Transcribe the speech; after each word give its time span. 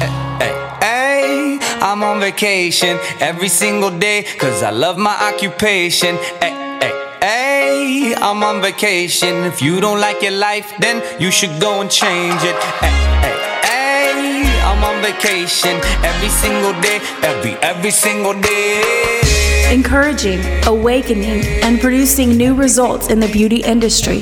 Hey, 0.00 1.58
I'm 1.80 2.02
on 2.02 2.20
vacation 2.20 2.98
every 3.20 3.48
single 3.48 3.90
day 3.90 4.24
cause 4.38 4.62
I 4.62 4.70
love 4.70 4.96
my 4.98 5.16
occupation. 5.28 6.16
Hey, 6.40 6.54
hey, 6.80 6.92
hey, 7.20 8.14
I'm 8.14 8.42
on 8.42 8.62
vacation. 8.62 9.44
If 9.44 9.60
you 9.62 9.80
don't 9.80 10.00
like 10.00 10.22
your 10.22 10.32
life, 10.32 10.72
then 10.78 11.02
you 11.20 11.30
should 11.30 11.60
go 11.60 11.80
and 11.80 11.90
change 11.90 12.42
it. 12.42 12.56
Hey, 12.80 12.96
hey, 13.22 13.36
hey, 13.68 14.60
I'm 14.62 14.82
on 14.84 15.02
vacation 15.02 15.76
every 16.04 16.28
single 16.28 16.72
day, 16.80 17.00
every, 17.22 17.54
every 17.62 17.90
single 17.90 18.34
day. 18.40 19.19
Encouraging, 19.70 20.40
awakening, 20.66 21.44
and 21.62 21.80
producing 21.80 22.30
new 22.36 22.54
results 22.56 23.08
in 23.08 23.20
the 23.20 23.28
beauty 23.30 23.58
industry. 23.62 24.20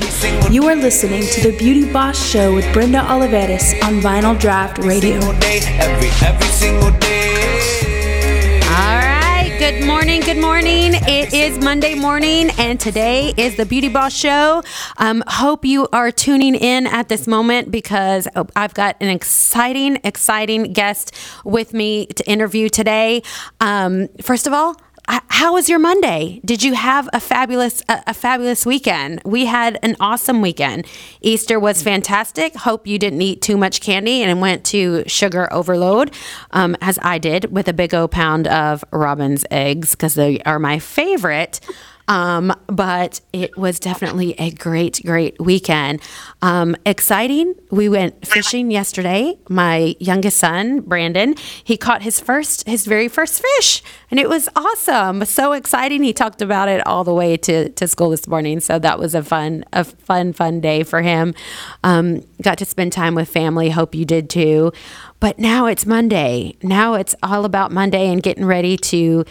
You 0.51 0.65
are 0.65 0.75
listening 0.75 1.23
to 1.23 1.51
the 1.51 1.57
Beauty 1.57 1.91
Boss 1.91 2.23
Show 2.23 2.53
with 2.53 2.71
Brenda 2.71 2.99
Olivarez 2.99 3.73
on 3.83 3.99
Vinyl 3.99 4.37
Draught 4.39 4.77
Radio. 4.85 5.19
Single 5.19 5.39
day, 5.39 5.59
every, 5.79 6.09
every 6.27 6.47
single 6.49 6.91
day. 6.99 8.59
All 8.61 8.99
right. 8.99 9.55
Good 9.57 9.85
morning. 9.87 10.21
Good 10.21 10.37
morning. 10.37 10.91
It 10.93 11.33
is 11.33 11.57
Monday 11.57 11.95
morning, 11.95 12.51
and 12.59 12.79
today 12.79 13.33
is 13.35 13.55
the 13.57 13.65
Beauty 13.65 13.89
Boss 13.89 14.13
Show. 14.15 14.61
Um, 14.97 15.23
hope 15.27 15.65
you 15.65 15.87
are 15.91 16.11
tuning 16.11 16.53
in 16.53 16.85
at 16.85 17.09
this 17.09 17.25
moment 17.25 17.71
because 17.71 18.27
I've 18.55 18.75
got 18.75 18.97
an 19.01 19.09
exciting, 19.09 19.97
exciting 20.03 20.73
guest 20.73 21.11
with 21.43 21.73
me 21.73 22.05
to 22.05 22.29
interview 22.29 22.69
today. 22.69 23.23
Um, 23.59 24.09
first 24.21 24.45
of 24.47 24.53
all, 24.53 24.71
h- 24.71 24.77
how 25.09 25.53
was 25.53 25.69
your 25.69 25.79
Monday? 25.79 26.39
Did 26.45 26.61
you 26.63 26.73
have 26.73 27.09
a 27.13 27.19
fabulous 27.19 27.81
a, 27.89 28.03
a 28.07 28.13
fabulous 28.13 28.65
weekend? 28.65 29.21
We 29.25 29.45
had 29.45 29.79
an 29.81 29.95
awesome 29.99 30.41
weekend. 30.41 30.85
Easter 31.21 31.59
was 31.59 31.81
fantastic. 31.81 32.55
Hope 32.55 32.85
you 32.85 32.99
didn't 32.99 33.21
eat 33.21 33.41
too 33.41 33.57
much 33.57 33.81
candy 33.81 34.21
and 34.21 34.41
went 34.41 34.65
to 34.65 35.03
sugar 35.07 35.51
overload, 35.51 36.13
um, 36.51 36.75
as 36.81 36.99
I 37.01 37.17
did 37.17 37.51
with 37.51 37.67
a 37.67 37.73
big 37.73 37.93
o 37.93 38.07
pound 38.07 38.47
of 38.47 38.83
robin's 38.91 39.45
eggs 39.49 39.91
because 39.91 40.15
they 40.15 40.41
are 40.41 40.59
my 40.59 40.77
favorite. 40.77 41.59
Um, 42.09 42.53
but 42.65 43.21
it 43.31 43.55
was 43.55 43.79
definitely 43.79 44.33
a 44.39 44.49
great, 44.49 44.99
great 45.05 45.39
weekend. 45.39 46.01
Um, 46.41 46.75
exciting. 46.83 47.53
We 47.69 47.87
went 47.87 48.27
fishing 48.27 48.71
yesterday. 48.71 49.37
My 49.47 49.95
youngest 49.99 50.37
son, 50.37 50.81
Brandon, 50.81 51.35
he 51.63 51.77
caught 51.77 52.01
his 52.01 52.19
first, 52.19 52.67
his 52.67 52.87
very 52.87 53.07
first 53.07 53.41
fish, 53.41 53.83
and 54.09 54.19
it 54.19 54.27
was 54.27 54.49
awesome. 54.55 55.23
So 55.25 55.53
exciting. 55.53 56.01
He 56.01 56.11
talked 56.11 56.41
about 56.41 56.67
it 56.67 56.85
all 56.87 57.03
the 57.03 57.13
way 57.13 57.37
to, 57.37 57.69
to 57.69 57.87
school 57.87 58.09
this 58.09 58.27
morning. 58.27 58.59
So 58.59 58.79
that 58.79 58.97
was 58.97 59.13
a 59.13 59.21
fun, 59.21 59.63
a 59.71 59.83
fun, 59.83 60.33
fun 60.33 60.61
day 60.61 60.81
for 60.81 61.03
him. 61.03 61.35
Um, 61.83 62.23
got 62.41 62.57
to 62.57 62.65
spend 62.65 62.91
time 62.91 63.13
with 63.13 63.29
family. 63.29 63.69
Hope 63.69 63.93
you 63.93 64.03
did 64.03 64.31
too. 64.31 64.73
But 65.19 65.37
now 65.37 65.67
it's 65.67 65.85
Monday. 65.85 66.55
Now 66.63 66.95
it's 66.95 67.13
all 67.21 67.45
about 67.45 67.71
Monday 67.71 68.07
and 68.07 68.23
getting 68.23 68.45
ready 68.45 68.77
to 68.77 69.25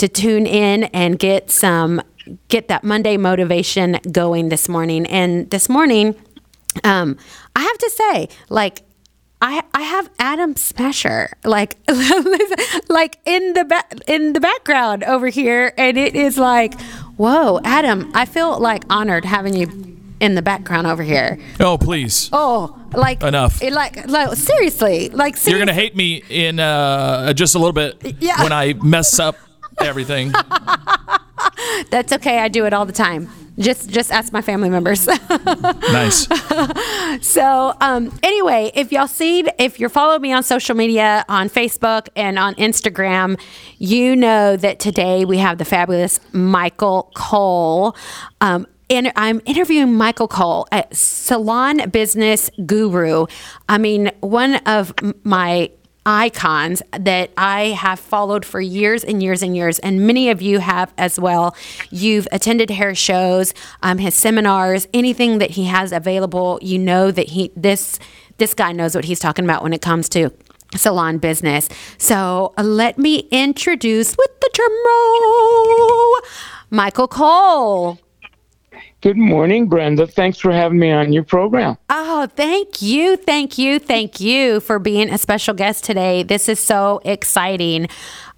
to 0.00 0.08
tune 0.08 0.46
in 0.46 0.84
and 0.84 1.18
get 1.18 1.50
some 1.50 2.00
get 2.48 2.68
that 2.68 2.84
Monday 2.84 3.16
motivation 3.16 3.98
going 4.12 4.48
this 4.48 4.68
morning. 4.68 5.06
And 5.06 5.50
this 5.50 5.68
morning, 5.68 6.14
um, 6.84 7.16
I 7.56 7.60
have 7.62 7.78
to 7.78 7.90
say, 7.90 8.28
like. 8.48 8.82
I, 9.42 9.62
I 9.72 9.80
have 9.80 10.10
Adam 10.18 10.54
Smasher 10.54 11.30
like 11.44 11.78
like 12.90 13.18
in 13.24 13.54
the 13.54 13.64
ba- 13.64 13.84
in 14.06 14.34
the 14.34 14.40
background 14.40 15.02
over 15.04 15.28
here 15.28 15.72
and 15.78 15.96
it 15.96 16.14
is 16.14 16.36
like 16.36 16.78
whoa 17.16 17.58
Adam 17.64 18.10
I 18.14 18.26
feel 18.26 18.58
like 18.58 18.84
honored 18.90 19.24
having 19.24 19.54
you 19.56 19.96
in 20.20 20.34
the 20.34 20.42
background 20.42 20.86
over 20.86 21.02
here 21.02 21.38
Oh, 21.58 21.78
please. 21.78 22.28
oh 22.34 22.78
like 22.92 23.22
Enough. 23.22 23.62
it, 23.62 23.72
like 23.72 24.06
like 24.08 24.36
seriously 24.36 25.08
like 25.08 25.36
You're 25.46 25.56
going 25.56 25.68
to 25.68 25.72
hate 25.72 25.96
me 25.96 26.22
in 26.28 26.60
uh, 26.60 27.32
just 27.32 27.54
a 27.54 27.58
little 27.58 27.72
bit 27.72 28.16
Yeah. 28.20 28.42
when 28.42 28.52
I 28.52 28.74
mess 28.74 29.18
up 29.18 29.36
everything. 29.80 30.34
that's 31.90 32.12
okay 32.12 32.38
I 32.38 32.48
do 32.48 32.66
it 32.66 32.72
all 32.72 32.86
the 32.86 32.92
time 32.92 33.28
just 33.58 33.90
just 33.90 34.10
ask 34.10 34.32
my 34.32 34.40
family 34.40 34.70
members 34.70 35.06
nice. 35.46 36.26
So, 37.20 37.74
um, 37.80 38.18
anyway, 38.22 38.70
if 38.74 38.92
y'all 38.92 39.06
see, 39.06 39.44
if 39.58 39.78
you're 39.78 39.90
following 39.90 40.22
me 40.22 40.32
on 40.32 40.42
social 40.42 40.74
media, 40.74 41.24
on 41.28 41.50
Facebook 41.50 42.08
and 42.16 42.38
on 42.38 42.54
Instagram, 42.54 43.40
you 43.78 44.16
know 44.16 44.56
that 44.56 44.78
today 44.78 45.24
we 45.24 45.38
have 45.38 45.58
the 45.58 45.64
fabulous 45.64 46.20
Michael 46.32 47.10
Cole. 47.14 47.94
Um, 48.40 48.66
and 48.88 49.12
I'm 49.14 49.40
interviewing 49.44 49.94
Michael 49.94 50.28
Cole, 50.28 50.66
a 50.72 50.84
salon 50.92 51.90
business 51.90 52.50
guru. 52.66 53.26
I 53.68 53.78
mean, 53.78 54.10
one 54.20 54.56
of 54.66 54.92
my 55.24 55.70
icons 56.06 56.82
that 56.98 57.30
I 57.36 57.68
have 57.68 58.00
followed 58.00 58.44
for 58.44 58.60
years 58.60 59.04
and 59.04 59.22
years 59.22 59.42
and 59.42 59.56
years, 59.56 59.78
and 59.80 60.06
many 60.06 60.30
of 60.30 60.40
you 60.40 60.58
have 60.58 60.92
as 60.96 61.18
well. 61.20 61.54
You've 61.90 62.26
attended 62.32 62.70
hair 62.70 62.94
shows, 62.94 63.54
um, 63.82 63.98
his 63.98 64.14
seminars, 64.14 64.88
anything 64.94 65.38
that 65.38 65.50
he 65.50 65.64
has 65.64 65.92
available. 65.92 66.58
You 66.62 66.78
know 66.78 67.10
that 67.10 67.30
he 67.30 67.52
this 67.56 67.98
this 68.38 68.54
guy 68.54 68.72
knows 68.72 68.94
what 68.94 69.04
he's 69.04 69.20
talking 69.20 69.44
about 69.44 69.62
when 69.62 69.72
it 69.72 69.82
comes 69.82 70.08
to 70.10 70.30
salon 70.76 71.18
business. 71.18 71.68
So 71.98 72.54
uh, 72.56 72.62
let 72.62 72.98
me 72.98 73.28
introduce 73.30 74.16
with 74.16 74.40
the 74.40 74.50
drum 74.52 74.72
roll, 74.86 76.20
Michael 76.70 77.08
Cole. 77.08 77.98
Good 79.02 79.16
morning, 79.16 79.66
Brenda. 79.66 80.06
Thanks 80.06 80.38
for 80.38 80.52
having 80.52 80.78
me 80.78 80.90
on 80.90 81.10
your 81.12 81.22
program. 81.22 81.78
Oh, 81.88 82.28
thank 82.36 82.82
you. 82.82 83.16
Thank 83.16 83.56
you. 83.56 83.78
Thank 83.78 84.20
you 84.20 84.60
for 84.60 84.78
being 84.78 85.08
a 85.08 85.16
special 85.16 85.54
guest 85.54 85.84
today. 85.84 86.22
This 86.22 86.50
is 86.50 86.60
so 86.60 87.00
exciting. 87.04 87.88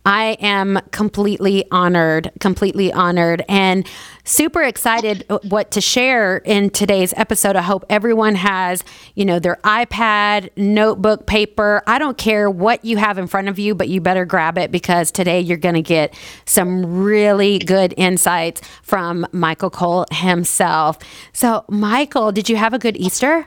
I 0.05 0.37
am 0.41 0.81
completely 0.91 1.65
honored, 1.71 2.33
completely 2.41 2.93
honored, 2.93 3.45
and 3.49 3.87
super 4.25 4.63
excited 4.63 5.25
what 5.49 5.71
to 5.73 5.81
share 5.81 6.39
in 6.39 6.71
today's 6.71 7.15
episode. 7.17 7.55
I 7.55 7.63
hope 7.63 7.85
everyone 7.89 8.35
has, 8.35 8.83
you 9.15 9.25
know, 9.25 9.39
their 9.39 9.57
iPad, 9.63 10.51
notebook, 10.57 11.27
paper. 11.27 11.83
I 11.87 11.99
don't 11.99 12.19
care 12.19 12.51
what 12.51 12.85
you 12.85 12.97
have 12.97 13.17
in 13.17 13.29
front 13.29 13.49
of 13.49 13.61
you, 13.61 13.77
but 13.77 13.89
you 13.89 14.01
better 14.01 14.25
grab 14.25 14.59
it 14.59 14.73
because 14.73 15.13
today 15.13 15.41
you're 15.41 15.57
going 15.57 15.77
to 15.77 15.83
get 15.83 16.15
some 16.47 17.05
really 17.05 17.61
good 17.61 17.95
insights 17.97 18.61
from 18.83 19.25
Michael 19.31 19.71
Cole 19.71 20.07
himself. 20.11 20.99
So, 21.33 21.65
Michael, 21.69 22.33
did 22.33 22.49
you 22.49 22.57
have 22.57 22.75
a 22.75 22.79
good 22.79 22.97
Easter? 22.97 23.47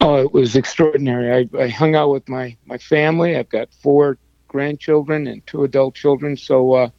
Oh, 0.00 0.16
it 0.16 0.32
was 0.32 0.54
extraordinary. 0.56 1.48
I, 1.52 1.62
I 1.62 1.68
hung 1.68 1.94
out 1.94 2.10
with 2.10 2.28
my, 2.28 2.56
my 2.64 2.78
family. 2.78 3.36
I've 3.36 3.50
got 3.50 3.68
four 3.82 4.16
grandchildren 4.50 5.26
and 5.26 5.46
two 5.46 5.64
adult 5.64 5.94
children. 5.94 6.36
So 6.36 6.72
uh, 6.72 6.90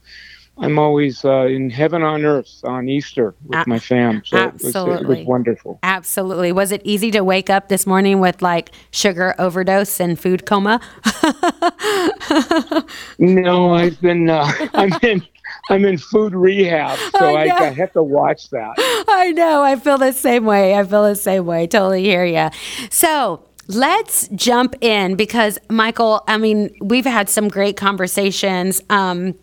I'm 0.57 0.79
always 0.79 1.23
uh, 1.23 1.45
in 1.45 1.69
heaven 1.69 2.01
on 2.01 2.25
earth 2.25 2.61
on 2.63 2.89
Easter 2.89 3.35
with 3.45 3.67
my 3.67 3.79
fam. 3.79 4.23
So 4.25 4.37
it 4.37 4.53
was, 4.53 4.63
it 4.63 4.67
absolutely. 4.67 5.17
was 5.17 5.27
wonderful. 5.27 5.79
Absolutely. 5.83 6.51
Was 6.51 6.71
it 6.71 6.81
easy 6.83 7.11
to 7.11 7.23
wake 7.23 7.49
up 7.49 7.69
this 7.69 7.85
morning 7.85 8.19
with 8.19 8.41
like 8.41 8.71
sugar 8.91 9.35
overdose 9.37 9.99
and 9.99 10.19
food 10.19 10.45
coma? 10.45 10.79
No, 13.19 13.73
I've 13.73 13.99
been 14.01 14.29
uh, 14.29 14.51
I'm 14.73 14.93
in 15.01 15.21
I'm 15.69 15.85
in 15.85 15.97
food 15.97 16.33
rehab, 16.33 16.97
so 17.17 17.35
I 17.35 17.45
I. 17.45 17.57
I 17.65 17.69
have 17.69 17.93
to 17.93 18.03
watch 18.03 18.49
that. 18.49 18.73
I 19.07 19.31
know. 19.31 19.61
I 19.61 19.75
feel 19.75 19.97
the 19.97 20.11
same 20.11 20.45
way. 20.45 20.75
I 20.75 20.83
feel 20.83 21.03
the 21.03 21.15
same 21.15 21.45
way. 21.45 21.67
Totally 21.67 22.03
hear 22.03 22.25
you. 22.25 22.49
So, 22.89 23.43
Let's 23.67 24.27
jump 24.29 24.75
in 24.81 25.15
because 25.15 25.59
Michael, 25.69 26.23
I 26.27 26.37
mean, 26.37 26.75
we've 26.81 27.05
had 27.05 27.29
some 27.29 27.47
great 27.47 27.77
conversations. 27.77 28.81
Um, 28.89 29.35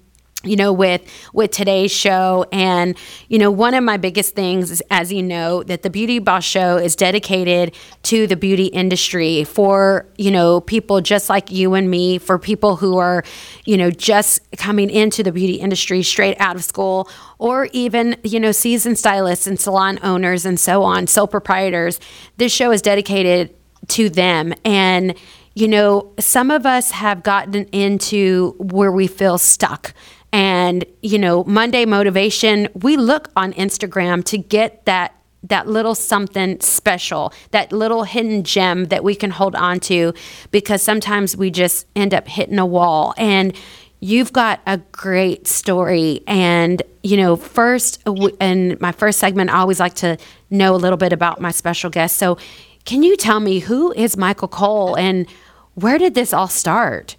you 0.44 0.54
know 0.54 0.72
with 0.72 1.02
with 1.32 1.50
today's 1.50 1.90
show 1.90 2.46
and 2.52 2.96
you 3.26 3.40
know 3.40 3.50
one 3.50 3.74
of 3.74 3.82
my 3.82 3.96
biggest 3.96 4.36
things 4.36 4.70
is 4.70 4.80
as 4.88 5.12
you 5.12 5.20
know 5.20 5.64
that 5.64 5.82
the 5.82 5.90
beauty 5.90 6.20
boss 6.20 6.44
show 6.44 6.76
is 6.76 6.94
dedicated 6.94 7.74
to 8.04 8.28
the 8.28 8.36
beauty 8.36 8.66
industry 8.66 9.42
for 9.42 10.06
you 10.16 10.30
know 10.30 10.60
people 10.60 11.00
just 11.00 11.28
like 11.28 11.50
you 11.50 11.74
and 11.74 11.90
me 11.90 12.18
for 12.18 12.38
people 12.38 12.76
who 12.76 12.98
are 12.98 13.24
you 13.64 13.76
know 13.76 13.90
just 13.90 14.40
coming 14.56 14.90
into 14.90 15.24
the 15.24 15.32
beauty 15.32 15.54
industry 15.54 16.04
straight 16.04 16.40
out 16.40 16.54
of 16.54 16.62
school 16.62 17.10
or 17.38 17.68
even 17.72 18.16
you 18.22 18.38
know 18.38 18.52
seasoned 18.52 18.96
stylists 18.96 19.48
and 19.48 19.58
salon 19.58 19.98
owners 20.04 20.46
and 20.46 20.60
so 20.60 20.84
on 20.84 21.08
sole 21.08 21.26
proprietors 21.26 21.98
this 22.36 22.52
show 22.52 22.70
is 22.70 22.80
dedicated 22.80 23.52
to 23.88 24.08
them. 24.08 24.54
And 24.64 25.14
you 25.54 25.66
know 25.66 26.12
some 26.20 26.52
of 26.52 26.64
us 26.66 26.92
have 26.92 27.24
gotten 27.24 27.64
into 27.66 28.54
where 28.58 28.92
we 28.92 29.06
feel 29.06 29.38
stuck. 29.38 29.92
And 30.32 30.84
you 31.02 31.18
know 31.18 31.42
monday 31.44 31.84
motivation 31.84 32.68
we 32.74 32.96
look 32.96 33.30
on 33.34 33.54
instagram 33.54 34.22
to 34.26 34.36
get 34.36 34.84
that 34.84 35.14
that 35.42 35.66
little 35.66 35.94
something 35.94 36.60
special 36.60 37.32
that 37.50 37.72
little 37.72 38.04
hidden 38.04 38.42
gem 38.42 38.86
that 38.86 39.02
we 39.02 39.14
can 39.14 39.30
hold 39.30 39.54
on 39.54 39.80
to 39.80 40.12
because 40.50 40.82
sometimes 40.82 41.36
we 41.36 41.50
just 41.50 41.86
end 41.96 42.12
up 42.12 42.28
hitting 42.28 42.58
a 42.58 42.66
wall. 42.66 43.14
And 43.16 43.56
you've 44.00 44.32
got 44.32 44.60
a 44.66 44.78
great 44.92 45.48
story. 45.48 46.20
And 46.26 46.82
you 47.02 47.16
know 47.16 47.36
first 47.36 48.02
in 48.40 48.76
my 48.80 48.92
first 48.92 49.18
segment 49.18 49.48
i 49.50 49.58
always 49.58 49.80
like 49.80 49.94
to 49.94 50.18
know 50.50 50.74
a 50.74 50.76
little 50.76 50.96
bit 50.96 51.12
about 51.12 51.40
my 51.40 51.50
special 51.50 51.90
guest. 51.90 52.16
So 52.16 52.38
can 52.88 53.02
you 53.02 53.16
tell 53.16 53.38
me 53.38 53.58
who 53.60 53.92
is 53.92 54.16
michael 54.16 54.48
cole 54.48 54.96
and 54.96 55.26
Where 55.74 55.98
did 55.98 56.14
this 56.14 56.32
all 56.32 56.48
start? 56.48 57.16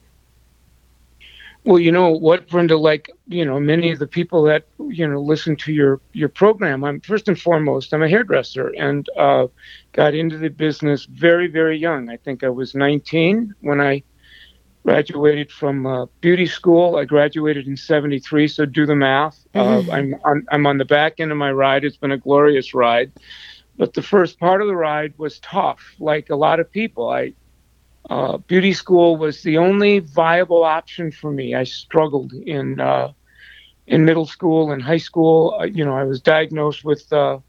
Well, 1.63 1.79
you 1.79 1.93
know 1.93 2.09
what, 2.09 2.49
Brenda, 2.49 2.75
like, 2.75 3.09
you 3.27 3.45
know, 3.45 3.57
many 3.57 3.89
of 3.91 3.99
the 3.99 4.07
people 4.07 4.43
that, 4.43 4.65
you 4.79 5.07
know, 5.07 5.21
listen 5.21 5.55
to 5.57 5.71
your, 5.71 6.01
your 6.11 6.27
program, 6.27 6.83
I'm 6.83 6.99
first 6.99 7.29
and 7.29 7.39
foremost, 7.39 7.93
I'm 7.93 8.03
a 8.03 8.09
hairdresser 8.09 8.73
and 8.77 9.07
uh, 9.17 9.47
got 9.93 10.13
into 10.13 10.37
the 10.37 10.49
business 10.49 11.05
very, 11.05 11.47
very 11.47 11.77
young. 11.77 12.09
I 12.09 12.17
think 12.17 12.43
I 12.43 12.49
was 12.49 12.75
19 12.75 13.55
when 13.61 13.79
I 13.79 14.03
graduated 14.83 15.51
from 15.51 15.85
uh, 15.85 16.07
beauty 16.19 16.47
school. 16.47 16.97
I 16.97 17.05
graduated 17.05 17.65
in 17.65 17.77
73, 17.77 18.47
so 18.49 18.65
do 18.65 18.85
the 18.85 18.95
math. 18.95 19.39
Mm-hmm. 19.55 19.89
Uh, 19.89 19.93
I'm, 19.93 20.15
on, 20.25 20.47
I'm 20.51 20.67
on 20.67 20.79
the 20.79 20.85
back 20.85 21.19
end 21.19 21.31
of 21.31 21.37
my 21.37 21.51
ride. 21.51 21.85
It's 21.85 21.97
been 21.97 22.11
a 22.11 22.17
glorious 22.17 22.73
ride. 22.73 23.11
But 23.79 23.93
the 23.93 24.01
first 24.01 24.37
part 24.39 24.61
of 24.61 24.67
the 24.67 24.75
ride 24.75 25.13
was 25.17 25.39
tough, 25.39 25.95
like 25.99 26.29
a 26.29 26.35
lot 26.35 26.59
of 26.59 26.69
people. 26.69 27.09
I, 27.09 27.33
uh, 28.09 28.37
beauty 28.37 28.73
school 28.73 29.15
was 29.15 29.41
the 29.41 29.57
only 29.57 29.99
viable 29.99 30.65
option 30.65 31.11
for 31.11 31.31
me. 31.31 31.55
I 31.55 31.63
struggled 31.63 32.33
in 32.33 32.81
uh, 32.81 33.13
in 33.87 34.03
middle 34.03 34.25
school 34.25 34.73
and 34.73 34.83
high 34.83 34.97
school. 34.97 35.57
Uh, 35.57 35.63
you 35.63 35.85
know, 35.85 35.95
I 35.95 36.03
was 36.03 36.19
diagnosed 36.19 36.83
with 36.83 37.05
uh, 37.13 37.39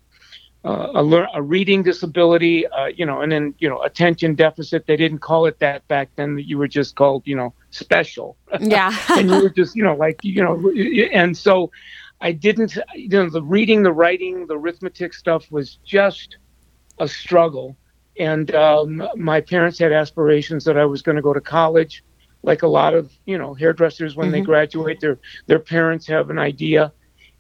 uh, 0.65 0.93
a, 0.95 1.03
lear- 1.03 1.27
a 1.35 1.43
reading 1.43 1.83
disability. 1.83 2.65
Uh, 2.65 2.87
you 2.87 3.05
know, 3.05 3.23
and 3.23 3.33
then 3.33 3.53
you 3.59 3.69
know 3.69 3.83
attention 3.83 4.37
deficit. 4.37 4.87
They 4.87 4.97
didn't 4.97 5.19
call 5.19 5.47
it 5.47 5.59
that 5.59 5.89
back 5.89 6.11
then. 6.15 6.39
You 6.39 6.59
were 6.59 6.69
just 6.69 6.95
called 6.95 7.25
you 7.27 7.35
know 7.35 7.55
special. 7.71 8.37
Yeah. 8.61 8.97
and 9.09 9.29
you 9.29 9.43
were 9.43 9.51
just 9.51 9.75
you 9.75 9.83
know 9.83 9.97
like 9.97 10.21
you 10.23 10.45
know, 10.45 10.71
and 11.13 11.37
so 11.37 11.73
I 12.21 12.33
didn't. 12.33 12.77
You 12.95 13.09
know, 13.09 13.31
the 13.31 13.43
reading, 13.43 13.83
the 13.83 13.93
writing, 13.93 14.47
the 14.47 14.59
arithmetic 14.59 15.15
stuff 15.15 15.51
was 15.51 15.79
just 15.85 16.37
a 16.99 17.09
struggle 17.09 17.77
and 18.21 18.55
um, 18.55 19.09
my 19.17 19.41
parents 19.41 19.79
had 19.79 19.93
aspirations 19.93 20.65
that 20.65 20.77
I 20.77 20.85
was 20.85 21.01
going 21.01 21.17
to 21.17 21.23
go 21.23 21.33
to 21.33 21.41
college, 21.41 22.05
like 22.43 22.63
a 22.63 22.69
lot 22.69 22.95
of 22.95 23.11
you 23.25 23.39
know 23.39 23.55
hairdressers 23.55 24.15
when 24.15 24.31
they 24.31 24.43
graduate, 24.43 25.01
their 25.01 25.19
their 25.47 25.59
parents 25.59 26.07
have 26.07 26.31
an 26.31 26.39
idea, 26.39 26.93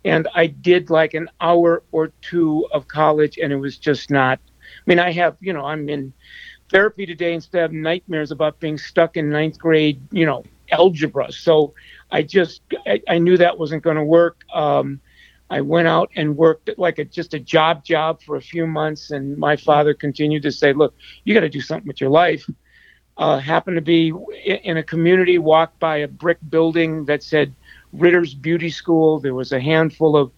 and 0.05 0.27
I 0.35 0.47
did 0.47 0.89
like 0.89 1.13
an 1.15 1.29
hour 1.41 1.83
or 1.93 2.09
two 2.23 2.67
of 2.73 2.89
college, 2.89 3.39
and 3.39 3.53
it 3.53 3.57
was 3.57 3.77
just 3.77 4.11
not. 4.11 4.41
I 4.49 4.83
mean, 4.87 4.99
I 4.99 5.13
have 5.13 5.37
you 5.41 5.53
know 5.53 5.67
I'm 5.67 5.89
in 5.91 6.13
therapy 6.71 7.05
today 7.05 7.35
and 7.35 7.43
still 7.43 7.61
have 7.61 7.73
nightmares 7.73 8.31
about 8.31 8.59
being 8.61 8.79
stuck 8.79 9.17
in 9.17 9.29
ninth 9.29 9.59
grade, 9.59 10.01
you 10.13 10.25
know, 10.25 10.45
algebra. 10.71 11.31
So 11.33 11.75
I 12.13 12.23
just 12.23 12.63
I, 12.87 13.01
I 13.09 13.19
knew 13.19 13.37
that 13.37 13.59
wasn't 13.59 13.83
going 13.83 13.97
to 13.97 14.05
work. 14.05 14.45
Um, 14.53 15.01
I 15.51 15.61
went 15.63 15.89
out 15.89 16.11
and 16.15 16.37
worked 16.37 16.71
like 16.79 16.99
a 16.99 17.05
just 17.05 17.35
a 17.35 17.41
job 17.41 17.85
job 17.85 18.23
for 18.23 18.37
a 18.37 18.41
few 18.41 18.67
months, 18.67 19.11
and 19.11 19.37
my 19.37 19.57
father 19.57 19.95
continued 19.95 20.43
to 20.43 20.53
say, 20.53 20.73
"Look, 20.73 20.95
you 21.25 21.35
got 21.35 21.41
to 21.41 21.49
do 21.49 21.61
something 21.61 21.89
with 21.89 22.01
your 22.01 22.11
life." 22.11 22.49
Uh, 23.17 23.39
happened 23.39 23.77
to 23.77 23.83
be 23.83 24.13
in 24.45 24.77
a 24.77 24.83
community, 24.83 25.37
walked 25.39 25.79
by 25.79 25.99
a 25.99 26.09
brick 26.09 26.39
building 26.49 27.05
that 27.05 27.23
said 27.23 27.55
Ritter's 27.93 28.35
Beauty 28.35 28.71
School. 28.71 29.19
There 29.19 29.35
was 29.35 29.53
a 29.53 29.61
handful 29.61 30.17
of 30.17 30.31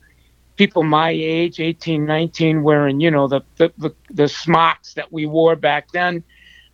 people 0.56 0.82
my 0.82 1.10
age, 1.10 1.60
18, 1.60 2.04
19, 2.04 2.62
wearing 2.62 3.00
you 3.00 3.10
know 3.10 3.28
the 3.28 3.42
the 3.56 3.72
the, 3.78 3.94
the 4.10 4.28
smocks 4.28 4.94
that 4.94 5.12
we 5.12 5.26
wore 5.26 5.56
back 5.56 5.90
then. 5.92 6.24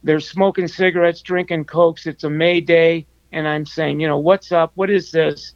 They're 0.04 0.20
smoking 0.20 0.68
cigarettes, 0.68 1.22
drinking 1.22 1.64
cokes. 1.64 2.06
It's 2.06 2.22
a 2.22 2.30
May 2.30 2.60
Day, 2.60 3.06
and 3.32 3.46
I'm 3.46 3.66
saying, 3.66 4.00
you 4.00 4.08
know, 4.08 4.18
what's 4.18 4.52
up? 4.52 4.72
What 4.74 4.90
is 4.90 5.10
this? 5.10 5.54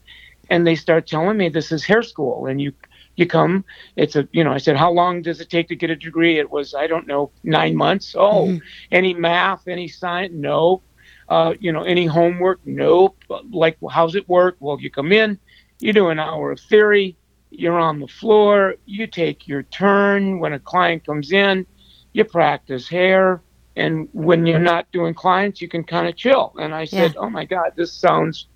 and 0.51 0.67
they 0.67 0.75
start 0.75 1.07
telling 1.07 1.37
me 1.37 1.49
this 1.49 1.73
is 1.73 1.85
hair 1.85 2.03
school. 2.03 2.47
And 2.47 2.61
you 2.61 2.73
you 3.17 3.27
come 3.27 3.63
it's 3.97 4.17
a 4.17 4.27
you 4.33 4.43
know 4.43 4.53
i 4.53 4.57
said 4.57 4.75
how 4.75 4.91
long 4.91 5.21
does 5.21 5.39
it 5.43 5.51
take 5.51 5.69
to 5.69 5.77
get 5.77 5.91
a 5.91 5.97
degree? 5.97 6.39
It 6.39 6.51
was 6.51 6.75
i 6.75 6.87
don't 6.87 7.07
know 7.07 7.31
nine 7.43 7.77
months. 7.77 8.15
Oh 8.17 8.59
any 8.91 9.15
math 9.15 9.67
any 9.69 9.89
science? 9.89 10.33
No 10.35 10.83
uh, 11.29 11.55
you 11.61 11.73
know 11.73 11.85
any 11.85 12.05
homework? 12.05 12.61
Nope. 12.67 13.17
Like 13.51 13.79
how's 13.91 14.15
it 14.15 14.29
work? 14.29 14.57
Well 14.61 14.79
you 14.81 14.91
come 14.91 15.13
in 15.13 15.39
you 15.79 15.93
do 15.93 16.09
an 16.09 16.19
hour 16.19 16.53
of 16.53 16.61
theory 16.61 17.17
you're 17.51 17.79
on 17.79 18.01
the 18.01 18.09
floor 18.09 18.77
you 18.87 19.07
take 19.07 19.47
your 19.47 19.63
turn. 19.65 20.39
When 20.39 20.53
a 20.53 20.59
client 20.59 21.07
comes 21.07 21.33
in 21.33 21.67
you 22.13 22.25
practice 22.25 22.89
hair 22.89 23.43
and 23.77 24.09
when 24.13 24.47
you're 24.47 24.59
not 24.59 24.91
doing 24.93 25.15
clients 25.15 25.61
you 25.61 25.69
can 25.69 25.83
kind 25.85 26.09
of 26.09 26.17
chill 26.17 26.53
and 26.59 26.75
i 26.75 26.85
said 26.85 27.13
Yeah. 27.13 27.19
oh 27.19 27.29
my 27.31 27.45
god 27.45 27.73
this 27.77 27.93
sounds 27.93 28.47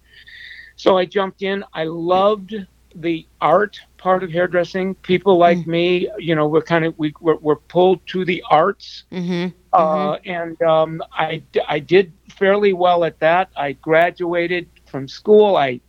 so 0.77 0.97
I 0.97 1.05
jumped 1.07 1.43
in. 1.43 1.65
I 1.73 1.85
loved 1.85 2.55
the 2.95 3.27
art 3.41 3.81
part 3.99 4.23
of 4.23 4.31
hairdressing. 4.31 4.95
People 4.97 5.39
like 5.39 5.67
me, 5.67 6.09
you 6.19 6.35
know, 6.35 6.47
we're 6.47 6.63
kind 6.63 6.85
of 6.85 6.95
we 6.99 7.13
we're, 7.21 7.37
we're 7.37 7.57
pulled 7.57 8.07
to 8.09 8.25
the 8.25 8.43
arts, 8.51 9.05
Mm-hmm. 9.13 9.49
uh, 9.73 10.15
and 10.25 10.61
um, 10.63 11.03
I 11.13 11.43
I 11.69 11.79
did 11.81 12.13
fairly 12.31 12.73
well 12.73 13.05
at 13.05 13.19
that. 13.21 13.51
I 13.57 13.73
graduated 13.73 14.69
from 14.87 15.09
school. 15.09 15.57
I 15.57 15.81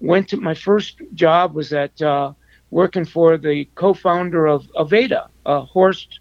went 0.00 0.28
to 0.28 0.36
my 0.36 0.54
first 0.54 1.00
job 1.14 1.54
was 1.54 1.72
at 1.72 2.00
uh, 2.02 2.32
working 2.70 3.04
for 3.04 3.36
the 3.36 3.64
co-founder 3.74 4.46
of 4.46 4.66
Aveda, 4.76 5.28
uh, 5.46 5.60
Horst 5.62 6.20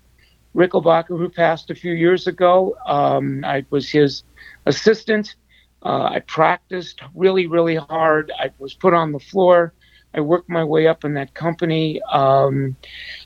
Rechelbacher, 0.56 1.18
who 1.18 1.30
passed 1.30 1.70
a 1.70 1.76
few 1.76 1.94
years 1.94 2.28
ago. 2.28 2.76
Um, 2.86 3.44
I 3.46 3.66
was 3.70 3.90
his 3.90 4.24
assistant. 4.66 5.36
Uh, 5.84 6.10
I 6.14 6.20
practiced 6.20 7.02
really, 7.14 7.46
really 7.46 7.76
hard. 7.76 8.32
I 8.40 8.52
was 8.58 8.74
put 8.74 8.94
on 8.94 9.12
the 9.12 9.20
floor. 9.20 9.74
I 10.16 10.22
worked 10.22 10.50
my 10.50 10.64
way 10.64 10.88
up 10.88 11.04
in 11.04 11.14
that 11.16 11.34
company. 11.34 12.02
Um, 12.12 12.78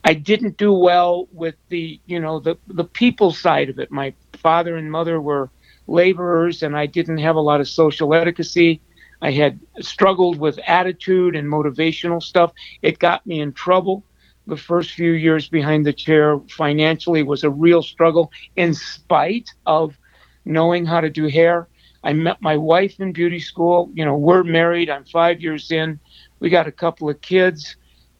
I 0.04 0.16
didn't 0.16 0.58
do 0.58 0.74
well 0.74 1.28
with 1.32 1.56
the, 1.70 2.02
you 2.08 2.20
know, 2.20 2.40
the 2.40 2.58
the 2.68 2.84
people 2.84 3.32
side 3.32 3.70
of 3.70 3.80
it. 3.80 3.92
My 3.92 4.14
father 4.34 4.76
and 4.76 4.92
mother 4.92 5.22
were 5.22 5.52
laborers, 5.88 6.64
and 6.64 6.76
I 6.76 6.88
didn't 6.88 7.20
have 7.20 7.36
a 7.36 7.42
lot 7.42 7.62
of 7.62 7.68
social 7.68 8.14
etiquette. 8.14 8.82
I 9.22 9.32
had 9.32 9.60
struggled 9.82 10.40
with 10.40 10.60
attitude 10.66 11.36
and 11.36 11.48
motivational 11.48 12.24
stuff. 12.24 12.54
It 12.82 13.00
got 13.00 13.26
me 13.26 13.40
in 13.40 13.54
trouble. 13.54 14.04
The 14.48 14.58
first 14.58 14.92
few 14.92 15.12
years 15.12 15.48
behind 15.48 15.86
the 15.86 15.94
chair 15.94 16.40
financially 16.50 17.24
was 17.24 17.44
a 17.44 17.50
real 17.50 17.84
struggle, 17.84 18.32
in 18.56 18.74
spite 18.74 19.50
of 19.66 19.98
knowing 20.46 20.86
how 20.86 21.02
to 21.02 21.10
do 21.10 21.28
hair. 21.28 21.68
I 22.04 22.14
met 22.14 22.42
my 22.42 22.58
wife 22.58 23.00
in 23.00 23.12
beauty 23.12 23.40
school. 23.40 23.92
You 23.94 24.06
know, 24.06 24.18
we're 24.18 24.44
married. 24.44 24.90
I'm 24.90 25.06
five 25.06 25.42
years 25.42 25.72
in. 25.72 26.00
We 26.40 26.50
got 26.50 26.68
a 26.68 26.72
couple 26.72 27.10
of 27.10 27.22
kids. 27.22 27.76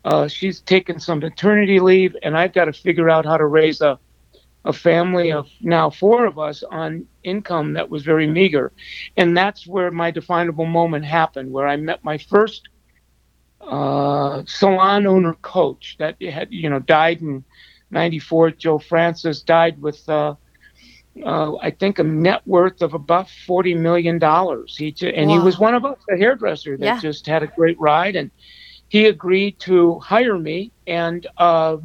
Uh, 0.06 0.28
she's 0.28 0.62
taken 0.62 1.00
some 1.00 1.20
maternity 1.20 1.80
leave, 1.80 2.16
and 2.24 2.38
I've 2.38 2.54
got 2.54 2.66
to 2.66 2.74
figure 2.74 3.10
out 3.10 3.26
how 3.26 3.38
to 3.38 3.46
raise 3.46 3.82
a, 3.82 4.00
a 4.66 4.74
family 4.74 5.32
of 5.32 5.48
now 5.62 5.90
four 5.90 6.26
of 6.26 6.38
us 6.38 6.64
on 6.64 7.06
income 7.24 7.74
that 7.74 7.90
was 7.90 8.04
very 8.04 8.28
meager. 8.28 8.72
And 9.18 9.36
that's 9.36 9.66
where 9.66 9.92
my 9.92 10.12
definable 10.12 10.66
moment 10.66 11.06
happened, 11.06 11.52
where 11.52 11.68
I 11.68 11.76
met 11.78 12.04
my 12.04 12.18
first 12.18 12.70
uh, 13.62 14.44
salon 14.46 15.08
owner 15.08 15.34
coach 15.42 15.96
that 16.00 16.22
had, 16.22 16.50
you 16.52 16.70
know, 16.70 16.80
died 16.80 17.22
in 17.22 17.44
94. 17.92 18.52
Joe 18.52 18.80
Francis 18.80 19.42
died 19.42 19.82
with. 19.82 20.08
Uh, 20.08 20.36
uh, 21.26 21.56
I 21.58 21.72
think 21.72 22.00
a 22.00 22.04
net 22.04 22.42
worth 22.46 22.82
of 22.82 22.94
about 22.94 23.30
forty 23.30 23.74
million 23.74 24.20
dollars. 24.20 24.76
He 24.78 24.92
ju- 24.92 25.10
and 25.16 25.30
he 25.30 25.40
was 25.40 25.60
one 25.60 25.76
of 25.76 25.86
us, 25.86 25.98
a 26.10 26.18
hairdresser 26.18 26.78
that 26.78 26.86
Yeah. 26.86 27.00
just 27.00 27.28
had 27.28 27.44
a 27.44 27.48
great 27.48 27.80
ride, 27.80 28.16
and 28.16 28.32
he 28.90 29.06
agreed 29.08 29.60
to 29.62 30.00
hire 30.00 30.38
me 30.38 30.72
and 30.88 31.26
uh, 31.38 31.78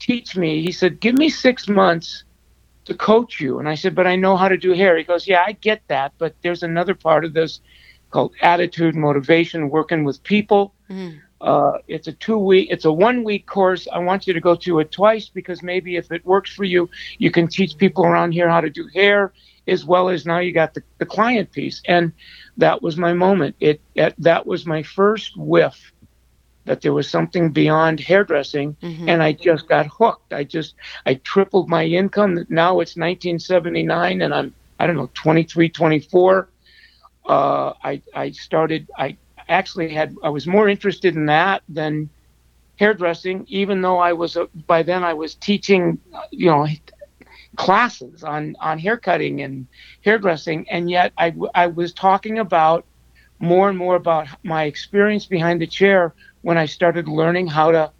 teach 0.00 0.36
me. 0.36 0.62
He 0.62 0.72
said, 0.72 1.00
"Give 1.00 1.16
me 1.16 1.28
six 1.30 1.68
months 1.68 2.24
to 2.86 2.94
coach 2.94 3.40
you," 3.40 3.58
and 3.60 3.68
I 3.68 3.74
said, 3.74 3.94
"But 3.94 4.06
I 4.06 4.16
know 4.16 4.36
how 4.36 4.48
to 4.48 4.56
do 4.56 4.72
hair." 4.72 4.96
He 4.96 5.04
goes, 5.04 5.28
"Yeah, 5.28 5.44
I 5.46 5.52
get 5.52 5.82
that, 5.88 6.12
but 6.18 6.34
there's 6.42 6.62
another 6.62 6.94
part 6.94 7.24
of 7.24 7.34
this 7.34 7.60
called 8.10 8.34
attitude, 8.42 8.94
motivation, 8.96 9.70
working 9.70 10.04
with 10.04 10.22
people." 10.24 10.74
Uh, 11.40 11.78
it's 11.88 12.06
a 12.08 12.12
two 12.12 12.38
week, 12.38 12.68
it's 12.70 12.84
a 12.84 12.92
one 12.92 13.24
week 13.24 13.46
course. 13.46 13.88
I 13.90 13.98
want 13.98 14.26
you 14.26 14.34
to 14.34 14.40
go 14.40 14.54
to 14.56 14.80
it 14.80 14.92
twice 14.92 15.28
because 15.28 15.62
maybe 15.62 15.96
if 15.96 16.12
it 16.12 16.24
works 16.26 16.52
for 16.54 16.64
you, 16.64 16.90
you 17.18 17.30
can 17.30 17.48
teach 17.48 17.76
people 17.78 18.04
around 18.04 18.32
here 18.32 18.48
how 18.48 18.60
to 18.60 18.70
do 18.70 18.88
hair 18.94 19.32
as 19.66 19.84
well 19.84 20.08
as 20.10 20.26
now 20.26 20.38
you 20.40 20.52
got 20.52 20.74
the, 20.74 20.82
the 20.98 21.06
client 21.06 21.50
piece. 21.52 21.80
And 21.86 22.12
that 22.58 22.82
was 22.82 22.96
my 22.96 23.12
moment. 23.14 23.56
It, 23.60 23.80
it 23.94 24.14
that 24.18 24.46
was 24.46 24.66
my 24.66 24.82
first 24.82 25.36
whiff 25.36 25.92
that 26.66 26.82
there 26.82 26.92
was 26.92 27.08
something 27.08 27.50
beyond 27.50 28.00
hairdressing 28.00 28.76
and 29.08 29.22
I 29.22 29.32
just 29.32 29.66
got 29.68 29.86
hooked. 29.86 30.32
I 30.32 30.44
just 30.44 30.74
I 31.06 31.14
tripled 31.14 31.68
my 31.68 31.84
income. 31.84 32.34
Now 32.50 32.80
it's 32.80 32.96
1979 32.96 34.22
and 34.22 34.34
I'm 34.34 34.54
I 34.78 34.86
don't 34.86 34.96
know 34.96 35.10
23, 35.14 35.68
24. 35.70 36.48
Uh, 37.26 37.72
I 37.82 38.02
I 38.14 38.30
started 38.32 38.88
I 38.96 39.16
actually 39.50 39.92
had 39.92 40.16
I 40.22 40.30
was 40.30 40.46
more 40.46 40.68
interested 40.68 41.16
in 41.16 41.26
that 41.26 41.62
than 41.68 42.08
hairdressing, 42.76 43.44
even 43.48 43.82
though 43.82 43.98
I 43.98 44.12
was 44.14 44.36
a, 44.36 44.46
by 44.66 44.82
then 44.82 45.04
I 45.04 45.12
was 45.12 45.34
teaching, 45.34 45.98
you 46.30 46.46
know, 46.46 46.66
classes 47.56 48.24
on 48.24 48.56
on 48.60 48.78
haircutting 48.78 49.42
and 49.42 49.66
hairdressing, 50.02 50.68
and 50.70 50.88
yet 50.90 51.12
I 51.18 51.34
I 51.54 51.66
was 51.66 51.92
talking 51.92 52.38
about 52.38 52.86
more 53.38 53.68
and 53.68 53.76
more 53.76 53.96
about 53.96 54.28
my 54.42 54.64
experience 54.64 55.26
behind 55.26 55.60
the 55.60 55.66
chair 55.66 56.14
when 56.42 56.56
I 56.56 56.66
started 56.66 57.08
learning 57.08 57.48
how 57.48 57.70
to 57.72 57.90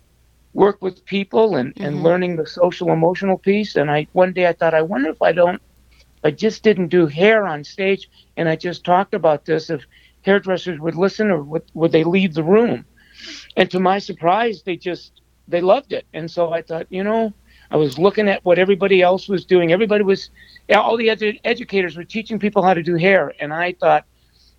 work 0.52 0.82
with 0.82 1.04
people 1.04 1.56
and, 1.56 1.72
and 1.76 1.96
mm-hmm. 1.96 2.04
learning 2.04 2.36
the 2.36 2.46
social 2.46 2.90
emotional 2.92 3.38
piece. 3.38 3.76
And 3.76 3.90
I 3.90 4.06
one 4.12 4.32
day 4.32 4.46
I 4.46 4.52
thought 4.52 4.74
I 4.74 4.82
wonder 4.82 5.10
if 5.10 5.22
I 5.22 5.32
don't 5.32 5.60
I 6.22 6.30
just 6.30 6.62
didn't 6.62 6.88
do 6.88 7.06
hair 7.06 7.46
on 7.46 7.64
stage. 7.64 8.08
And 8.36 8.48
I 8.48 8.56
just 8.56 8.84
talked 8.84 9.14
about 9.14 9.44
this 9.44 9.70
if 9.70 9.84
hairdressers 10.22 10.78
would 10.80 10.94
listen 10.94 11.30
or 11.30 11.42
would, 11.42 11.62
would 11.74 11.92
they 11.92 12.04
leave 12.04 12.34
the 12.34 12.44
room. 12.44 12.84
And 13.56 13.70
to 13.70 13.80
my 13.80 13.98
surprise, 13.98 14.62
they 14.62 14.76
just 14.76 15.20
they 15.48 15.60
loved 15.60 15.92
it. 15.92 16.06
And 16.14 16.30
so 16.30 16.52
I 16.52 16.62
thought, 16.62 16.86
you 16.90 17.02
know, 17.02 17.32
I 17.70 17.76
was 17.76 17.98
looking 17.98 18.28
at 18.28 18.44
what 18.44 18.58
everybody 18.58 19.02
else 19.02 19.28
was 19.28 19.44
doing. 19.44 19.72
Everybody 19.72 20.02
was, 20.04 20.30
all 20.74 20.96
the 20.96 21.08
edu- 21.08 21.40
educators 21.44 21.96
were 21.96 22.04
teaching 22.04 22.38
people 22.38 22.62
how 22.62 22.74
to 22.74 22.82
do 22.82 22.96
hair, 22.96 23.32
and 23.40 23.52
I 23.52 23.72
thought, 23.72 24.04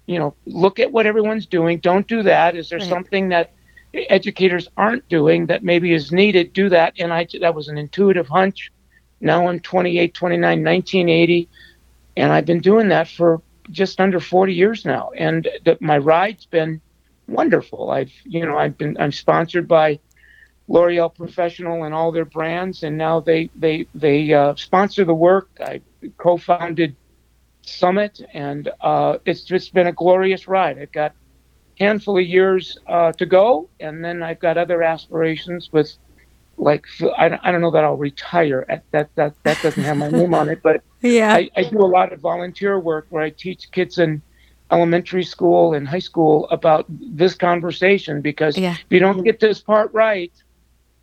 you 0.05 0.19
know, 0.19 0.35
look 0.45 0.79
at 0.79 0.91
what 0.91 1.05
everyone's 1.05 1.45
doing. 1.45 1.79
Don't 1.79 2.07
do 2.07 2.23
that. 2.23 2.55
Is 2.55 2.69
there 2.69 2.79
Right. 2.79 2.87
something 2.89 3.29
that 3.29 3.51
educators 3.93 4.67
aren't 4.77 5.07
doing 5.09 5.45
that 5.47 5.63
maybe 5.63 5.93
is 5.93 6.11
needed? 6.11 6.53
Do 6.53 6.69
that. 6.69 6.93
And 6.99 7.13
I 7.13 7.27
that 7.39 7.55
was 7.55 7.67
an 7.67 7.77
intuitive 7.77 8.27
hunch. 8.27 8.71
Now 9.19 9.47
I'm 9.47 9.59
28, 9.59 10.13
29, 10.13 10.63
1980, 10.63 11.49
and 12.17 12.31
I've 12.31 12.45
been 12.45 12.59
doing 12.61 12.89
that 12.89 13.07
for 13.07 13.41
just 13.71 13.99
under 13.99 14.19
40 14.19 14.53
years 14.53 14.85
now. 14.85 15.11
And 15.17 15.47
the, 15.65 15.77
my 15.79 15.97
ride's 15.97 16.45
been 16.45 16.81
wonderful. 17.27 17.89
I've 17.91 18.11
you 18.25 18.45
know 18.45 18.57
I've 18.57 18.77
been 18.77 18.97
I'm 18.99 19.11
sponsored 19.11 19.67
by 19.67 19.99
L'Oreal 20.67 21.13
Professional 21.13 21.83
and 21.83 21.93
all 21.93 22.11
their 22.11 22.25
brands, 22.25 22.83
and 22.83 22.97
now 22.97 23.19
they 23.19 23.49
they 23.55 23.87
they 23.95 24.33
uh, 24.33 24.55
sponsor 24.55 25.05
the 25.05 25.13
work. 25.13 25.49
I 25.59 25.81
co-founded 26.17 26.95
Summit, 27.61 28.21
and 28.33 28.69
uh, 28.81 29.17
it's 29.25 29.43
just 29.43 29.73
been 29.73 29.87
a 29.87 29.91
glorious 29.91 30.47
ride. 30.47 30.79
I've 30.79 30.91
got 30.91 31.13
handful 31.79 32.17
of 32.17 32.25
years 32.25 32.77
uh, 32.87 33.11
to 33.13 33.25
go, 33.25 33.69
and 33.79 34.03
then 34.03 34.21
I've 34.23 34.39
got 34.39 34.57
other 34.57 34.83
aspirations 34.83 35.69
with. 35.71 35.91
Like 36.61 36.85
I 37.17 37.27
don't, 37.29 37.41
I 37.43 37.51
don't 37.51 37.59
know 37.61 37.71
that 37.71 37.83
I'll 37.83 37.97
retire. 37.97 38.65
At 38.69 38.83
that 38.91 39.09
that 39.15 39.33
that 39.43 39.59
doesn't 39.63 39.83
have 39.83 39.97
my 39.97 40.09
name 40.19 40.33
on 40.33 40.47
it, 40.47 40.61
but 40.61 40.83
Yeah. 41.01 41.33
I, 41.33 41.49
I 41.57 41.63
do 41.63 41.79
a 41.79 41.89
lot 41.97 42.13
of 42.13 42.19
volunteer 42.19 42.79
work 42.79 43.07
where 43.09 43.23
I 43.23 43.31
teach 43.31 43.71
kids 43.71 43.97
in 43.97 44.21
elementary 44.69 45.23
school 45.23 45.73
and 45.73 45.87
high 45.87 45.99
school 45.99 46.47
about 46.49 46.85
this 46.89 47.33
conversation 47.35 48.21
because 48.21 48.57
Yeah. 48.57 48.73
if 48.73 48.85
you 48.91 48.99
don't 48.99 49.23
get 49.23 49.39
this 49.39 49.59
part 49.59 49.91
right, 49.93 50.31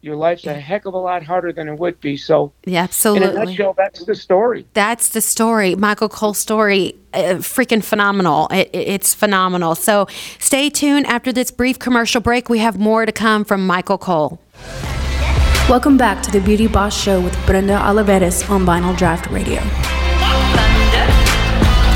your 0.01 0.15
life's 0.15 0.47
a 0.47 0.55
heck 0.55 0.87
of 0.87 0.95
a 0.95 0.99
lot 0.99 1.25
harder 1.25 1.53
than 1.53 1.69
it 1.69 1.77
would 1.77 2.01
be. 2.01 2.17
So, 2.17 2.53
yeah, 2.65 2.85
absolutely. 2.85 3.29
in 3.31 3.37
a 3.37 3.45
nutshell, 3.47 3.75
that's 3.77 4.05
the 4.05 4.15
story. 4.15 4.65
That's 4.75 5.09
the 5.09 5.21
story. 5.21 5.75
Michael 5.75 6.09
Cole's 6.09 6.39
story, 6.39 6.95
uh, 7.13 7.43
freaking 7.43 7.83
phenomenal. 7.83 8.47
It, 8.53 8.71
it- 8.73 8.89
it's 8.89 9.13
phenomenal. 9.13 9.75
So 9.75 10.07
stay 10.39 10.71
tuned. 10.71 11.07
After 11.07 11.33
this 11.33 11.51
brief 11.51 11.81
commercial 11.81 12.21
break, 12.21 12.49
we 12.49 12.59
have 12.61 12.79
more 12.79 13.05
to 13.07 13.13
come 13.13 13.45
from 13.45 13.67
Michael 13.67 13.99
Cole. 13.99 14.39
Welcome 15.69 15.99
back 15.99 16.23
to 16.23 16.31
the 16.31 16.41
Beauty 16.41 16.67
Boss 16.67 16.99
Show 16.99 17.21
with 17.21 17.37
Brenda 17.45 17.75
Olivarez 17.75 18.49
on 18.49 18.65
Vinyl 18.65 18.97
Draught 18.97 19.31
Radio. 19.31 19.61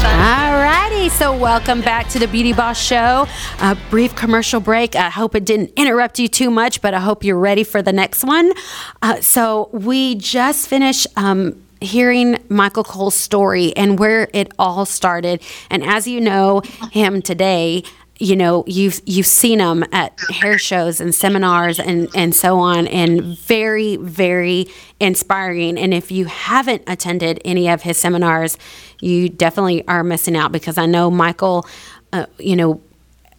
Alrighty, 0.04 1.08
so 1.10 1.34
welcome 1.34 1.80
back 1.80 2.06
to 2.10 2.18
the 2.18 2.28
Beauty 2.28 2.52
Boss 2.52 2.78
Show. 2.78 3.26
A 3.60 3.78
brief 3.88 4.14
commercial 4.14 4.60
break. 4.60 4.94
I 4.94 5.08
hope 5.08 5.34
it 5.34 5.46
didn't 5.46 5.72
interrupt 5.76 6.18
you 6.18 6.28
too 6.28 6.50
much, 6.50 6.82
but 6.82 6.92
I 6.92 7.00
hope 7.00 7.24
you're 7.24 7.38
ready 7.38 7.64
for 7.64 7.80
the 7.80 7.94
next 7.94 8.24
one. 8.24 8.52
Uh, 9.00 9.22
so 9.22 9.70
we 9.72 10.16
just 10.16 10.68
finished. 10.68 11.06
Um, 11.16 11.62
Hearing 11.80 12.38
Michael 12.48 12.84
Cole's 12.84 13.16
story 13.16 13.76
and 13.76 13.98
where 13.98 14.28
it 14.32 14.52
all 14.56 14.86
started, 14.86 15.42
and 15.68 15.82
as 15.82 16.06
you 16.06 16.20
know 16.20 16.60
him 16.92 17.20
today, 17.22 17.82
you 18.22 18.36
know 18.36 18.62
you've 18.68 19.00
you've 19.04 19.26
seen 19.26 19.58
him 19.58 19.84
at 19.90 20.18
hair 20.30 20.56
shows 20.56 21.00
and 21.00 21.12
seminars 21.12 21.80
and 21.80 22.08
and 22.14 22.34
so 22.34 22.58
on 22.58 22.86
and 22.86 23.36
very 23.38 23.96
very 23.96 24.68
inspiring. 25.00 25.76
And 25.76 25.92
if 25.92 26.12
you 26.12 26.26
haven't 26.26 26.82
attended 26.86 27.40
any 27.44 27.68
of 27.68 27.82
his 27.82 27.96
seminars 27.96 28.56
you 29.00 29.28
definitely 29.28 29.86
are 29.88 30.04
missing 30.04 30.36
out 30.36 30.52
because 30.52 30.78
i 30.78 30.86
know 30.86 31.10
michael 31.10 31.66
uh, 32.12 32.26
you 32.38 32.56
know 32.56 32.80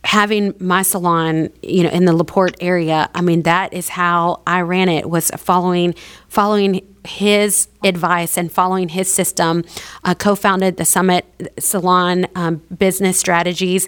having 0.04 0.54
my 0.60 0.82
salon 0.82 1.50
you 1.62 1.84
know 1.84 1.90
in 1.90 2.04
the 2.04 2.14
laporte 2.14 2.56
area 2.60 3.10
i 3.16 3.22
mean 3.22 3.44
that 3.44 3.74
is 3.74 3.88
how 3.90 4.42
i 4.46 4.60
ran 4.60 4.90
it 4.90 5.10
was 5.10 5.32
following 5.32 5.96
following 6.28 6.82
his 7.06 7.68
advice 7.84 8.38
and 8.38 8.52
following 8.52 8.90
his 8.90 9.12
system. 9.12 9.64
Uh, 10.04 10.16
co-founded 10.16 10.78
the 10.78 10.86
summit 10.86 11.26
salon 11.60 12.26
um, 12.36 12.62
business 12.78 13.20
strategies 13.20 13.88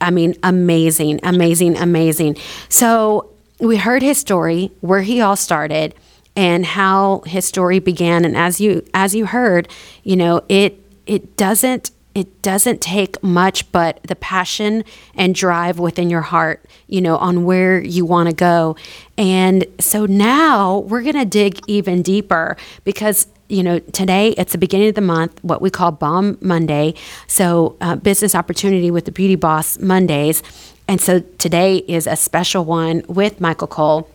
i 0.00 0.10
mean 0.10 0.34
amazing 0.42 1.20
amazing 1.22 1.76
amazing. 1.76 2.36
So 2.68 3.30
we 3.60 3.76
heard 3.76 4.02
his 4.02 4.18
story 4.18 4.70
where 4.80 5.02
he 5.02 5.20
all 5.20 5.36
started 5.36 5.94
and 6.36 6.64
how 6.64 7.22
his 7.26 7.44
story 7.44 7.80
began. 7.80 8.24
And 8.24 8.36
as 8.36 8.60
you 8.60 8.84
as 8.94 9.14
you 9.14 9.26
heard 9.26 9.68
you 10.04 10.16
know 10.16 10.42
it 10.48 10.78
it 11.06 11.36
doesn't 11.36 11.90
it 12.14 12.42
doesn't 12.42 12.80
take 12.80 13.22
much 13.22 13.70
but 13.70 14.02
the 14.04 14.16
passion 14.16 14.82
and 15.14 15.34
drive 15.34 15.78
within 15.78 16.10
your 16.10 16.22
heart 16.22 16.64
you 16.88 17.00
know 17.00 17.16
on 17.16 17.44
where 17.44 17.80
you 17.80 18.04
want 18.04 18.28
to 18.28 18.34
go. 18.34 18.76
And 19.16 19.66
so 19.80 20.06
now 20.06 20.78
we're 20.78 21.02
going 21.02 21.16
to 21.16 21.24
dig 21.24 21.60
even 21.66 22.02
deeper 22.02 22.56
because 22.84 23.26
you 23.48 23.62
know 23.62 23.78
today 23.78 24.30
it's 24.38 24.52
the 24.52 24.58
beginning 24.58 24.88
of 24.88 24.94
the 24.94 25.00
month 25.00 25.42
what 25.42 25.60
we 25.62 25.70
call 25.70 25.90
bomb 25.90 26.38
monday. 26.40 26.94
So 27.26 27.76
uh, 27.80 27.96
business 27.96 28.34
opportunity 28.34 28.90
with 28.90 29.04
the 29.04 29.12
beauty 29.12 29.36
boss 29.36 29.78
mondays. 29.78 30.42
And 30.86 31.00
so 31.00 31.20
today 31.20 31.76
is 31.88 32.06
a 32.06 32.16
special 32.16 32.64
one 32.64 33.02
with 33.08 33.40
michael 33.40 33.68
cole. 33.68 34.08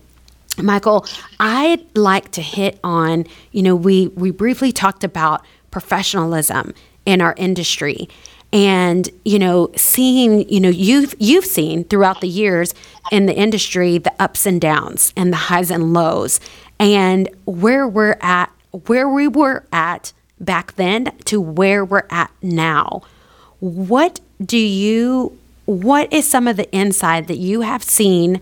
Michael, 0.62 1.06
I'd 1.40 1.84
like 1.98 2.30
to 2.32 2.42
hit 2.42 2.80
on, 2.84 3.26
you 3.52 3.64
know, 3.64 3.76
we 3.76 4.08
we 4.10 4.32
briefly 4.32 4.72
talked 4.72 5.04
about 5.04 5.44
professionalism 5.72 6.74
in 7.06 7.22
our 7.22 7.34
industry. 7.38 8.08
And 8.52 9.10
you 9.26 9.40
know 9.40 9.72
seeing 9.76 10.48
you 10.48 10.60
know 10.60 10.70
you've 10.70 11.16
you've 11.18 11.46
seen 11.46 11.86
throughout 11.86 12.22
the 12.22 12.28
years 12.28 12.76
in 13.12 13.26
the 13.26 13.36
industry 13.36 13.98
the 13.98 14.14
ups 14.20 14.46
and 14.46 14.62
downs 14.62 15.12
and 15.18 15.34
the 15.34 15.38
highs 15.38 15.72
and 15.72 15.92
lows. 15.92 16.40
And 16.80 17.30
where 17.46 17.88
we're 17.88 18.18
at 18.22 18.52
where 18.88 19.08
we 19.08 19.28
were 19.28 19.64
at 19.72 20.14
back 20.40 20.74
then 20.76 21.06
to 21.26 21.40
where 21.40 21.86
we're 21.86 22.08
at 22.10 22.32
now 22.42 23.02
what 23.60 24.20
do 24.44 24.58
you 24.58 25.38
what 25.66 26.12
is 26.12 26.30
some 26.30 26.48
of 26.48 26.58
the 26.58 26.70
insight 26.74 27.28
that 27.28 27.38
you 27.38 27.62
have 27.62 27.84
seen 27.84 28.42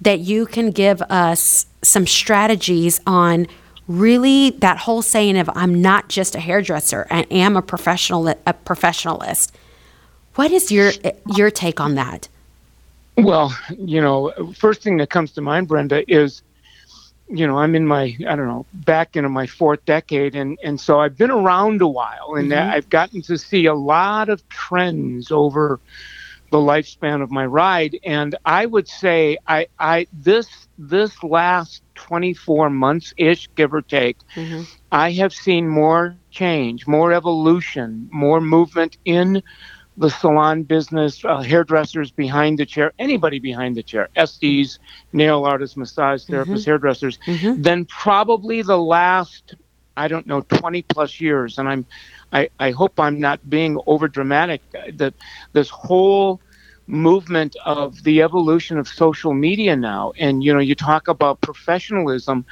that 0.00 0.20
you 0.20 0.44
can 0.44 0.70
give 0.70 1.00
us 1.02 1.66
some 1.82 2.06
strategies 2.06 3.00
on 3.06 3.46
really 3.88 4.50
that 4.50 4.78
whole 4.78 5.02
saying 5.02 5.38
of 5.38 5.50
I'm 5.54 5.80
not 5.80 6.08
just 6.08 6.34
a 6.34 6.40
hairdresser, 6.40 7.06
I 7.10 7.22
am 7.30 7.56
a 7.56 7.62
professional 7.62 8.28
a 8.28 8.54
professionalist. 8.54 9.52
What 10.34 10.50
is 10.50 10.70
your 10.70 10.92
your 11.34 11.50
take 11.50 11.80
on 11.80 11.94
that? 11.94 12.28
Well, 13.16 13.56
you 13.78 14.00
know, 14.00 14.32
first 14.56 14.82
thing 14.82 14.96
that 14.96 15.10
comes 15.10 15.32
to 15.32 15.40
mind, 15.40 15.68
Brenda, 15.68 16.10
is, 16.12 16.42
you 17.28 17.46
know, 17.46 17.58
I'm 17.58 17.74
in 17.74 17.86
my, 17.86 18.16
I 18.28 18.36
don't 18.36 18.48
know, 18.48 18.66
back 18.72 19.16
into 19.16 19.28
my 19.28 19.46
fourth 19.46 19.84
decade. 19.84 20.34
And, 20.34 20.58
and 20.62 20.80
so 20.80 21.00
I've 21.00 21.16
been 21.16 21.30
around 21.30 21.80
a 21.80 21.88
while 21.88 22.34
and 22.34 22.50
mm-hmm. 22.50 22.70
I've 22.70 22.88
gotten 22.88 23.22
to 23.22 23.38
see 23.38 23.66
a 23.66 23.74
lot 23.74 24.28
of 24.28 24.46
trends 24.48 25.30
over 25.30 25.80
the 26.50 26.58
lifespan 26.58 27.22
of 27.22 27.30
my 27.30 27.46
ride. 27.46 27.98
And 28.04 28.36
I 28.44 28.66
would 28.66 28.88
say 28.88 29.38
I, 29.46 29.66
I, 29.78 30.06
this, 30.12 30.48
this 30.78 31.22
last 31.22 31.82
24 31.94 32.70
months 32.70 33.14
ish, 33.16 33.48
give 33.54 33.72
or 33.72 33.82
take, 33.82 34.18
mm-hmm. 34.34 34.62
I 34.92 35.12
have 35.12 35.32
seen 35.32 35.68
more 35.68 36.16
change, 36.30 36.86
more 36.86 37.12
evolution, 37.12 38.08
more 38.12 38.40
movement 38.40 38.98
in 39.04 39.42
the 39.96 40.10
salon 40.10 40.62
business, 40.64 41.24
uh, 41.24 41.40
hairdressers 41.40 42.10
behind 42.10 42.58
the 42.58 42.66
chair, 42.66 42.92
anybody 42.98 43.38
behind 43.38 43.76
the 43.76 43.82
chair, 43.82 44.08
SDs, 44.16 44.78
nail 45.12 45.44
artists, 45.44 45.76
massage 45.76 46.24
mm-hmm. 46.24 46.34
therapists, 46.34 46.64
hairdressers, 46.64 47.18
mm-hmm. 47.26 47.62
then 47.62 47.84
probably 47.84 48.62
the 48.62 48.78
last, 48.78 49.54
I 49.96 50.08
don't 50.08 50.26
know, 50.26 50.40
20 50.42 50.82
plus 50.82 51.20
years. 51.20 51.58
And 51.58 51.68
I'm, 51.68 51.86
I, 52.32 52.48
I 52.58 52.72
hope 52.72 52.98
I'm 52.98 53.20
not 53.20 53.48
being 53.48 53.78
over 53.86 54.08
dramatic. 54.08 54.62
Uh, 54.76 54.90
that 54.94 55.14
this 55.52 55.68
whole 55.68 56.40
movement 56.86 57.56
of 57.64 58.02
the 58.02 58.20
evolution 58.20 58.78
of 58.78 58.88
social 58.88 59.32
media 59.32 59.76
now, 59.76 60.12
and 60.18 60.42
you 60.42 60.52
know, 60.52 60.60
you 60.60 60.74
talk 60.74 61.08
about 61.08 61.40
professionalism, 61.40 62.44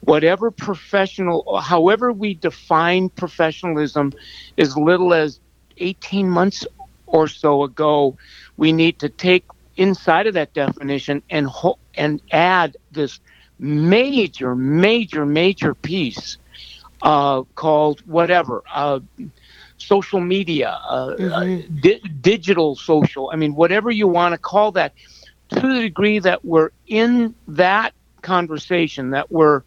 whatever 0.00 0.50
professional, 0.50 1.60
however 1.60 2.12
we 2.12 2.34
define 2.34 3.08
professionalism, 3.08 4.12
as 4.58 4.76
little 4.76 5.14
as 5.14 5.40
18 5.78 6.28
months 6.28 6.66
or 7.12 7.28
so 7.28 7.62
ago, 7.64 8.16
we 8.56 8.72
need 8.72 8.98
to 9.00 9.08
take 9.08 9.44
inside 9.76 10.26
of 10.26 10.34
that 10.34 10.54
definition 10.54 11.22
and 11.30 11.46
ho- 11.46 11.78
and 11.96 12.22
add 12.32 12.76
this 12.90 13.20
major, 13.58 14.54
major, 14.54 15.26
major 15.26 15.74
piece 15.74 16.38
uh, 17.02 17.42
called 17.54 18.00
whatever. 18.06 18.62
Uh, 18.74 19.00
social 19.78 20.20
media, 20.20 20.78
uh, 20.88 21.14
uh, 21.32 21.44
di- 21.80 22.00
digital 22.20 22.76
social, 22.76 23.30
I 23.32 23.36
mean, 23.36 23.54
whatever 23.54 23.90
you 23.90 24.08
want 24.08 24.34
to 24.34 24.38
call 24.38 24.72
that, 24.72 24.94
to 25.50 25.60
the 25.60 25.80
degree 25.80 26.18
that 26.20 26.44
we're 26.44 26.70
in 26.86 27.34
that 27.48 27.94
conversation, 28.22 29.10
that 29.10 29.30
we're 29.30 29.62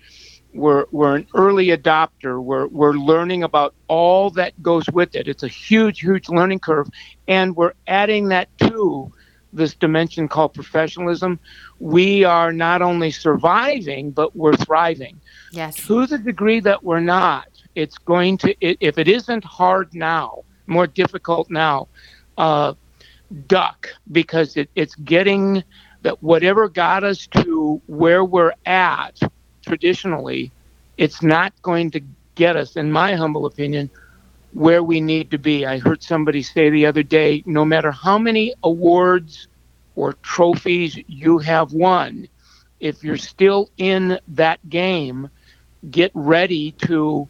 We're, 0.54 0.86
we're 0.92 1.16
an 1.16 1.28
early 1.36 1.68
adopter. 1.68 2.42
We're, 2.42 2.68
we're 2.68 2.94
learning 2.94 3.44
about 3.44 3.74
all 3.88 4.30
that 4.32 4.62
goes 4.62 4.86
with 4.94 5.16
it. 5.16 5.28
It's 5.28 5.44
a 5.44 5.48
huge, 5.48 6.02
huge 6.02 6.30
learning 6.30 6.60
curve. 6.60 6.90
And 7.28 7.56
we're 7.56 7.74
adding 7.88 8.30
that 8.30 8.56
to 8.60 9.12
this 9.52 9.74
dimension 9.74 10.28
called 10.28 10.54
professionalism. 10.54 11.40
We 11.80 12.24
are 12.24 12.52
not 12.52 12.82
only 12.82 13.12
surviving, 13.12 14.12
but 14.12 14.36
we're 14.36 14.56
thriving. 14.56 15.20
Yes. 15.52 15.76
To 15.88 16.06
the 16.08 16.18
degree 16.18 16.60
that 16.62 16.84
we're 16.84 17.00
not, 17.00 17.48
it's 17.76 17.98
going 17.98 18.38
to, 18.40 18.56
if 18.62 18.98
it 18.98 19.08
isn't 19.08 19.44
hard 19.44 19.94
now, 19.94 20.44
more 20.68 20.88
difficult 20.88 21.50
now, 21.50 21.88
uh, 22.38 22.74
duck 23.48 23.90
because 24.12 24.58
it, 24.58 24.70
it's 24.76 24.96
getting 24.96 25.64
that 26.04 26.22
whatever 26.22 26.70
got 26.70 27.04
us 27.04 27.28
to 27.28 27.82
where 27.88 28.24
we're 28.24 28.54
at 28.66 29.20
traditionally, 29.64 30.54
it's 30.98 31.24
not 31.24 31.54
going 31.64 31.92
to 31.92 32.02
get 32.36 32.56
us, 32.58 32.76
in 32.78 32.92
my 32.92 33.16
humble 33.16 33.46
opinion, 33.46 33.90
where 34.52 34.84
we 34.84 35.02
need 35.02 35.32
to 35.32 35.40
be. 35.40 35.66
I 35.66 35.80
heard 35.80 36.04
somebody 36.04 36.44
say 36.44 36.70
the 36.70 36.86
other 36.88 37.04
day 37.04 37.44
no 37.46 37.66
matter 37.66 37.92
how 37.92 38.18
many 38.20 38.54
awards 38.64 39.48
or 39.96 40.14
trophies 40.24 40.98
you 41.08 41.40
have 41.40 41.74
won, 41.74 42.28
if 42.80 43.04
you're 43.04 43.18
still 43.18 43.70
in 43.78 44.20
that 44.30 44.60
game, 44.70 45.30
get 45.90 46.12
ready 46.14 46.74
to 46.88 47.30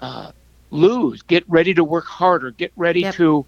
uh, 0.00 0.32
lose, 0.70 1.22
get 1.22 1.44
ready 1.48 1.74
to 1.74 1.84
work 1.84 2.06
harder, 2.06 2.50
get 2.50 2.72
ready 2.76 3.04
Yep. 3.04 3.16
to. 3.16 3.46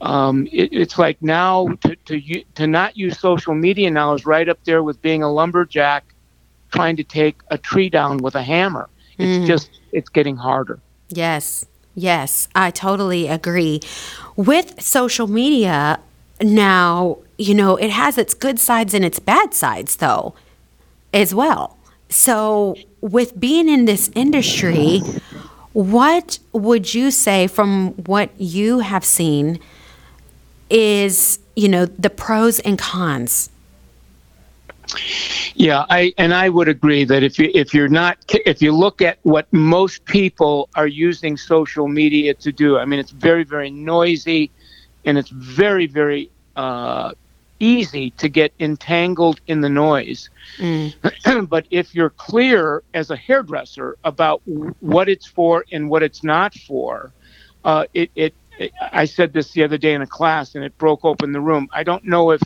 Um, 0.00 0.46
it, 0.52 0.70
it's 0.72 0.98
like 0.98 1.18
now 1.22 1.68
to, 1.82 1.96
to 2.06 2.44
to 2.56 2.66
not 2.66 2.96
use 2.96 3.18
social 3.18 3.54
media 3.54 3.90
now 3.90 4.14
is 4.14 4.26
right 4.26 4.48
up 4.48 4.58
there 4.64 4.82
with 4.82 5.00
being 5.02 5.22
a 5.22 5.32
lumberjack 5.32 6.04
trying 6.72 6.96
to 6.96 7.04
take 7.04 7.36
a 7.50 7.58
tree 7.58 7.88
down 7.88 8.18
with 8.18 8.34
a 8.34 8.42
hammer. 8.42 8.88
It's 9.18 9.44
mm. 9.44 9.46
just 9.46 9.80
it's 9.92 10.08
getting 10.08 10.36
harder. 10.36 10.80
Yes, 11.10 11.66
yes, 11.94 12.48
I 12.54 12.70
totally 12.70 13.28
agree. 13.28 13.80
With 14.36 14.80
social 14.82 15.26
media 15.26 16.00
now, 16.40 17.18
you 17.38 17.54
know, 17.54 17.76
it 17.76 17.90
has 17.90 18.18
its 18.18 18.34
good 18.34 18.58
sides 18.58 18.94
and 18.94 19.04
its 19.04 19.18
bad 19.18 19.54
sides, 19.54 19.96
though, 19.96 20.34
as 21.12 21.34
well. 21.34 21.76
So, 22.08 22.76
with 23.00 23.38
being 23.38 23.68
in 23.68 23.84
this 23.84 24.10
industry, 24.14 25.00
what 25.72 26.38
would 26.52 26.94
you 26.94 27.10
say 27.10 27.46
from 27.46 27.92
what 28.06 28.30
you 28.38 28.80
have 28.80 29.04
seen 29.04 29.58
is, 30.68 31.38
you 31.56 31.68
know, 31.68 31.86
the 31.86 32.10
pros 32.10 32.60
and 32.60 32.78
cons? 32.78 33.50
Yeah, 35.54 35.84
I 35.90 36.12
and 36.18 36.34
I 36.34 36.48
would 36.48 36.68
agree 36.68 37.04
that 37.04 37.22
if 37.22 37.38
you 37.38 37.50
if 37.54 37.74
you're 37.74 37.88
not 37.88 38.18
if 38.46 38.62
you 38.62 38.72
look 38.72 39.02
at 39.02 39.18
what 39.22 39.52
most 39.52 40.04
people 40.06 40.68
are 40.74 40.86
using 40.86 41.36
social 41.36 41.88
media 41.88 42.34
to 42.34 42.52
do, 42.52 42.78
I 42.78 42.84
mean 42.84 42.98
it's 42.98 43.10
very 43.10 43.44
very 43.44 43.70
noisy, 43.70 44.50
and 45.04 45.18
it's 45.18 45.30
very 45.30 45.86
very 45.86 46.30
uh, 46.56 47.12
easy 47.60 48.10
to 48.12 48.28
get 48.28 48.52
entangled 48.58 49.40
in 49.46 49.60
the 49.60 49.68
noise. 49.68 50.30
but 51.48 51.66
if 51.70 51.94
you're 51.94 52.10
clear 52.10 52.82
as 52.94 53.10
a 53.10 53.16
hairdresser 53.16 53.96
about 54.04 54.42
what 54.80 55.08
it's 55.08 55.26
for 55.26 55.64
and 55.70 55.88
what 55.88 56.02
it's 56.02 56.24
not 56.24 56.54
for, 56.54 57.12
uh, 57.64 57.84
it, 57.94 58.10
it, 58.14 58.34
it 58.58 58.72
I 58.80 59.04
said 59.04 59.32
this 59.32 59.52
the 59.52 59.62
other 59.64 59.78
day 59.78 59.94
in 59.94 60.02
a 60.02 60.06
class 60.06 60.54
and 60.54 60.64
it 60.64 60.76
broke 60.78 61.04
open 61.04 61.32
the 61.32 61.40
room. 61.40 61.68
I 61.72 61.84
don't 61.84 62.04
know 62.04 62.30
if 62.30 62.40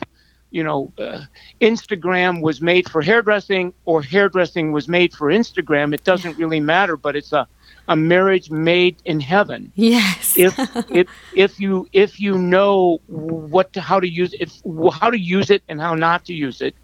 you 0.51 0.63
know, 0.63 0.91
uh, 0.97 1.21
Instagram 1.61 2.41
was 2.41 2.61
made 2.61 2.89
for 2.89 3.01
hairdressing 3.01 3.73
or 3.85 4.01
hairdressing 4.01 4.71
was 4.71 4.87
made 4.87 5.13
for 5.13 5.27
Instagram. 5.27 5.93
It 5.93 6.03
doesn't 6.03 6.37
really 6.37 6.59
matter, 6.59 6.95
but 6.95 7.15
it's 7.15 7.33
a, 7.33 7.47
a 7.89 7.95
marriage 7.95 8.49
made 8.49 8.97
in 9.05 9.19
heaven. 9.19 9.71
Yes. 9.75 10.37
If 10.37 10.57
if 10.89 11.07
if 11.35 11.59
you 11.59 11.87
if 11.91 12.19
you 12.19 12.37
know 12.37 13.01
what 13.07 13.73
to, 13.73 13.81
how 13.81 13.99
to 13.99 14.07
use 14.07 14.33
it, 14.33 14.41
if, 14.41 14.93
how 14.93 15.09
to 15.09 15.19
use 15.19 15.49
it 15.49 15.63
and 15.67 15.81
how 15.81 15.95
not 15.95 16.25
to 16.25 16.33
use 16.33 16.61
it, 16.61 16.75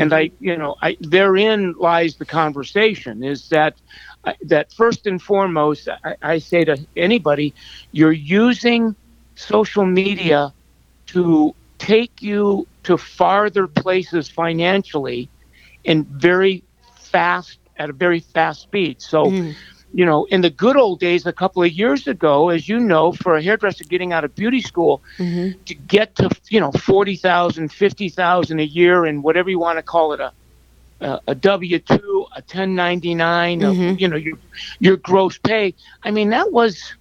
and 0.00 0.12
I 0.12 0.30
you 0.40 0.56
know 0.56 0.76
I 0.82 0.96
therein 1.00 1.74
lies 1.78 2.16
the 2.16 2.26
conversation 2.26 3.24
is 3.24 3.48
that 3.48 3.76
uh, 4.24 4.34
that 4.42 4.72
first 4.72 5.06
and 5.06 5.20
foremost 5.22 5.88
I, 6.04 6.16
I 6.22 6.38
say 6.38 6.64
to 6.64 6.76
anybody, 6.96 7.54
you're 7.92 8.12
using 8.12 8.94
social 9.36 9.86
media 9.86 10.52
to 11.06 11.54
take 11.78 12.22
you 12.22 12.66
to 12.84 12.96
farther 12.96 13.66
places 13.66 14.28
financially 14.28 15.28
in 15.84 16.04
very 16.04 16.62
fast 16.96 17.58
at 17.76 17.90
a 17.90 17.92
very 17.92 18.20
fast 18.20 18.62
speed. 18.62 19.00
So, 19.02 19.30
hmm. 19.30 19.50
you 19.92 20.04
know, 20.04 20.24
in 20.26 20.40
the 20.40 20.50
good 20.50 20.76
old 20.76 21.00
days 21.00 21.26
a 21.26 21.32
couple 21.32 21.62
of 21.62 21.72
years 21.72 22.06
ago, 22.06 22.48
as 22.48 22.68
you 22.68 22.80
know, 22.80 23.12
for 23.12 23.36
a 23.36 23.42
hairdresser 23.42 23.84
getting 23.84 24.12
out 24.12 24.24
of 24.24 24.34
beauty 24.34 24.60
school 24.60 25.02
mm-hmm. 25.18 25.60
to 25.64 25.74
get 25.74 26.14
to, 26.16 26.30
you 26.48 26.60
know, 26.60 26.72
40,000, 26.72 27.72
50,000 27.72 28.60
a 28.60 28.62
year 28.62 29.04
and 29.04 29.22
whatever 29.22 29.50
you 29.50 29.58
want 29.58 29.78
to 29.78 29.82
call 29.82 30.12
it 30.12 30.20
a 30.20 30.32
a, 30.98 31.20
a 31.26 31.34
W-2, 31.34 31.90
a 31.90 32.40
1099, 32.40 33.62
a, 33.62 33.66
mm-hmm. 33.66 33.98
you 33.98 34.08
know, 34.08 34.16
your 34.16 34.38
your 34.78 34.96
gross 34.96 35.36
pay. 35.36 35.74
I 36.02 36.10
mean, 36.10 36.30
that 36.30 36.52
was 36.52 36.94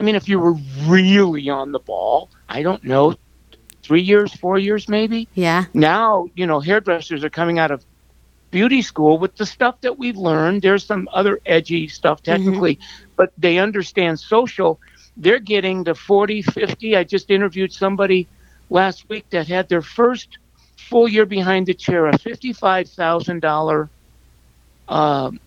I 0.00 0.04
mean, 0.04 0.14
if 0.14 0.28
you 0.28 0.38
were 0.38 0.54
really 0.86 1.48
on 1.48 1.72
the 1.72 1.78
ball, 1.78 2.30
I 2.48 2.62
don't 2.62 2.84
know, 2.84 3.16
three 3.88 4.02
years, 4.02 4.32
four 4.34 4.58
years 4.58 4.86
maybe. 4.88 5.26
Yeah. 5.34 5.64
Now, 5.72 6.28
you 6.36 6.46
know, 6.46 6.60
hairdressers 6.60 7.24
are 7.24 7.30
coming 7.30 7.58
out 7.58 7.70
of 7.70 7.84
beauty 8.50 8.82
school 8.82 9.18
with 9.18 9.34
the 9.36 9.46
stuff 9.46 9.80
that 9.80 9.98
we've 9.98 10.16
learned. 10.16 10.60
There's 10.60 10.84
some 10.84 11.08
other 11.12 11.40
edgy 11.46 11.88
stuff 11.88 12.22
technically, 12.22 12.78
but 13.16 13.32
they 13.38 13.58
understand 13.58 14.20
social. 14.20 14.78
They're 15.16 15.40
getting 15.40 15.84
to 15.84 15.94
40, 15.94 16.42
50. 16.42 16.96
I 16.96 17.04
just 17.04 17.30
interviewed 17.30 17.72
somebody 17.72 18.28
last 18.68 19.08
week 19.08 19.24
that 19.30 19.48
had 19.48 19.70
their 19.70 19.82
first 19.82 20.36
full 20.76 21.08
year 21.08 21.24
behind 21.24 21.66
the 21.66 21.74
chair, 21.74 22.06
a 22.06 22.12
$55,000 22.12 23.88
um, 24.88 25.40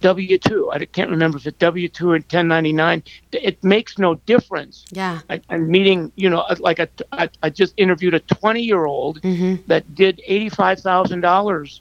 W 0.00 0.38
two. 0.38 0.70
I 0.72 0.84
can't 0.84 1.10
remember 1.10 1.38
if 1.38 1.46
it's 1.46 1.56
W 1.58 1.88
two 1.88 2.10
or 2.10 2.18
ten 2.20 2.48
ninety 2.48 2.72
nine. 2.72 3.02
It 3.32 3.62
makes 3.64 3.98
no 3.98 4.16
difference. 4.26 4.84
Yeah. 4.90 5.20
I, 5.30 5.40
I'm 5.48 5.70
meeting, 5.70 6.12
you 6.16 6.28
know, 6.28 6.44
like 6.58 6.78
a, 6.78 6.88
I, 7.12 7.28
I 7.42 7.50
just 7.50 7.74
interviewed 7.76 8.14
a 8.14 8.20
20 8.20 8.62
year 8.62 8.84
old 8.84 9.20
that 9.66 9.94
did 9.94 10.20
$85,000 10.28 11.80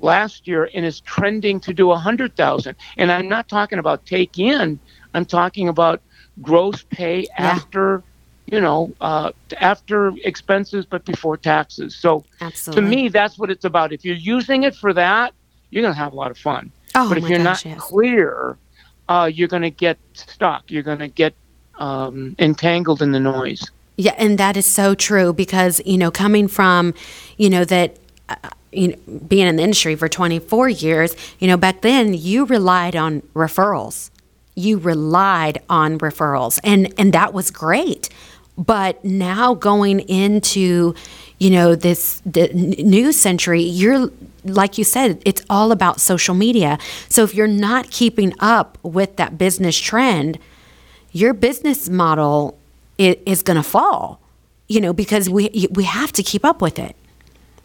last 0.00 0.48
year 0.48 0.68
and 0.74 0.84
is 0.84 1.00
trending 1.00 1.60
to 1.60 1.72
do 1.72 1.86
a 1.86 1.94
100,000. 1.94 2.76
And 2.96 3.12
I'm 3.12 3.28
not 3.28 3.48
talking 3.48 3.78
about 3.78 4.04
take 4.06 4.38
in, 4.38 4.78
I'm 5.14 5.24
talking 5.24 5.68
about 5.68 6.00
gross 6.40 6.82
pay 6.90 7.26
after, 7.38 8.02
you 8.46 8.60
know, 8.60 8.92
uh, 9.00 9.32
after 9.60 10.12
expenses, 10.24 10.84
but 10.84 11.04
before 11.04 11.36
taxes. 11.36 11.94
So 11.94 12.24
Absolutely. 12.40 12.82
to 12.82 12.88
me, 12.88 13.08
that's 13.08 13.38
what 13.38 13.50
it's 13.50 13.64
about. 13.64 13.92
If 13.92 14.04
you're 14.04 14.16
using 14.16 14.64
it 14.64 14.74
for 14.74 14.92
that, 14.94 15.32
you're 15.70 15.82
going 15.82 15.94
to 15.94 15.98
have 15.98 16.12
a 16.12 16.16
lot 16.16 16.30
of 16.30 16.38
fun. 16.38 16.70
Oh 16.94 17.08
but 17.08 17.18
if 17.18 17.24
you're 17.24 17.38
gosh, 17.38 17.64
not 17.64 17.72
yes. 17.72 17.80
clear, 17.80 18.56
uh, 19.08 19.30
you're 19.32 19.48
going 19.48 19.62
to 19.62 19.70
get 19.70 19.98
stuck. 20.14 20.70
You're 20.70 20.82
going 20.82 20.98
to 20.98 21.08
get 21.08 21.34
um, 21.78 22.34
entangled 22.38 23.02
in 23.02 23.12
the 23.12 23.20
noise. 23.20 23.70
Yeah, 23.96 24.14
and 24.18 24.38
that 24.38 24.56
is 24.56 24.66
so 24.66 24.94
true 24.94 25.32
because 25.32 25.80
you 25.84 25.98
know, 25.98 26.10
coming 26.10 26.48
from, 26.48 26.94
you 27.36 27.50
know, 27.50 27.64
that. 27.64 27.96
Uh, 28.28 28.36
you 28.74 28.88
know, 28.88 28.96
being 29.28 29.46
in 29.46 29.56
the 29.56 29.62
industry 29.62 29.94
for 29.96 30.08
24 30.08 30.70
years, 30.70 31.14
you 31.38 31.46
know, 31.46 31.58
back 31.58 31.82
then 31.82 32.14
you 32.14 32.46
relied 32.46 32.96
on 32.96 33.20
referrals. 33.34 34.08
You 34.54 34.78
relied 34.78 35.60
on 35.68 35.98
referrals, 35.98 36.58
and 36.64 36.90
and 36.96 37.12
that 37.12 37.34
was 37.34 37.50
great. 37.50 38.08
But 38.56 39.04
now 39.04 39.54
going 39.54 40.00
into, 40.00 40.94
you 41.38 41.50
know, 41.50 41.74
this 41.74 42.22
the 42.24 42.48
new 42.48 43.12
century, 43.12 43.62
you're 43.62 44.10
like 44.44 44.78
you 44.78 44.84
said, 44.84 45.22
it's 45.24 45.42
all 45.48 45.72
about 45.72 46.00
social 46.00 46.34
media. 46.34 46.78
So 47.08 47.22
if 47.22 47.34
you're 47.34 47.46
not 47.46 47.90
keeping 47.90 48.34
up 48.40 48.78
with 48.82 49.16
that 49.16 49.38
business 49.38 49.78
trend, 49.78 50.38
your 51.12 51.32
business 51.34 51.88
model 51.88 52.58
is, 52.98 53.16
is 53.26 53.42
going 53.42 53.56
to 53.56 53.62
fall. 53.62 54.20
You 54.68 54.80
know, 54.80 54.92
because 54.94 55.28
we 55.28 55.68
we 55.72 55.84
have 55.84 56.12
to 56.12 56.22
keep 56.22 56.44
up 56.44 56.62
with 56.62 56.78
it. 56.78 56.96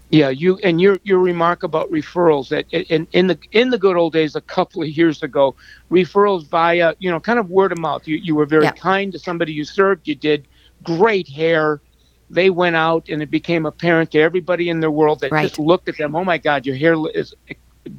Yeah, 0.10 0.30
you 0.30 0.58
and 0.64 0.82
your 0.82 0.98
your 1.04 1.20
remark 1.20 1.64
about 1.64 1.90
referrals 1.92 2.50
that 2.50 2.66
in 2.72 3.08
in 3.12 3.28
the 3.28 3.38
in 3.52 3.70
the 3.70 3.78
good 3.78 3.96
old 3.96 4.14
days 4.14 4.36
a 4.36 4.42
couple 4.42 4.82
of 4.82 4.90
years 4.90 5.24
ago, 5.24 5.56
referrals 5.90 6.46
via 6.48 6.96
you 7.00 7.10
know 7.10 7.20
kind 7.20 7.40
of 7.40 7.50
word 7.50 7.72
of 7.72 7.78
mouth. 7.78 8.08
You 8.08 8.18
you 8.18 8.36
were 8.36 8.46
very 8.46 8.66
Yeah. 8.66 8.72
kind 8.72 9.12
to 9.14 9.20
somebody 9.20 9.54
you 9.54 9.64
served. 9.64 10.08
You 10.08 10.16
did 10.16 10.48
great 10.84 11.28
hair. 11.30 11.80
They 12.30 12.50
went 12.50 12.76
out 12.76 13.08
and 13.10 13.22
it 13.22 13.32
became 13.32 13.66
apparent 13.66 14.12
to 14.12 14.20
everybody 14.20 14.70
in 14.70 14.80
their 14.80 14.92
world 14.92 15.22
that 15.22 15.32
Right. 15.32 15.44
just 15.48 15.60
looked 15.60 15.88
at 15.90 15.98
them. 15.98 16.16
Oh 16.16 16.24
my 16.24 16.38
God, 16.38 16.66
your 16.66 16.76
hair 16.76 16.96
is 17.14 17.34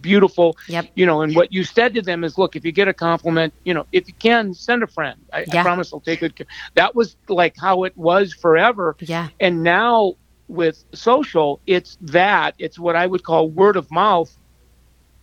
beautiful. 0.03 0.57
Yep. 0.69 0.87
You 0.95 1.07
know, 1.07 1.23
and 1.23 1.35
what 1.35 1.53
you 1.53 1.65
said 1.65 1.95
to 1.95 2.03
them 2.03 2.25
is, 2.25 2.37
look, 2.37 2.57
if 2.57 2.65
you 2.65 2.73
get 2.73 2.89
a 2.89 2.93
compliment, 2.95 3.55
you 3.65 3.73
know, 3.75 3.87
if 3.93 4.07
you 4.09 4.15
can, 4.19 4.53
send 4.55 4.83
a 4.83 4.87
friend. 4.87 5.19
I, 5.33 5.47
Yeah. 5.53 5.61
I 5.61 5.63
promise 5.63 5.93
I'll 5.93 6.01
take 6.01 6.21
good 6.21 6.37
care. 6.37 6.47
That 6.75 6.95
was 6.95 7.17
like 7.29 7.57
how 7.57 7.85
it 7.85 7.97
was 7.97 8.33
forever. 8.35 8.97
Yeah. 9.01 9.29
And 9.41 9.63
now 9.63 10.15
with 10.49 10.85
social, 10.95 11.61
it's 11.67 11.97
that. 12.03 12.55
It's 12.59 12.79
what 12.79 12.97
I 12.97 13.07
would 13.07 13.23
call 13.23 13.49
word 13.49 13.77
of 13.77 13.91
mouth. 13.91 14.37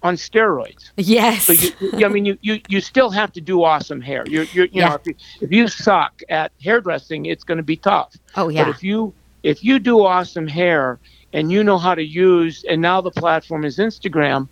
On 0.03 0.15
steroids. 0.15 0.91
Yes. 0.97 1.45
So 1.45 1.53
you, 1.53 1.71
you- 1.97 2.05
I 2.05 2.09
mean, 2.09 2.25
you, 2.25 2.37
you, 2.41 2.61
you 2.69 2.81
still 2.81 3.09
have 3.09 3.31
to 3.33 3.41
do 3.41 3.63
awesome 3.63 4.01
hair. 4.01 4.23
You're, 4.27 4.43
you're 4.45 4.65
you 4.65 4.81
Yeah. 4.81 4.89
know, 4.89 4.95
if 4.95 5.07
you, 5.07 5.15
if 5.41 5.51
you 5.51 5.67
suck 5.67 6.21
at 6.29 6.51
hairdressing, 6.61 7.25
it's 7.25 7.43
going 7.43 7.57
to 7.57 7.63
be 7.63 7.77
tough. 7.77 8.15
Oh, 8.35 8.49
yeah. 8.49 8.65
But 8.65 8.69
if 8.75 8.83
you 8.83 9.13
if 9.43 9.63
you 9.63 9.79
do 9.79 10.03
awesome 10.05 10.47
hair 10.47 10.99
and 11.33 11.51
you 11.51 11.63
know 11.63 11.77
how 11.77 11.95
to 11.95 12.03
use, 12.03 12.63
and 12.69 12.81
now 12.81 13.01
the 13.01 13.11
platform 13.11 13.63
is 13.65 13.77
Instagram, 13.77 14.47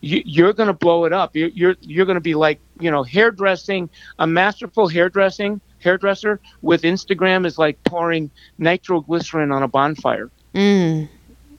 you, 0.00 0.22
you're 0.24 0.52
going 0.52 0.68
to 0.68 0.72
blow 0.72 1.04
it 1.04 1.12
up. 1.12 1.34
You're 1.34 1.48
you're, 1.48 1.76
you're 1.80 2.06
going 2.06 2.14
to 2.16 2.20
be 2.20 2.34
like 2.34 2.60
you 2.80 2.90
know 2.90 3.02
hairdressing, 3.02 3.88
a 4.18 4.26
masterful 4.26 4.88
hairdressing 4.88 5.60
hairdresser 5.80 6.40
with 6.62 6.82
Instagram 6.82 7.46
is 7.46 7.56
like 7.56 7.82
pouring 7.84 8.30
nitroglycerin 8.58 9.52
on 9.52 9.62
a 9.62 9.68
bonfire. 9.68 10.30
Mm. 10.54 11.08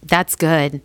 That's 0.03 0.35
good. 0.35 0.81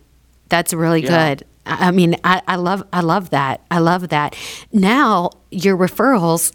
That's 0.49 0.73
really 0.73 1.03
Yeah. 1.03 1.35
good. 1.35 1.45
I 1.65 1.91
mean, 1.91 2.15
I, 2.23 2.41
I 2.47 2.55
love 2.57 2.83
I 2.93 3.01
love 3.01 3.31
that. 3.31 3.61
I 3.71 3.79
love 3.79 4.09
that. 4.09 4.35
Now 4.71 5.31
your 5.51 5.77
referrals 5.77 6.53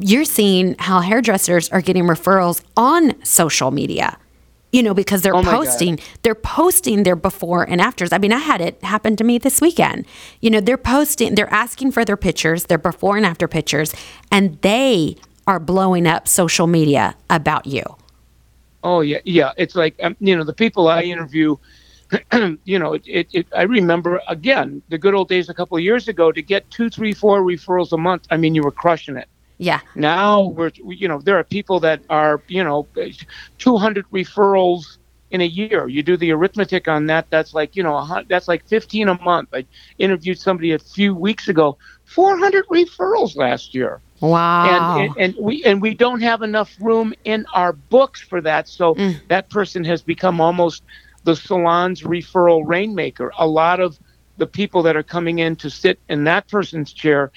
you're 0.00 0.24
seeing 0.24 0.74
how 0.78 1.00
hairdressers 1.00 1.68
are 1.70 1.82
getting 1.82 2.04
referrals 2.04 2.62
on 2.76 3.22
social 3.24 3.70
media. 3.70 4.16
You 4.72 4.82
know, 4.82 4.94
because 4.94 5.20
they're 5.20 5.36
Oh 5.36 5.42
my 5.42 5.50
God. 5.50 5.66
posting, 5.66 5.98
they're 6.22 6.34
posting 6.34 7.02
their 7.02 7.14
before 7.14 7.62
and 7.64 7.78
afters. 7.78 8.10
I 8.10 8.16
mean, 8.16 8.32
I 8.32 8.38
had 8.38 8.62
it 8.62 8.82
happen 8.82 9.16
to 9.16 9.24
me 9.24 9.36
this 9.36 9.60
weekend. 9.60 10.06
You 10.40 10.48
know, 10.48 10.60
they're 10.60 10.78
posting, 10.78 11.34
they're 11.34 11.52
asking 11.52 11.92
for 11.92 12.06
their 12.06 12.16
pictures, 12.16 12.64
their 12.64 12.78
before 12.78 13.18
and 13.18 13.26
after 13.26 13.46
pictures, 13.46 13.94
and 14.30 14.58
they 14.62 15.16
are 15.46 15.60
blowing 15.60 16.06
up 16.06 16.26
social 16.26 16.66
media 16.66 17.14
about 17.28 17.66
you. 17.66 17.82
Oh 18.82 19.00
yeah, 19.02 19.18
yeah. 19.24 19.52
It's 19.58 19.74
like 19.74 19.94
um, 20.02 20.16
you 20.20 20.34
know 20.36 20.42
the 20.44 20.54
people 20.54 20.88
I 20.88 21.02
interview. 21.02 21.56
you 22.64 22.78
know, 22.78 22.94
it, 22.94 23.02
it, 23.06 23.28
it. 23.32 23.46
I 23.56 23.62
remember 23.62 24.20
again 24.28 24.82
the 24.88 24.98
good 24.98 25.14
old 25.14 25.28
days 25.28 25.48
a 25.48 25.54
couple 25.54 25.76
of 25.76 25.82
years 25.82 26.08
ago 26.08 26.32
to 26.32 26.42
get 26.42 26.70
two, 26.70 26.90
three, 26.90 27.12
four 27.12 27.42
referrals 27.42 27.92
a 27.92 27.96
month. 27.96 28.26
I 28.30 28.36
mean, 28.36 28.54
you 28.54 28.62
were 28.62 28.70
crushing 28.72 29.16
it. 29.16 29.28
Yeah. 29.58 29.80
Now 29.94 30.42
we're, 30.42 30.72
you 30.74 31.08
know, 31.08 31.20
there 31.20 31.38
are 31.38 31.44
people 31.44 31.78
that 31.80 32.02
are, 32.10 32.42
you 32.48 32.64
know, 32.64 32.86
200 33.58 34.06
referrals 34.10 34.98
in 35.30 35.40
a 35.40 35.46
year. 35.46 35.88
You 35.88 36.02
do 36.02 36.16
the 36.16 36.32
arithmetic 36.32 36.88
on 36.88 37.06
that. 37.06 37.30
That's 37.30 37.54
like, 37.54 37.76
you 37.76 37.82
know, 37.82 38.22
that's 38.28 38.48
like 38.48 38.66
15 38.66 39.08
a 39.08 39.22
month. 39.22 39.50
I 39.52 39.64
interviewed 39.98 40.38
somebody 40.38 40.72
a 40.72 40.78
few 40.78 41.14
weeks 41.14 41.48
ago, 41.48 41.78
400 42.06 42.66
referrals 42.66 43.36
last 43.36 43.74
year 43.74 44.00
Wow. 44.22 45.00
and, 45.00 45.16
and 45.16 45.16
and 45.36 45.44
we 45.44 45.64
and 45.64 45.82
we 45.82 45.94
don't 45.94 46.20
have 46.20 46.42
enough 46.42 46.76
room 46.80 47.12
in 47.24 47.44
our 47.52 47.72
books 47.72 48.20
for 48.20 48.40
that 48.40 48.68
so 48.68 48.94
mm. 48.94 49.20
that 49.26 49.50
person 49.50 49.82
has 49.82 50.00
become 50.00 50.40
almost 50.40 50.84
the 51.24 51.36
salon's 51.36 52.02
referral 52.02 52.62
rainmaker. 52.66 53.32
A 53.38 53.46
lot 53.46 53.80
of 53.80 53.98
the 54.38 54.46
people 54.46 54.82
that 54.82 54.96
are 54.96 55.02
coming 55.02 55.38
in 55.38 55.56
to 55.56 55.70
sit 55.70 55.98
in 56.08 56.24
that 56.24 56.48
person's 56.48 56.92
chair 56.92 57.30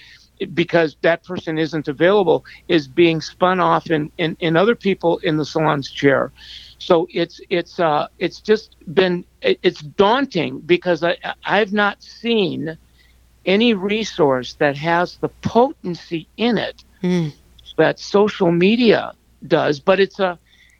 because 0.54 0.98
that 1.02 1.24
person 1.24 1.58
isn't 1.58 1.88
available 1.88 2.46
is 2.68 2.88
being 2.88 3.22
spun 3.22 3.60
off 3.60 3.90
in, 3.90 4.12
in, 4.18 4.36
in 4.40 4.58
other 4.58 4.76
people 4.76 5.18
in 5.20 5.38
the 5.38 5.46
salon's 5.46 5.90
chair. 5.90 6.32
So 6.78 7.08
it's 7.12 7.40
it's 7.50 7.80
uh 7.80 8.08
it's 8.20 8.42
just 8.42 8.76
been 8.94 9.26
it's 9.42 9.82
daunting 9.82 10.60
because 10.60 11.04
i 11.04 11.18
i've 11.46 11.74
not 11.74 12.04
seen 12.04 12.78
any 13.46 13.74
resource 13.74 14.54
that 14.56 14.76
has 14.76 15.18
the 15.18 15.30
potency 15.42 16.28
in 16.38 16.58
it 16.58 16.84
that 17.78 18.00
social 18.00 18.52
media 18.52 19.14
does 19.48 19.80
but 19.80 20.00
it's 20.00 20.20
a 20.20 20.38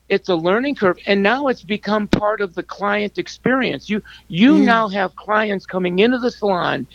it's 0.08 0.28
a 0.28 0.34
learning 0.34 0.74
curve 0.74 0.98
and 1.06 1.22
now 1.22 1.48
it's 1.48 1.62
become 1.62 2.06
part 2.08 2.40
of 2.40 2.54
the 2.54 2.62
client 2.62 3.18
experience 3.18 3.88
you 3.90 4.02
you 4.28 4.58
now 4.58 4.88
have 4.88 5.14
clients 5.16 5.66
coming 5.66 5.98
into 5.98 6.18
the 6.18 6.30
salon 6.30 6.86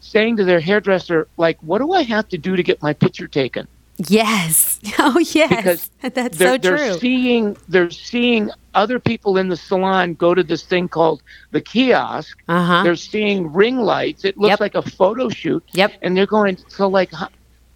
saying 0.00 0.36
to 0.36 0.44
their 0.44 0.60
hairdresser 0.60 1.26
like 1.36 1.58
what 1.62 1.78
do 1.78 1.92
i 1.92 2.02
have 2.02 2.28
to 2.28 2.38
do 2.38 2.56
to 2.56 2.62
get 2.62 2.80
my 2.82 2.92
picture 2.92 3.26
taken 3.28 3.66
Yes. 4.08 4.80
Oh, 4.98 5.18
yes. 5.18 5.48
because 5.50 5.90
That's 6.14 6.38
they're, 6.38 6.52
so 6.54 6.58
they're 6.58 6.76
true. 6.78 6.98
seeing 6.98 7.56
they're 7.68 7.90
seeing 7.90 8.50
other 8.72 8.98
people 8.98 9.36
in 9.36 9.48
the 9.48 9.56
salon 9.56 10.14
go 10.14 10.32
to 10.34 10.42
this 10.42 10.62
thing 10.62 10.88
called 10.88 11.22
the 11.50 11.60
kiosk 11.60 12.38
Uh 12.48 12.64
huh. 12.64 12.82
they're 12.82 12.96
seeing 12.96 13.52
ring 13.52 13.78
lights 13.78 14.24
it 14.24 14.38
looks 14.38 14.50
Yep. 14.52 14.60
like 14.60 14.74
a 14.74 14.82
photo 14.82 15.28
shoot 15.28 15.62
Yep. 15.72 15.92
and 16.02 16.16
they're 16.16 16.24
going 16.26 16.56
so 16.68 16.88
like 16.88 17.10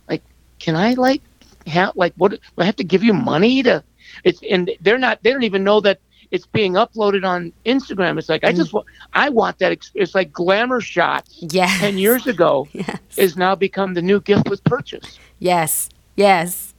like 0.09 0.22
can 0.61 0.76
i 0.76 0.94
like 0.94 1.20
have 1.66 1.92
like 1.94 2.14
what 2.16 2.30
do 2.30 2.38
i 2.59 2.64
have 2.64 2.76
to 2.76 2.85
give 2.85 3.02
you 3.04 3.12
money 3.12 3.62
to 3.62 3.83
it's 4.22 4.40
and 4.50 4.70
they're 4.81 4.98
not 4.98 5.22
they 5.22 5.31
don't 5.33 5.42
even 5.44 5.64
know 5.64 5.81
that 5.81 5.98
it's 6.31 6.46
being 6.46 6.72
uploaded 6.74 7.24
on 7.24 7.53
instagram 7.66 8.18
it's 8.18 8.29
like 8.29 8.44
i 8.44 8.53
Mm. 8.53 8.57
just 8.57 8.72
want 8.72 8.87
i 9.12 9.29
want 9.29 9.59
that 9.59 9.72
ex- 9.72 9.90
it's 9.94 10.14
like 10.14 10.33
glamour 10.33 10.81
shots 10.81 11.37
Yes. 11.40 11.81
10 11.81 11.98
years 11.98 12.27
ago 12.27 12.68
Yes. 12.72 12.98
is 13.16 13.37
now 13.37 13.55
become 13.55 13.94
the 13.94 14.03
new 14.03 14.20
gift 14.20 14.48
with 14.48 14.62
purchase 14.64 15.18
Yes. 15.40 15.88
Yes. 16.16 16.72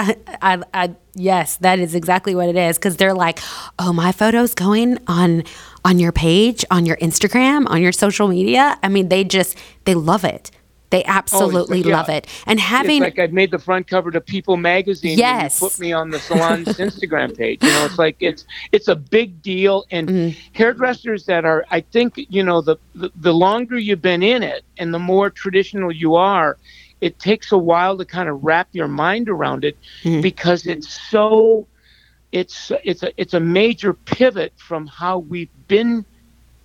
I, 0.00 0.16
I, 0.40 0.62
I, 0.72 0.94
yes, 1.16 1.56
that 1.56 1.80
is 1.80 1.96
exactly 1.96 2.32
what 2.36 2.48
it 2.48 2.54
is. 2.56 2.78
Because 2.78 2.96
they're 2.96 3.12
like, 3.12 3.40
"Oh, 3.80 3.92
my 3.92 4.12
photo's 4.12 4.54
going 4.54 4.96
on 5.08 5.42
on 5.84 5.98
your 5.98 6.12
page, 6.12 6.64
on 6.70 6.86
your 6.86 6.96
Instagram, 6.98 7.68
on 7.68 7.82
your 7.82 7.90
social 7.90 8.28
media." 8.28 8.78
I 8.84 8.88
mean, 8.88 9.08
they 9.08 9.24
just 9.24 9.58
they 9.86 9.94
love 9.96 10.22
it. 10.24 10.52
They 10.90 11.04
absolutely 11.04 11.80
yeah. 11.82 11.96
love 11.96 12.08
it. 12.08 12.26
And 12.46 12.58
having 12.58 13.02
it's 13.02 13.16
like 13.16 13.18
I've 13.18 13.32
made 13.32 13.50
the 13.50 13.58
front 13.58 13.86
cover 13.86 14.10
to 14.10 14.20
People 14.20 14.56
magazine. 14.56 15.18
Yes. 15.18 15.60
Put 15.60 15.78
me 15.78 15.92
on 15.92 16.10
the 16.10 16.18
salon's 16.18 16.68
Instagram 16.78 17.36
page. 17.36 17.62
You 17.62 17.68
know, 17.70 17.84
it's 17.84 17.98
like 17.98 18.16
it's 18.20 18.44
it's 18.72 18.88
a 18.88 18.96
big 18.96 19.42
deal. 19.42 19.84
And 19.90 20.08
Mm-hmm. 20.08 20.38
hairdressers 20.52 21.26
that 21.26 21.44
are, 21.44 21.66
I 21.70 21.80
think, 21.82 22.14
you 22.16 22.42
know, 22.42 22.60
the, 22.62 22.76
the 22.94 23.10
the 23.16 23.34
longer 23.34 23.78
you've 23.78 24.00
been 24.02 24.22
in 24.22 24.42
it 24.42 24.64
and 24.78 24.94
the 24.94 24.98
more 24.98 25.28
traditional 25.28 25.92
you 25.92 26.14
are, 26.14 26.56
it 27.00 27.18
takes 27.18 27.52
a 27.52 27.58
while 27.58 27.98
to 27.98 28.04
kind 28.06 28.28
of 28.28 28.42
wrap 28.42 28.68
your 28.72 28.88
mind 28.88 29.28
around 29.28 29.64
it 29.64 29.76
Mm-hmm. 30.02 30.22
because 30.22 30.66
it's 30.66 30.88
so. 31.10 31.66
It's 32.32 32.70
it's 32.84 33.02
a 33.02 33.10
it's 33.16 33.32
a 33.34 33.40
major 33.40 33.94
pivot 33.94 34.52
from 34.56 34.86
how 34.86 35.18
we've 35.18 35.48
been 35.66 36.04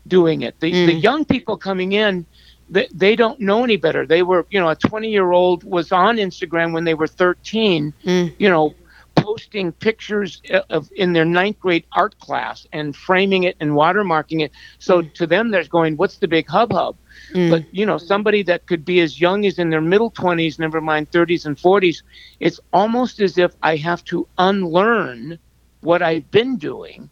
doing 0.07 0.41
it. 0.41 0.59
The 0.59 0.71
the 0.87 0.93
young 0.93 1.23
people 1.23 1.55
coming 1.55 1.93
in, 1.93 2.25
they, 2.73 2.87
they 2.91 3.15
don't 3.15 3.39
know 3.39 3.63
any 3.63 3.77
better. 3.77 4.05
They 4.05 4.23
were, 4.23 4.47
you 4.49 4.59
know, 4.59 4.69
a 4.69 4.75
20 4.75 5.09
year 5.09 5.31
old 5.31 5.63
was 5.63 5.91
on 5.91 6.17
Instagram 6.17 6.73
when 6.73 6.83
they 6.83 6.95
were 6.95 7.07
13, 7.07 7.93
mm. 8.03 8.33
you 8.39 8.49
know, 8.49 8.73
posting 9.15 9.71
pictures 9.73 10.41
of 10.71 10.89
in 10.95 11.13
their 11.13 11.23
ninth 11.23 11.59
grade 11.59 11.85
art 11.91 12.17
class 12.17 12.65
and 12.73 12.95
framing 12.95 13.43
it 13.43 13.55
and 13.59 13.71
watermarking 13.71 14.41
it. 14.41 14.51
So 14.79 15.03
mm. 15.03 15.13
to 15.13 15.27
them, 15.27 15.51
they're 15.51 15.65
going, 15.65 15.97
"What's 15.97 16.17
the 16.17 16.27
big 16.27 16.47
hub 16.47 16.73
hub?" 16.73 16.97
Mm. 17.33 17.51
But 17.51 17.63
you 17.71 17.85
know, 17.85 17.99
somebody 17.99 18.41
that 18.43 18.65
could 18.65 18.83
be 18.83 19.01
as 19.01 19.21
young 19.21 19.45
as 19.45 19.59
in 19.59 19.69
their 19.69 19.79
middle 19.79 20.09
20s, 20.09 20.57
never 20.57 20.81
mind 20.81 21.11
30s 21.11 21.45
and 21.45 21.55
40s, 21.55 22.01
it's 22.39 22.59
almost 22.73 23.21
as 23.21 23.37
if 23.37 23.53
I 23.61 23.75
have 23.75 24.03
to 24.05 24.27
unlearn 24.39 25.37
what 25.81 26.01
I've 26.01 26.29
been 26.31 26.57
doing 26.57 27.09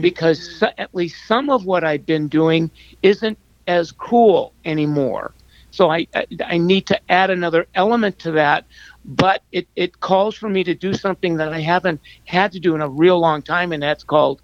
because 0.00 0.58
so, 0.58 0.68
at 0.76 0.92
least 0.92 1.24
some 1.28 1.48
of 1.50 1.64
what 1.64 1.84
I've 1.84 2.04
been 2.04 2.26
doing 2.26 2.68
isn't 3.02 3.38
as 3.68 3.92
cool 3.92 4.52
anymore. 4.64 5.32
So 5.70 5.90
I, 5.90 6.08
I 6.14 6.26
I 6.44 6.58
need 6.58 6.86
to 6.86 6.98
add 7.08 7.30
another 7.30 7.66
element 7.74 8.18
to 8.20 8.32
that, 8.32 8.64
but 9.04 9.42
it, 9.52 9.68
it 9.76 10.00
calls 10.00 10.34
for 10.34 10.48
me 10.48 10.64
to 10.64 10.74
do 10.74 10.94
something 10.94 11.36
that 11.36 11.52
I 11.52 11.60
haven't 11.60 12.00
had 12.24 12.52
to 12.52 12.60
do 12.60 12.74
in 12.74 12.80
a 12.80 12.88
real 12.88 13.20
long 13.20 13.42
time, 13.42 13.72
and 13.72 13.82
that's 13.82 14.02
called 14.02 14.40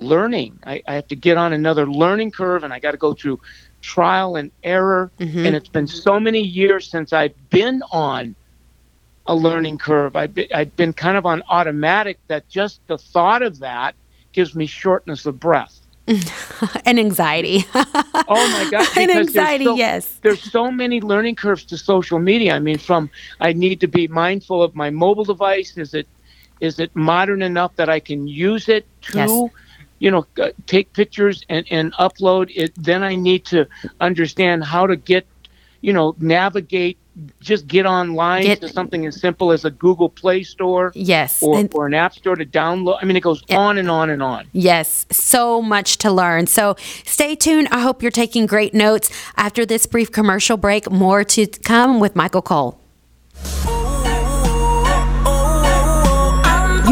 learning. 0.00 0.58
I, 0.64 0.82
I 0.88 0.94
have 0.94 1.08
to 1.08 1.16
get 1.16 1.36
on 1.36 1.52
another 1.52 1.86
learning 1.86 2.30
curve, 2.30 2.64
and 2.64 2.72
I 2.72 2.80
got 2.80 2.92
to 2.92 2.96
go 2.96 3.14
through 3.14 3.40
trial 3.82 4.36
and 4.36 4.50
error. 4.64 5.10
Mm-hmm. 5.20 5.46
And 5.46 5.54
it's 5.54 5.68
been 5.68 5.86
so 5.86 6.18
many 6.18 6.40
years 6.40 6.90
since 6.90 7.12
I've 7.12 7.34
been 7.50 7.82
on 7.92 8.34
a 9.26 9.34
learning 9.34 9.78
curve. 9.78 10.16
I've 10.16 10.34
been, 10.34 10.48
I've 10.54 10.74
been 10.76 10.94
kind 10.94 11.16
of 11.16 11.26
on 11.26 11.42
automatic 11.48 12.18
that 12.28 12.48
just 12.48 12.80
the 12.86 12.96
thought 12.96 13.42
of 13.42 13.58
that 13.58 13.94
gives 14.32 14.54
me 14.54 14.66
shortness 14.66 15.26
of 15.26 15.38
breath. 15.38 15.77
and 16.86 16.98
anxiety. 16.98 17.64
Oh 17.74 17.84
my 18.28 18.68
God! 18.70 18.86
And 18.96 19.06
because 19.06 19.06
there's 19.06 19.28
anxiety, 19.28 19.64
so- 19.64 19.76
yes. 19.76 20.18
There's 20.22 20.42
so 20.42 20.70
many 20.70 21.00
learning 21.00 21.36
curves 21.36 21.64
to 21.66 21.76
social 21.76 22.18
media. 22.18 22.54
I 22.54 22.58
mean, 22.58 22.78
from 22.78 23.10
I 23.40 23.52
need 23.52 23.80
to 23.80 23.88
be 23.88 24.08
mindful 24.08 24.62
of 24.62 24.74
my 24.74 24.90
mobile 24.90 25.24
device. 25.24 25.76
Is 25.76 25.94
it 25.94 26.06
is 26.60 26.78
it 26.80 26.90
modern 26.94 27.42
enough 27.42 27.76
that 27.76 27.88
I 27.88 28.00
can 28.00 28.26
use 28.26 28.68
it 28.68 28.84
to, 29.12 29.18
Yes. 29.18 29.30
you 30.00 30.10
know, 30.10 30.26
take 30.66 30.92
pictures 30.92 31.44
and 31.48 31.64
and 31.70 31.92
upload 31.94 32.50
it? 32.54 32.72
Then 32.76 33.02
I 33.02 33.14
need 33.14 33.44
to 33.46 33.66
understand 34.00 34.64
how 34.64 34.86
to 34.86 34.96
get, 34.96 35.26
you 35.82 35.92
know, 35.92 36.14
navigate. 36.18 36.96
Just 37.40 37.66
get 37.66 37.86
online 37.86 38.42
Get- 38.44 38.60
to 38.60 38.68
something 38.68 39.06
as 39.06 39.20
simple 39.20 39.50
as 39.52 39.64
a 39.64 39.70
Google 39.70 40.08
Play 40.08 40.42
Store 40.42 40.92
yes. 40.94 41.42
or, 41.42 41.58
And- 41.58 41.74
or 41.74 41.86
an 41.86 41.94
app 41.94 42.14
store 42.14 42.36
to 42.36 42.44
download. 42.46 42.98
I 43.00 43.04
mean, 43.04 43.16
it 43.16 43.22
goes 43.22 43.42
on 43.50 43.78
and 43.78 43.90
on 43.90 44.10
and 44.10 44.22
on. 44.22 44.46
Yes, 44.52 45.06
so 45.10 45.60
much 45.62 45.98
to 45.98 46.10
learn. 46.12 46.46
So 46.46 46.76
stay 47.04 47.34
tuned. 47.34 47.68
I 47.70 47.80
hope 47.80 48.02
you're 48.02 48.10
taking 48.10 48.46
great 48.46 48.74
notes. 48.74 49.10
After 49.36 49.64
this 49.66 49.86
brief 49.86 50.12
commercial 50.12 50.56
break, 50.56 50.90
more 50.90 51.24
to 51.24 51.46
come 51.46 52.00
with 52.00 52.14
Michael 52.14 52.42
Cole. 52.42 52.78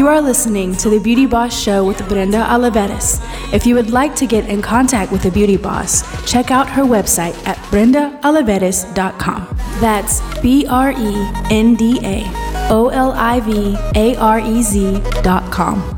You 0.07 0.13
are 0.13 0.21
listening 0.21 0.73
to 0.77 0.89
the 0.89 0.99
Beauty 0.99 1.25
Boss 1.25 1.53
Show 1.53 1.83
with 1.83 2.07
Brenda 2.07 2.37
Olivarez. 2.37 3.19
If 3.53 3.67
you 3.67 3.75
would 3.75 3.89
like 3.89 4.15
to 4.15 4.25
get 4.25 4.47
in 4.47 4.61
contact 4.61 5.11
with 5.11 5.21
the 5.21 5.29
Beauty 5.29 5.57
Boss, 5.57 6.01
check 6.25 6.49
out 6.49 6.69
her 6.69 6.83
website 6.83 7.35
at 7.45 7.57
brendaolivarez.com. 7.71 9.57
That's 9.81 10.21
B 10.39 10.65
R 10.65 10.91
E 10.91 11.29
N 11.51 11.75
D 11.75 11.99
A 12.03 12.23
O 12.69 12.87
L 12.87 13.11
I 13.11 13.41
V 13.41 13.75
A 13.95 14.15
R 14.15 14.39
E 14.39 14.61
Z.com. 14.61 15.96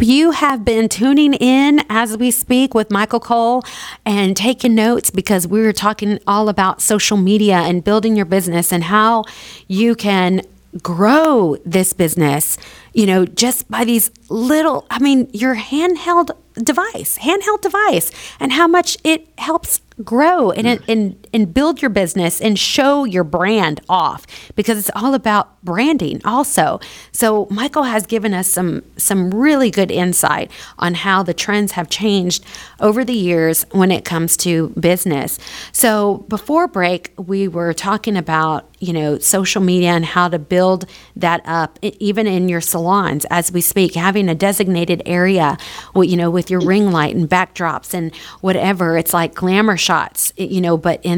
You 0.00 0.30
have 0.30 0.64
been 0.64 0.88
tuning 0.88 1.34
in 1.34 1.82
as 1.90 2.16
we 2.16 2.30
speak 2.30 2.72
with 2.72 2.88
Michael 2.88 3.18
Cole 3.18 3.64
and 4.06 4.36
taking 4.36 4.76
notes 4.76 5.10
because 5.10 5.44
we 5.44 5.60
were 5.60 5.72
talking 5.72 6.20
all 6.24 6.48
about 6.48 6.80
social 6.80 7.16
media 7.16 7.56
and 7.56 7.82
building 7.82 8.14
your 8.14 8.24
business 8.24 8.72
and 8.72 8.84
how 8.84 9.24
you 9.66 9.96
can 9.96 10.42
grow 10.80 11.56
this 11.64 11.92
business, 11.92 12.58
you 12.92 13.06
know, 13.06 13.24
just 13.24 13.68
by 13.68 13.84
these 13.84 14.12
little, 14.28 14.86
I 14.88 15.00
mean, 15.00 15.28
your 15.32 15.56
handheld 15.56 16.30
device, 16.54 17.18
handheld 17.18 17.62
device, 17.62 18.12
and 18.38 18.52
how 18.52 18.68
much 18.68 18.98
it 19.02 19.28
helps 19.38 19.80
grow 20.04 20.52
and, 20.52 20.80
and, 20.88 21.26
and 21.32 21.52
build 21.52 21.82
your 21.82 21.90
business 21.90 22.40
and 22.40 22.58
show 22.58 23.04
your 23.04 23.24
brand 23.24 23.80
off 23.88 24.26
because 24.54 24.78
it's 24.78 24.90
all 24.94 25.14
about 25.14 25.62
branding 25.64 26.20
also. 26.24 26.80
So 27.12 27.46
Michael 27.50 27.84
has 27.84 28.06
given 28.06 28.32
us 28.34 28.48
some 28.48 28.82
some 28.96 29.32
really 29.32 29.70
good 29.70 29.90
insight 29.90 30.50
on 30.78 30.94
how 30.94 31.22
the 31.22 31.34
trends 31.34 31.72
have 31.72 31.88
changed 31.88 32.44
over 32.80 33.04
the 33.04 33.12
years 33.12 33.64
when 33.72 33.90
it 33.90 34.04
comes 34.04 34.36
to 34.38 34.68
business. 34.70 35.38
So 35.72 36.24
before 36.28 36.68
break, 36.68 37.12
we 37.16 37.48
were 37.48 37.72
talking 37.72 38.16
about, 38.16 38.68
you 38.78 38.92
know, 38.92 39.18
social 39.18 39.62
media 39.62 39.90
and 39.90 40.04
how 40.04 40.28
to 40.28 40.38
build 40.38 40.86
that 41.16 41.40
up 41.44 41.78
even 41.82 42.26
in 42.26 42.48
your 42.48 42.60
salons 42.60 43.24
as 43.30 43.50
we 43.52 43.60
speak, 43.60 43.94
having 43.94 44.28
a 44.28 44.34
designated 44.34 45.02
area, 45.04 45.56
you 45.94 46.16
know, 46.16 46.30
with 46.30 46.50
your 46.50 46.60
ring 46.60 46.92
light 46.92 47.14
and 47.14 47.28
backdrops 47.28 47.92
and 47.92 48.14
whatever. 48.40 48.96
It's 48.96 49.12
like 49.12 49.34
glamour 49.34 49.76
shots, 49.76 50.32
you 50.36 50.60
know, 50.60 50.76
but 50.76 51.00
in 51.04 51.17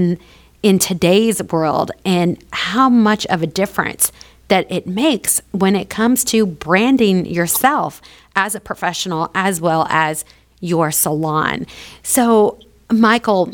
in 0.62 0.78
today's 0.78 1.42
world 1.44 1.90
and 2.04 2.42
how 2.52 2.88
much 2.88 3.26
of 3.26 3.42
a 3.42 3.46
difference 3.46 4.12
that 4.48 4.70
it 4.70 4.86
makes 4.86 5.40
when 5.52 5.76
it 5.76 5.88
comes 5.88 6.24
to 6.24 6.44
branding 6.44 7.24
yourself 7.24 8.02
as 8.34 8.54
a 8.54 8.60
professional 8.60 9.30
as 9.34 9.60
well 9.60 9.86
as 9.88 10.24
your 10.60 10.90
salon. 10.90 11.66
So, 12.02 12.58
Michael, 12.90 13.52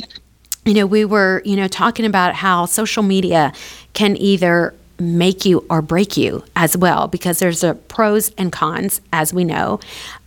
you 0.64 0.74
know, 0.74 0.86
we 0.86 1.04
were, 1.04 1.42
you 1.44 1.54
know, 1.54 1.68
talking 1.68 2.06
about 2.06 2.34
how 2.34 2.66
social 2.66 3.02
media 3.02 3.52
can 3.92 4.16
either 4.16 4.74
make 4.98 5.44
you 5.44 5.64
or 5.68 5.82
break 5.82 6.16
you 6.16 6.42
as 6.56 6.76
well, 6.76 7.06
because 7.06 7.38
there's 7.38 7.62
a 7.62 7.74
pros 7.74 8.30
and 8.38 8.50
cons, 8.50 9.00
as 9.12 9.32
we 9.32 9.44
know. 9.44 9.78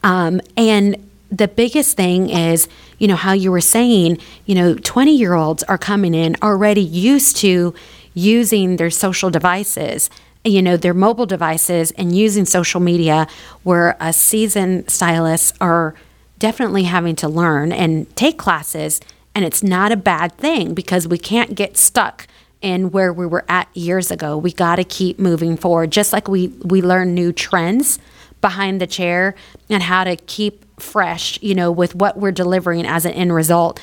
Um, 0.03 0.39
and 0.55 1.08
the 1.31 1.47
biggest 1.47 1.95
thing 1.95 2.29
is, 2.29 2.67
you 2.97 3.07
know, 3.07 3.15
how 3.15 3.33
you 3.33 3.51
were 3.51 3.61
saying, 3.61 4.17
you 4.45 4.55
know, 4.55 4.75
20 4.75 5.15
year 5.15 5.33
olds 5.33 5.63
are 5.63 5.77
coming 5.77 6.13
in 6.13 6.35
already 6.41 6.81
used 6.81 7.37
to 7.37 7.73
using 8.13 8.77
their 8.77 8.89
social 8.89 9.29
devices 9.29 10.09
you 10.45 10.61
know 10.61 10.77
their 10.77 10.93
mobile 10.93 11.25
devices 11.25 11.91
and 11.91 12.15
using 12.15 12.45
social 12.45 12.79
media 12.79 13.27
where 13.63 13.97
a 13.99 14.13
seasoned 14.13 14.89
stylists 14.89 15.53
are 15.59 15.93
definitely 16.39 16.83
having 16.83 17.15
to 17.17 17.27
learn 17.27 17.71
and 17.71 18.13
take 18.15 18.37
classes. 18.37 19.01
And 19.35 19.45
it's 19.45 19.61
not 19.61 19.91
a 19.91 19.97
bad 19.97 20.31
thing 20.37 20.73
because 20.73 21.07
we 21.07 21.17
can't 21.17 21.55
get 21.55 21.77
stuck 21.77 22.25
in 22.61 22.91
where 22.91 23.13
we 23.13 23.25
were 23.25 23.45
at 23.47 23.67
years 23.75 24.09
ago. 24.09 24.37
We 24.37 24.51
got 24.51 24.77
to 24.77 24.83
keep 24.83 25.19
moving 25.19 25.55
forward 25.55 25.91
just 25.91 26.11
like 26.11 26.27
we 26.27 26.47
we 26.63 26.81
learn 26.81 27.13
new 27.13 27.31
trends 27.31 27.99
behind 28.41 28.79
the 28.79 28.87
chair 28.87 29.35
and 29.69 29.83
how 29.83 30.05
to 30.05 30.15
keep 30.15 30.65
fresh 30.79 31.39
you 31.41 31.53
know 31.53 31.71
with 31.71 31.95
what 31.95 32.17
we're 32.17 32.31
delivering 32.31 32.85
as 32.85 33.05
an 33.05 33.11
end 33.13 33.33
result 33.33 33.79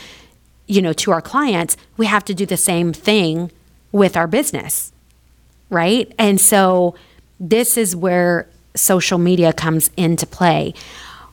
you 0.66 0.82
know 0.82 0.92
to 0.92 1.10
our 1.10 1.22
clients 1.22 1.76
we 1.96 2.06
have 2.06 2.24
to 2.24 2.34
do 2.34 2.46
the 2.46 2.56
same 2.56 2.92
thing 2.92 3.50
with 3.92 4.16
our 4.16 4.26
business 4.26 4.92
right? 5.70 6.12
And 6.18 6.40
so 6.40 6.94
this 7.40 7.76
is 7.76 7.94
where 7.94 8.48
social 8.74 9.18
media 9.18 9.52
comes 9.52 9.90
into 9.96 10.26
play. 10.26 10.74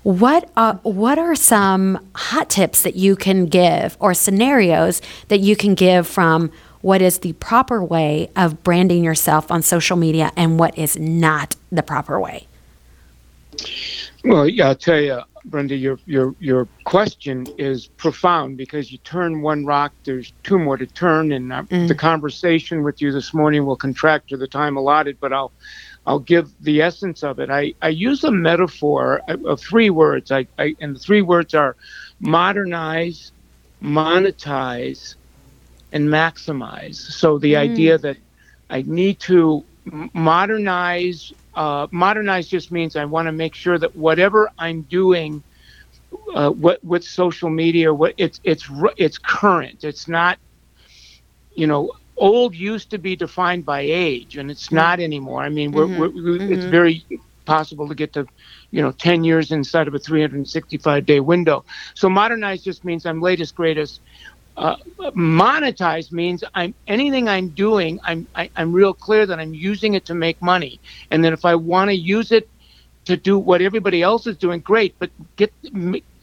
What 0.04 0.50
uh, 0.58 0.76
what 0.84 1.18
are 1.18 1.36
some 1.36 2.06
hot 2.14 2.50
tips 2.50 2.82
that 2.82 2.96
you 2.96 3.16
can 3.16 3.46
give 3.46 3.96
or 4.00 4.14
scenarios 4.14 5.02
that 5.30 5.40
you 5.40 5.56
can 5.56 5.76
give 5.76 6.08
from 6.08 6.52
what 6.82 7.02
is 7.02 7.20
the 7.20 7.32
proper 7.34 7.82
way 7.82 8.30
of 8.36 8.64
branding 8.64 9.06
yourself 9.06 9.50
on 9.50 9.62
social 9.62 9.96
media 9.96 10.32
and 10.36 10.60
what 10.60 10.78
is 10.78 11.00
not 11.00 11.56
the 11.72 11.82
proper 11.82 12.20
way? 12.20 12.48
Well, 14.26 14.50
yeah, 14.50 14.70
I'll 14.70 14.76
tell 14.76 15.00
you, 15.00 15.22
Brenda, 15.46 15.76
your 15.76 16.00
your 16.06 16.36
your 16.40 16.68
question 16.86 17.48
is 17.58 17.88
profound 17.88 18.58
because 18.58 18.92
you 18.92 18.98
turn 19.00 19.42
one 19.42 19.66
rock, 19.66 19.92
there's 20.06 20.32
two 20.44 20.58
more 20.58 20.78
to 20.78 20.86
turn, 20.86 21.32
and 21.32 21.52
uh, 21.52 21.64
mm-hmm. 21.64 21.88
the 21.88 21.96
conversation 21.96 22.84
with 22.84 23.02
you 23.02 23.12
this 23.12 23.34
morning 23.34 23.66
will 23.66 23.76
contract 23.76 24.30
to 24.30 24.38
the 24.38 24.48
time 24.48 24.78
allotted. 24.78 25.20
But 25.20 25.34
I'll 25.34 25.52
I'll 26.08 26.20
give 26.20 26.50
the 26.62 26.82
essence 26.82 27.24
of 27.24 27.40
it. 27.40 27.50
I 27.50 27.74
I 27.82 27.90
use 27.90 28.24
a 28.24 28.32
metaphor 28.32 29.22
of 29.28 29.46
of 29.46 29.60
three 29.60 29.90
words. 29.90 30.32
I, 30.32 30.48
I 30.58 30.76
and 30.80 30.96
the 30.96 31.00
three 31.00 31.22
words 31.22 31.54
are 31.54 31.76
modernize, 32.22 33.32
monetize, 33.82 35.16
and 35.92 36.08
maximize. 36.08 36.96
So 36.96 37.38
the 37.38 37.54
mm-hmm. 37.54 37.72
idea 37.72 37.98
that 37.98 38.18
I 38.70 38.84
need 38.84 39.20
to 39.22 39.64
modernize. 40.14 41.34
Uh, 41.56 41.88
modernize 41.92 42.48
just 42.48 42.72
means 42.72 42.96
I 42.96 43.06
want 43.06 43.28
to 43.28 43.32
make 43.32 43.56
sure 43.56 43.78
that 43.78 43.96
whatever 43.96 44.50
I'm 44.58 44.84
doing, 44.84 45.44
uh, 46.36 46.50
what 46.52 46.84
with 46.84 47.04
social 47.04 47.50
media, 47.50 47.94
what 47.94 48.14
it's 48.18 48.40
it's 48.44 48.70
it's 48.98 49.18
current. 49.18 49.84
It's 49.84 50.08
not, 50.08 50.40
you 51.56 51.68
know, 51.68 51.92
old 52.18 52.56
used 52.56 52.92
to 52.92 52.98
be 52.98 53.16
defined 53.16 53.66
by 53.66 53.82
age, 53.82 54.38
and 54.38 54.52
it's 54.52 54.72
not 54.72 55.00
anymore. 55.00 55.42
I 55.42 55.50
mean, 55.50 55.72
we're, 55.74 55.88
we're, 55.88 56.10
we 56.10 56.42
it's 56.48 56.66
very 56.66 57.06
possible 57.46 57.88
to 57.90 57.96
get 57.96 58.14
to, 58.14 58.26
you 58.72 58.82
know, 58.82 58.92
10 58.92 59.24
years 59.24 59.52
inside 59.52 59.88
of 59.88 59.94
a 59.94 60.00
365 60.00 61.06
day 61.06 61.20
window. 61.20 61.66
So 61.96 62.10
modernize 62.10 62.64
just 62.64 62.86
means 62.86 63.06
I'm 63.06 63.22
latest, 63.22 63.56
greatest 63.56 64.02
uh, 64.58 64.76
monetize 65.16 66.12
means 66.12 66.44
I'm 66.54 66.76
anything 66.88 67.28
I'm 67.28 67.50
doing, 67.50 68.00
I'm 68.04 68.28
I, 68.36 68.50
I'm 68.56 68.74
real 68.74 68.94
clear 68.94 69.26
that 69.26 69.40
I'm 69.40 69.54
using 69.54 69.94
it 69.96 70.06
to 70.06 70.16
make 70.16 70.42
money, 70.42 70.82
and 71.12 71.24
then 71.24 71.34
if 71.34 71.46
I 71.46 71.56
want 71.56 71.90
to 71.90 71.96
use 71.96 72.32
it 72.32 72.50
to 73.06 73.18
do 73.18 73.38
what 73.40 73.62
everybody 73.62 74.02
else 74.02 74.28
is 74.28 74.38
doing, 74.38 74.62
great. 74.62 74.96
But 75.00 75.12
get 75.38 75.52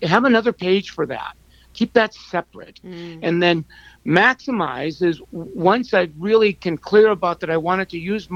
have 0.03 0.25
another 0.25 0.53
page 0.53 0.91
for 0.91 1.07
that. 1.07 1.33
Keep 1.75 1.95
that 1.95 2.15
separate, 2.15 2.81
and 3.23 3.43
then 3.43 3.65
maximize 4.07 5.03
is 5.03 5.21
once 5.31 5.93
I 5.95 6.09
really 6.19 6.55
can 6.55 6.77
clear 6.79 7.09
about 7.09 7.41
that 7.41 7.51
I 7.51 7.57
wanted 7.57 7.89
to 7.91 7.99
use 7.99 8.29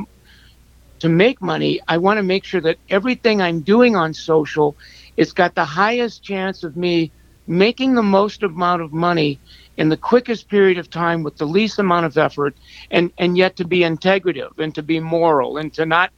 to 1.01 1.09
make 1.09 1.41
money. 1.43 1.81
I 1.89 1.99
want 1.99 2.19
to 2.19 2.23
make 2.23 2.45
sure 2.45 2.61
that 2.63 2.79
everything 2.89 3.41
I'm 3.43 3.63
doing 3.63 3.97
on 3.97 4.15
social, 4.15 4.77
it's 5.17 5.33
got 5.33 5.55
the 5.55 5.65
highest 5.65 6.23
chance 6.25 6.63
of 6.63 6.77
me 6.77 7.13
making 7.47 7.95
the 7.95 8.03
most 8.03 8.43
amount 8.43 8.83
of 8.83 8.93
money 8.93 9.41
in 9.77 9.89
the 9.89 9.97
quickest 9.97 10.49
period 10.49 10.79
of 10.79 10.91
time 10.91 11.23
with 11.23 11.37
the 11.37 11.47
least 11.47 11.79
amount 11.79 12.07
of 12.07 12.17
effort 12.17 12.55
and 12.91 13.13
and 13.19 13.37
yet 13.37 13.57
to 13.57 13.65
be 13.65 13.81
integrative 13.81 14.59
and 14.59 14.75
to 14.75 14.83
be 14.83 15.01
moral 15.01 15.57
and 15.57 15.73
to 15.75 15.85
not 15.87 16.11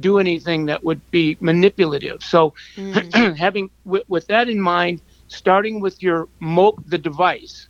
do 0.00 0.18
anything 0.18 0.66
that 0.66 0.82
would 0.82 1.00
be 1.12 1.36
manipulative. 1.40 2.22
So 2.22 2.52
mm. 2.76 3.36
having 3.38 3.70
with, 3.84 4.02
with 4.08 4.26
that 4.26 4.48
in 4.48 4.60
mind 4.60 5.00
starting 5.28 5.80
with 5.80 6.02
your 6.02 6.28
mo- 6.40 6.78
the 6.86 6.98
device 6.98 7.68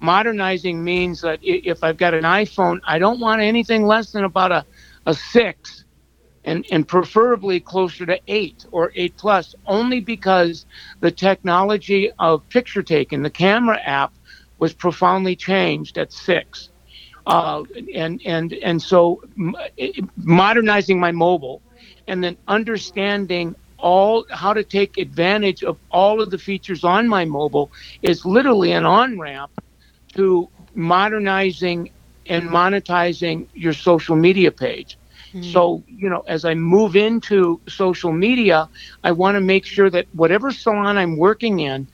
modernizing 0.00 0.84
means 0.84 1.22
that 1.22 1.38
if 1.42 1.82
i've 1.82 1.96
got 1.96 2.12
an 2.12 2.24
iphone 2.24 2.78
i 2.84 2.98
don't 2.98 3.18
want 3.18 3.40
anything 3.40 3.86
less 3.86 4.12
than 4.12 4.24
about 4.24 4.52
a, 4.52 4.64
a 5.06 5.14
six 5.14 5.86
and, 6.46 6.64
and 6.70 6.86
preferably 6.86 7.60
closer 7.60 8.06
to 8.06 8.18
eight 8.28 8.64
or 8.70 8.92
eight 8.94 9.16
plus, 9.16 9.54
only 9.66 10.00
because 10.00 10.64
the 11.00 11.10
technology 11.10 12.10
of 12.18 12.48
picture 12.48 12.82
taking, 12.82 13.22
the 13.22 13.30
camera 13.30 13.78
app, 13.84 14.12
was 14.58 14.74
profoundly 14.74 15.36
changed 15.36 15.98
at 15.98 16.12
six. 16.12 16.70
Uh, 17.26 17.62
and 17.94 18.20
and 18.24 18.52
and 18.62 18.80
so 18.82 19.20
modernizing 20.16 20.98
my 21.00 21.12
mobile, 21.12 21.62
and 22.06 22.22
then 22.22 22.36
understanding 22.46 23.54
all 23.78 24.24
how 24.30 24.52
to 24.52 24.64
take 24.64 24.96
advantage 24.98 25.62
of 25.62 25.78
all 25.90 26.20
of 26.20 26.30
the 26.30 26.38
features 26.38 26.84
on 26.84 27.08
my 27.08 27.24
mobile 27.24 27.70
is 28.02 28.24
literally 28.24 28.72
an 28.72 28.84
on 28.84 29.18
ramp 29.18 29.52
to 30.14 30.48
modernizing 30.74 31.90
and 32.28 32.48
monetizing 32.50 33.48
your 33.52 33.72
social 33.72 34.16
media 34.16 34.50
page. 34.50 34.98
So, 35.40 35.84
you 35.86 36.08
know, 36.08 36.22
as 36.26 36.44
I 36.44 36.54
move 36.54 36.96
into 36.96 37.60
social 37.68 38.12
media, 38.12 38.68
I 39.02 39.12
want 39.12 39.36
to 39.36 39.40
make 39.40 39.66
sure 39.66 39.90
that 39.90 40.06
whatever 40.12 40.50
salon 40.50 40.96
I'm 40.96 41.16
working 41.16 41.60
in, 41.60 41.88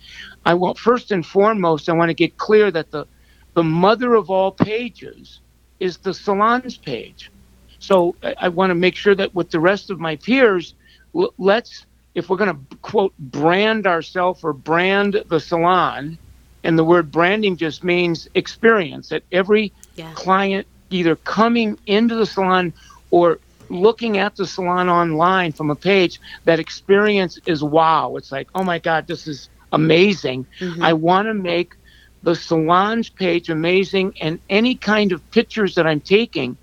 I 0.45 0.55
want 0.55 0.79
first 0.79 1.13
and 1.13 1.27
foremost, 1.27 1.91
I 1.91 1.95
want 1.95 2.11
to 2.11 2.15
get 2.17 2.39
clear 2.39 2.71
that 2.73 2.93
the 2.93 3.07
the 3.55 3.65
mother 3.65 4.15
of 4.15 4.31
all 4.31 4.53
pages 4.53 5.43
is 5.81 5.99
the 5.99 6.15
salons 6.15 6.79
page. 6.79 7.33
So 7.81 8.17
I, 8.25 8.37
I 8.43 8.49
want 8.51 8.71
to 8.71 8.77
make 8.77 8.97
sure 8.97 9.15
that 9.17 9.35
with 9.35 9.51
the 9.51 9.61
rest 9.61 9.91
of 9.91 10.01
my 10.01 10.17
peers, 10.17 10.75
l- 11.17 11.35
let's, 11.39 11.87
if 12.17 12.31
we're 12.31 12.39
going 12.39 12.55
to 12.69 12.79
quote, 12.79 13.15
brand 13.19 13.87
ourselves 13.87 14.41
or 14.45 14.55
brand 14.55 15.23
the 15.29 15.41
salon, 15.41 16.19
and 16.65 16.79
the 16.79 16.85
word 16.85 17.13
branding 17.13 17.59
just 17.59 17.85
means 17.85 18.29
experience 18.35 19.11
that 19.11 19.25
every 19.33 19.75
Yeah. 19.97 20.13
client 20.15 20.69
either 20.91 21.17
coming 21.17 21.79
into 21.87 22.17
the 22.17 22.27
salon 22.27 22.75
or 23.11 23.41
looking 23.71 24.19
at 24.19 24.37
the 24.37 24.47
salon 24.47 24.89
online 24.89 25.53
from 25.53 25.71
a 25.71 25.77
page, 25.77 26.21
that 26.47 26.61
experience 26.61 27.39
is 27.47 27.65
wow. 27.65 28.17
It's 28.17 28.33
like, 28.33 28.49
oh 28.55 28.65
my 28.65 28.81
God, 28.81 29.07
this 29.09 29.27
is 29.29 29.51
amazing. 29.73 30.47
Mm-hmm. 30.61 30.83
I 30.83 30.93
want 30.93 31.27
to 31.29 31.35
make 31.35 31.75
the 32.23 32.35
salon's 32.35 33.09
page 33.09 33.51
amazing 33.51 34.15
and 34.21 34.39
any 34.49 34.75
kind 34.77 35.13
of 35.13 35.29
pictures 35.33 35.75
that 35.75 35.87
I'm 35.87 36.01
taking. 36.01 36.57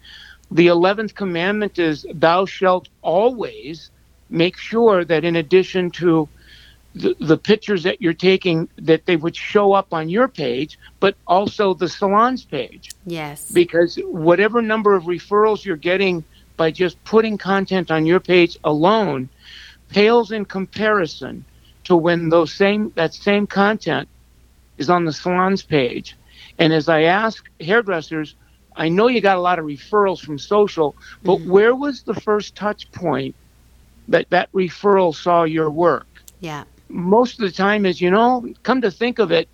The 0.51 0.67
11th 0.67 1.15
commandment 1.15 1.77
is, 1.77 2.05
Thou 2.13 2.45
shalt 2.45 2.87
always 3.01 3.91
make 4.29 4.57
sure 4.57 5.03
that 5.03 5.23
in 5.25 5.35
addition 5.35 5.91
to 5.91 6.29
the, 6.95 7.15
the 7.19 7.37
pictures 7.37 7.83
that 7.83 8.01
you're 8.01 8.13
taking 8.13 8.67
that 8.77 9.05
they 9.05 9.15
would 9.15 9.35
show 9.35 9.73
up 9.73 9.93
on 9.93 10.09
your 10.09 10.27
page 10.27 10.79
but 10.99 11.15
also 11.27 11.73
the 11.73 11.87
salon's 11.87 12.43
page 12.43 12.91
Yes. 13.05 13.51
because 13.51 13.95
whatever 14.05 14.61
number 14.61 14.95
of 14.95 15.03
referrals 15.03 15.63
you're 15.63 15.75
getting 15.75 16.23
by 16.57 16.71
just 16.71 17.01
putting 17.03 17.37
content 17.37 17.91
on 17.91 18.05
your 18.05 18.19
page 18.19 18.57
alone 18.63 19.29
pales 19.89 20.31
in 20.31 20.45
comparison 20.45 21.45
to 21.89 21.97
when 21.97 22.29
those 22.29 22.53
same 22.53 22.91
that 22.95 23.13
same 23.13 23.45
content 23.45 24.07
is 24.77 24.89
on 24.89 25.03
the 25.05 25.13
salon's 25.13 25.63
page 25.63 26.15
and 26.57 26.71
as 26.71 26.87
i 26.87 27.01
ask 27.01 27.49
hairdressers 27.59 28.35
i 28.77 28.87
know 28.87 29.07
you 29.07 29.19
got 29.19 29.37
a 29.37 29.41
lot 29.41 29.59
of 29.59 29.65
referrals 29.65 30.23
from 30.23 30.39
social 30.39 30.95
but 31.23 31.37
mm-hmm. 31.37 31.49
where 31.49 31.75
was 31.75 32.03
the 32.03 32.13
first 32.13 32.55
touch 32.55 32.89
point 32.91 33.35
that 34.07 34.29
that 34.29 34.51
referral 34.53 35.13
saw 35.13 35.43
your 35.43 35.69
work 35.69 36.07
yeah. 36.39 36.63
most 36.87 37.39
of 37.39 37.45
the 37.45 37.51
time 37.51 37.85
is, 37.85 38.01
you 38.01 38.09
know, 38.09 38.47
come 38.63 38.81
to 38.81 38.91
think 38.91 39.19
of 39.19 39.31
it, 39.31 39.49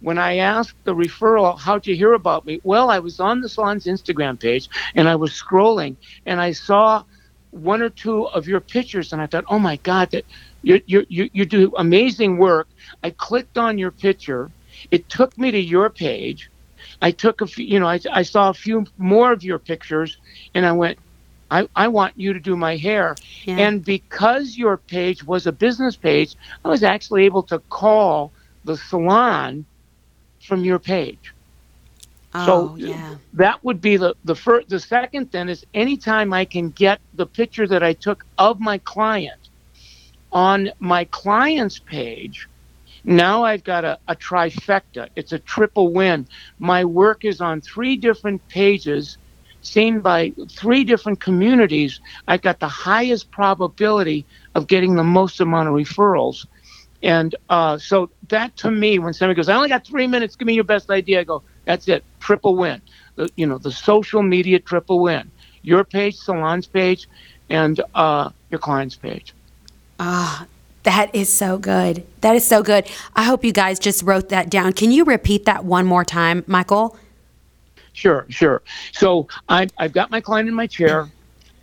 when 0.00 0.18
I 0.18 0.38
asked 0.38 0.82
the 0.84 0.94
referral, 0.94 1.58
how'd 1.58 1.86
you 1.86 1.94
hear 1.94 2.14
about 2.14 2.46
me? 2.46 2.60
Well, 2.64 2.90
I 2.90 2.98
was 2.98 3.20
on 3.20 3.42
the 3.42 3.48
salon's 3.48 3.84
Instagram 3.84 4.40
page 4.40 4.68
and 4.94 5.08
I 5.08 5.16
was 5.16 5.30
scrolling 5.30 5.96
and 6.24 6.40
I 6.40 6.52
saw 6.52 7.04
one 7.50 7.82
or 7.82 7.90
two 7.90 8.26
of 8.28 8.46
your 8.46 8.60
pictures 8.60 9.12
and 9.12 9.20
I 9.20 9.26
thought, 9.26 9.44
oh 9.48 9.58
my 9.58 9.76
God, 9.78 10.10
that 10.12 10.24
you, 10.62 10.80
you, 10.86 11.04
you, 11.08 11.30
you 11.32 11.44
do 11.44 11.72
amazing 11.76 12.38
work. 12.38 12.68
I 13.02 13.10
clicked 13.10 13.58
on 13.58 13.78
your 13.78 13.90
picture. 13.90 14.52
It 14.90 15.08
took 15.08 15.36
me 15.38 15.50
to 15.50 15.60
your 15.60 15.90
page. 15.90 16.50
I 17.02 17.10
took 17.10 17.40
a 17.40 17.46
few, 17.46 17.64
you 17.64 17.80
know, 17.80 17.88
I, 17.88 18.00
I 18.12 18.22
saw 18.22 18.50
a 18.50 18.54
few 18.54 18.86
more 18.98 19.32
of 19.32 19.42
your 19.42 19.58
pictures 19.58 20.18
and 20.54 20.64
I 20.64 20.72
went, 20.72 20.98
I, 21.50 21.68
I 21.74 21.88
want 21.88 22.14
you 22.16 22.32
to 22.32 22.40
do 22.40 22.56
my 22.56 22.76
hair. 22.76 23.16
Yeah. 23.44 23.58
And 23.58 23.84
because 23.84 24.56
your 24.56 24.78
page 24.78 25.24
was 25.24 25.46
a 25.46 25.52
business 25.52 25.96
page, 25.96 26.36
I 26.64 26.68
was 26.68 26.82
actually 26.82 27.24
able 27.24 27.42
to 27.44 27.60
call 27.70 28.32
the 28.64 28.76
salon 28.76 29.66
from 30.40 30.64
your 30.64 30.78
page. 30.78 31.34
Oh, 32.32 32.46
so 32.46 32.76
yeah. 32.76 33.16
that 33.34 33.62
would 33.64 33.80
be 33.80 33.96
the 33.96 34.14
the 34.24 34.34
first. 34.36 34.68
The 34.68 34.78
second 34.78 35.30
then 35.32 35.48
is 35.48 35.64
anytime 35.74 36.32
I 36.32 36.44
can 36.44 36.70
get 36.70 37.00
the 37.14 37.26
picture 37.26 37.66
that 37.66 37.82
I 37.82 37.92
took 37.92 38.24
of 38.38 38.60
my 38.60 38.78
client 38.78 39.50
on 40.32 40.70
my 40.78 41.04
client's 41.06 41.78
page. 41.78 42.48
Now 43.04 43.44
I've 43.44 43.64
got 43.64 43.84
a, 43.84 43.98
a 44.08 44.14
trifecta. 44.14 45.08
It's 45.16 45.32
a 45.32 45.38
triple 45.38 45.92
win. 45.92 46.28
My 46.58 46.84
work 46.84 47.24
is 47.24 47.40
on 47.40 47.60
three 47.62 47.96
different 47.96 48.46
pages, 48.48 49.18
seen 49.62 50.00
by 50.00 50.32
three 50.50 50.84
different 50.84 51.20
communities. 51.20 52.00
I've 52.28 52.42
got 52.42 52.60
the 52.60 52.68
highest 52.68 53.30
probability 53.30 54.26
of 54.54 54.66
getting 54.66 54.94
the 54.94 55.04
most 55.04 55.40
amount 55.40 55.68
of 55.68 55.74
referrals. 55.74 56.46
And 57.02 57.34
uh, 57.48 57.78
so 57.78 58.10
that 58.28 58.56
to 58.58 58.70
me, 58.70 58.98
when 58.98 59.14
somebody 59.14 59.36
goes, 59.36 59.48
I 59.48 59.54
only 59.54 59.70
got 59.70 59.86
three 59.86 60.06
minutes, 60.06 60.36
give 60.36 60.46
me 60.46 60.54
your 60.54 60.64
best 60.64 60.90
idea, 60.90 61.20
I 61.20 61.24
go, 61.24 61.42
that's 61.64 61.88
it, 61.88 62.04
triple 62.20 62.56
win. 62.56 62.80
The, 63.16 63.30
you 63.36 63.46
know, 63.46 63.58
the 63.58 63.72
social 63.72 64.22
media 64.22 64.58
triple 64.58 65.00
win. 65.00 65.30
Your 65.62 65.84
page, 65.84 66.16
salon's 66.16 66.66
page, 66.66 67.08
and 67.48 67.80
uh, 67.94 68.30
your 68.50 68.58
client's 68.58 68.96
page. 68.96 69.34
Ah, 69.98 70.46
that 70.84 71.14
is 71.14 71.30
so 71.30 71.58
good. 71.58 72.06
That 72.22 72.34
is 72.34 72.44
so 72.44 72.62
good. 72.62 72.86
I 73.14 73.24
hope 73.24 73.44
you 73.44 73.52
guys 73.52 73.78
just 73.78 74.02
wrote 74.02 74.30
that 74.30 74.48
down. 74.48 74.72
Can 74.72 74.90
you 74.90 75.04
repeat 75.04 75.44
that 75.44 75.64
one 75.64 75.84
more 75.84 76.04
time, 76.04 76.44
Michael? 76.46 76.96
Sure, 77.92 78.24
sure. 78.28 78.62
So 78.92 79.28
I, 79.48 79.68
I've 79.76 79.92
got 79.92 80.10
my 80.10 80.20
client 80.20 80.48
in 80.48 80.54
my 80.54 80.66
chair. 80.66 81.08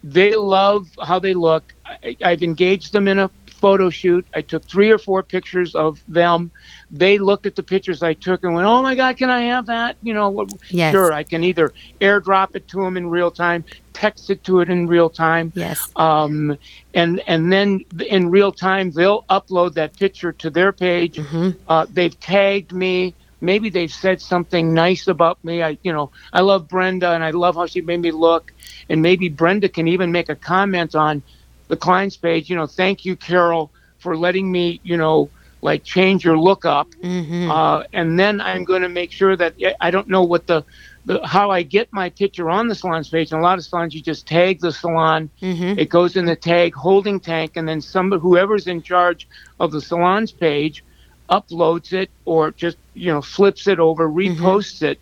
They 0.03 0.35
love 0.35 0.87
how 1.01 1.17
they 1.17 1.33
look. 1.33 1.73
I, 1.85 2.15
I've 2.23 2.43
engaged 2.43 2.93
them 2.93 3.07
in 3.07 3.17
a 3.17 3.31
photo 3.57 3.89
shoot. 3.89 4.25
I 4.33 4.41
took 4.41 4.63
three 4.65 4.89
or 4.91 4.97
four 4.97 5.23
pictures 5.23 5.75
of 5.75 6.01
them. 6.07 6.51
They 6.91 7.17
looked 7.17 7.45
at 7.45 7.55
the 7.55 7.63
pictures 7.63 8.01
I 8.03 8.13
took 8.13 8.43
and 8.43 8.53
went, 8.53 8.67
"Oh 8.67 8.81
my 8.81 8.95
God, 8.95 9.17
can 9.17 9.29
I 9.29 9.41
have 9.43 9.65
that?" 9.67 9.97
You 10.01 10.13
know, 10.13 10.47
Yes. 10.69 10.93
sure. 10.93 11.11
I 11.11 11.23
can 11.23 11.43
either 11.43 11.73
airdrop 11.99 12.55
it 12.55 12.67
to 12.69 12.77
them 12.83 12.97
in 12.97 13.09
real 13.09 13.31
time, 13.31 13.63
text 13.93 14.29
it 14.29 14.43
to 14.45 14.59
it 14.61 14.69
in 14.69 14.87
real 14.87 15.09
time. 15.09 15.51
Yes. 15.55 15.89
Um, 15.95 16.57
and 16.93 17.21
and 17.27 17.51
then 17.51 17.83
in 18.07 18.29
real 18.29 18.51
time 18.51 18.91
they'll 18.91 19.23
upload 19.29 19.73
that 19.73 19.97
picture 19.97 20.31
to 20.33 20.49
their 20.49 20.71
page. 20.71 21.19
Uh, 21.67 21.85
they've 21.91 22.17
tagged 22.19 22.71
me. 22.71 23.13
Maybe 23.39 23.69
they've 23.69 23.93
said 23.93 24.19
something 24.19 24.73
nice 24.73 25.07
about 25.07 25.37
me. 25.43 25.61
I, 25.61 25.77
you 25.83 25.93
know, 25.93 26.09
I 26.33 26.41
love 26.41 26.67
Brenda 26.67 27.11
and 27.11 27.23
I 27.23 27.29
love 27.31 27.55
how 27.55 27.67
she 27.67 27.81
made 27.81 28.01
me 28.01 28.09
look. 28.11 28.51
And 28.89 29.03
maybe 29.03 29.29
Brenda 29.29 29.69
can 29.69 29.87
even 29.87 30.11
make 30.11 30.29
a 30.29 30.35
comment 30.35 30.95
on 30.95 31.21
the 31.67 31.77
client's 31.77 32.17
page. 32.17 32.49
You 32.49 32.55
know, 32.55 32.67
thank 32.67 33.05
you, 33.05 33.15
Carol, 33.15 33.71
for 33.99 34.17
letting 34.17 34.51
me, 34.51 34.79
you 34.83 34.97
know, 34.97 35.29
like 35.61 35.83
change 35.83 36.23
your 36.23 36.37
look 36.37 36.65
up. 36.65 36.89
Mm-hmm. 37.03 37.49
Uh, 37.49 37.83
and 37.93 38.19
then 38.19 38.41
I'm 38.41 38.63
going 38.63 38.81
to 38.83 38.89
make 38.89 39.11
sure 39.11 39.35
that 39.35 39.55
I 39.81 39.91
don't 39.91 40.07
know 40.07 40.23
what 40.23 40.47
the, 40.47 40.63
the 41.05 41.25
how 41.25 41.49
I 41.49 41.63
get 41.63 41.91
my 41.91 42.09
picture 42.09 42.49
on 42.49 42.67
the 42.67 42.75
salon's 42.75 43.09
page. 43.09 43.31
In 43.31 43.39
a 43.39 43.41
lot 43.41 43.57
of 43.57 43.65
salons, 43.65 43.95
you 43.95 44.01
just 44.01 44.27
tag 44.27 44.59
the 44.59 44.71
salon. 44.71 45.29
Mm-hmm. 45.41 45.79
It 45.79 45.89
goes 45.89 46.15
in 46.15 46.25
the 46.25 46.35
tag 46.35 46.73
holding 46.73 47.19
tank, 47.19 47.53
and 47.55 47.67
then 47.67 47.81
somebody, 47.81 48.21
whoever's 48.21 48.67
in 48.67 48.81
charge 48.81 49.27
of 49.59 49.71
the 49.71 49.81
salon's 49.81 50.31
page, 50.31 50.83
uploads 51.29 51.91
it 51.91 52.09
or 52.25 52.51
just 52.51 52.77
you 52.93 53.11
know 53.11 53.21
flips 53.21 53.67
it 53.67 53.79
over, 53.79 54.07
mm-hmm. 54.09 54.45
reposts 54.45 54.81
it 54.83 54.99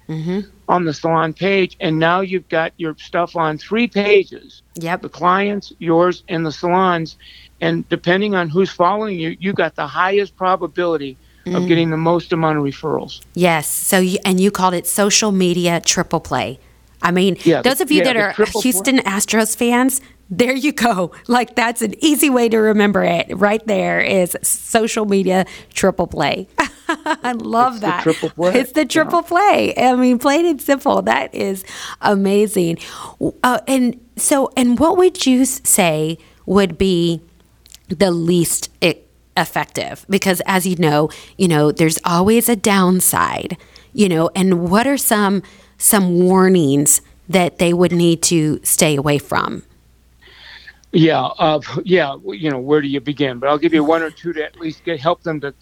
on 0.67 0.85
the 0.85 0.93
salon 0.93 1.33
page, 1.33 1.77
and 1.79 1.99
now 1.99 2.21
you've 2.21 2.47
got 2.49 2.73
your 2.77 2.95
stuff 2.97 3.35
on 3.35 3.57
three 3.57 3.87
pages 3.87 4.61
Yep. 4.75 5.01
the 5.03 5.09
clients, 5.09 5.71
yours, 5.79 6.23
and 6.27 6.45
the 6.45 6.51
salons. 6.51 7.17
And 7.61 7.87
depending 7.89 8.35
on 8.35 8.49
who's 8.49 8.69
following 8.71 9.19
you, 9.19 9.37
you 9.39 9.53
got 9.53 9.75
the 9.75 9.87
highest 9.87 10.35
probability 10.35 11.17
Mm. 11.45 11.55
of 11.57 11.67
getting 11.67 11.91
the 11.91 11.97
most 11.97 12.33
amount 12.33 12.57
of 12.57 12.63
referrals. 12.63 13.21
Yes. 13.35 13.67
So 13.67 13.99
you, 13.99 14.17
and 14.25 14.39
you 14.39 14.49
called 14.49 14.73
it 14.73 14.87
social 14.87 15.31
media 15.31 15.79
triple 15.79 16.19
play. 16.19 16.59
I 17.03 17.11
mean, 17.11 17.37
Yeah, 17.43 17.61
those 17.61 17.81
of 17.81 17.91
you 17.91 17.99
yeah, 17.99 18.03
that 18.05 18.17
are 18.17 18.33
triple 18.33 18.61
play. 18.61 18.71
Houston 18.71 18.97
Astros 18.99 19.55
fans, 19.55 20.01
there 20.31 20.55
you 20.55 20.71
go. 20.71 21.11
Like 21.27 21.53
that's 21.55 21.83
an 21.83 21.93
easy 22.03 22.31
way 22.31 22.49
to 22.49 22.57
remember 22.57 23.03
it. 23.03 23.27
Right 23.29 23.65
there 23.67 24.01
is 24.01 24.35
social 24.41 25.05
media 25.05 25.45
triple 25.71 26.07
play. 26.07 26.47
I 27.23 27.31
love 27.33 27.73
It's 27.73 27.81
that. 27.81 28.03
triple 28.03 28.29
play, 28.29 28.59
It's 28.59 28.71
the 28.73 28.85
triple 28.85 29.23
play. 29.23 29.73
I 29.77 29.95
mean, 29.95 30.19
plain 30.19 30.45
and 30.45 30.61
simple. 30.61 31.01
That 31.01 31.33
is 31.33 31.63
amazing. 32.01 32.77
Uh, 33.43 33.59
and 33.67 33.99
so, 34.15 34.51
and 34.55 34.79
what 34.79 34.97
would 34.97 35.25
you 35.25 35.45
say 35.45 36.17
would 36.45 36.77
be 36.77 37.21
the 37.89 38.11
least 38.11 38.69
effective 39.37 40.05
because 40.09 40.41
as 40.45 40.65
you 40.65 40.75
know 40.77 41.09
you 41.37 41.47
know 41.47 41.69
there's 41.71 41.99
always 42.05 42.47
a 42.47 42.55
downside 42.55 43.57
you 43.91 44.07
know 44.07 44.29
and 44.33 44.69
what 44.69 44.87
are 44.87 44.97
some 44.97 45.43
some 45.77 46.19
warnings 46.21 47.01
that 47.27 47.57
they 47.57 47.73
would 47.73 47.91
need 47.91 48.23
to 48.23 48.59
stay 48.63 48.95
away 48.95 49.17
from 49.17 49.61
Yeah, 50.95 51.25
uh, 51.25 51.61
yeah. 51.83 52.15
You 52.25 52.51
know, 52.51 52.59
where 52.59 52.81
do 52.81 52.87
you 52.87 53.01
begin? 53.01 53.39
But 53.39 53.49
I'll 53.49 53.57
give 53.59 53.73
you 53.73 53.83
one 53.83 54.01
or 54.01 54.11
two 54.11 54.33
to 54.33 54.43
at 54.45 54.57
least 54.59 54.83
get 54.85 54.99
help 54.99 55.23
them 55.23 55.41
to. 55.41 55.55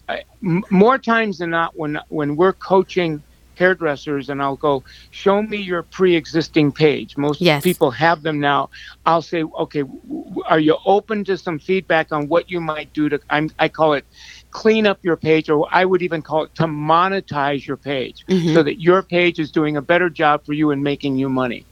M- 0.44 0.64
more 0.70 0.98
times 0.98 1.38
than 1.38 1.50
not, 1.50 1.72
when 1.76 2.00
when 2.08 2.36
we're 2.36 2.54
coaching 2.54 3.24
hairdressers, 3.56 4.30
and 4.30 4.42
I'll 4.42 4.56
go, 4.56 4.84
show 5.10 5.42
me 5.42 5.58
your 5.58 5.84
pre-existing 5.84 6.72
page. 6.72 7.16
Most 7.16 7.40
Yes. 7.40 7.62
people 7.64 7.92
have 7.92 8.22
them 8.22 8.40
now. 8.40 8.70
I'll 9.06 9.22
say, 9.22 9.44
okay, 9.60 9.82
w- 9.82 10.00
w- 10.24 10.42
are 10.48 10.60
you 10.60 10.76
open 10.86 11.24
to 11.26 11.38
some 11.38 11.60
feedback 11.60 12.12
on 12.12 12.28
what 12.28 12.50
you 12.50 12.60
might 12.60 12.92
do 12.92 13.08
to? 13.10 13.20
I'm, 13.30 13.50
I 13.60 13.68
call 13.68 13.94
it 13.94 14.06
clean 14.50 14.86
up 14.88 15.00
your 15.02 15.16
page, 15.16 15.48
or 15.50 15.68
I 15.72 15.84
would 15.84 16.02
even 16.02 16.22
call 16.22 16.44
it 16.44 16.54
to 16.56 16.64
monetize 16.64 17.66
your 17.66 17.76
page, 17.76 18.24
so 18.54 18.62
that 18.64 18.80
your 18.80 19.02
page 19.04 19.38
is 19.40 19.52
doing 19.52 19.76
a 19.76 19.82
better 19.82 20.10
job 20.10 20.44
for 20.46 20.52
you 20.52 20.72
and 20.72 20.82
making 20.82 21.16
you 21.16 21.28
money. 21.28 21.66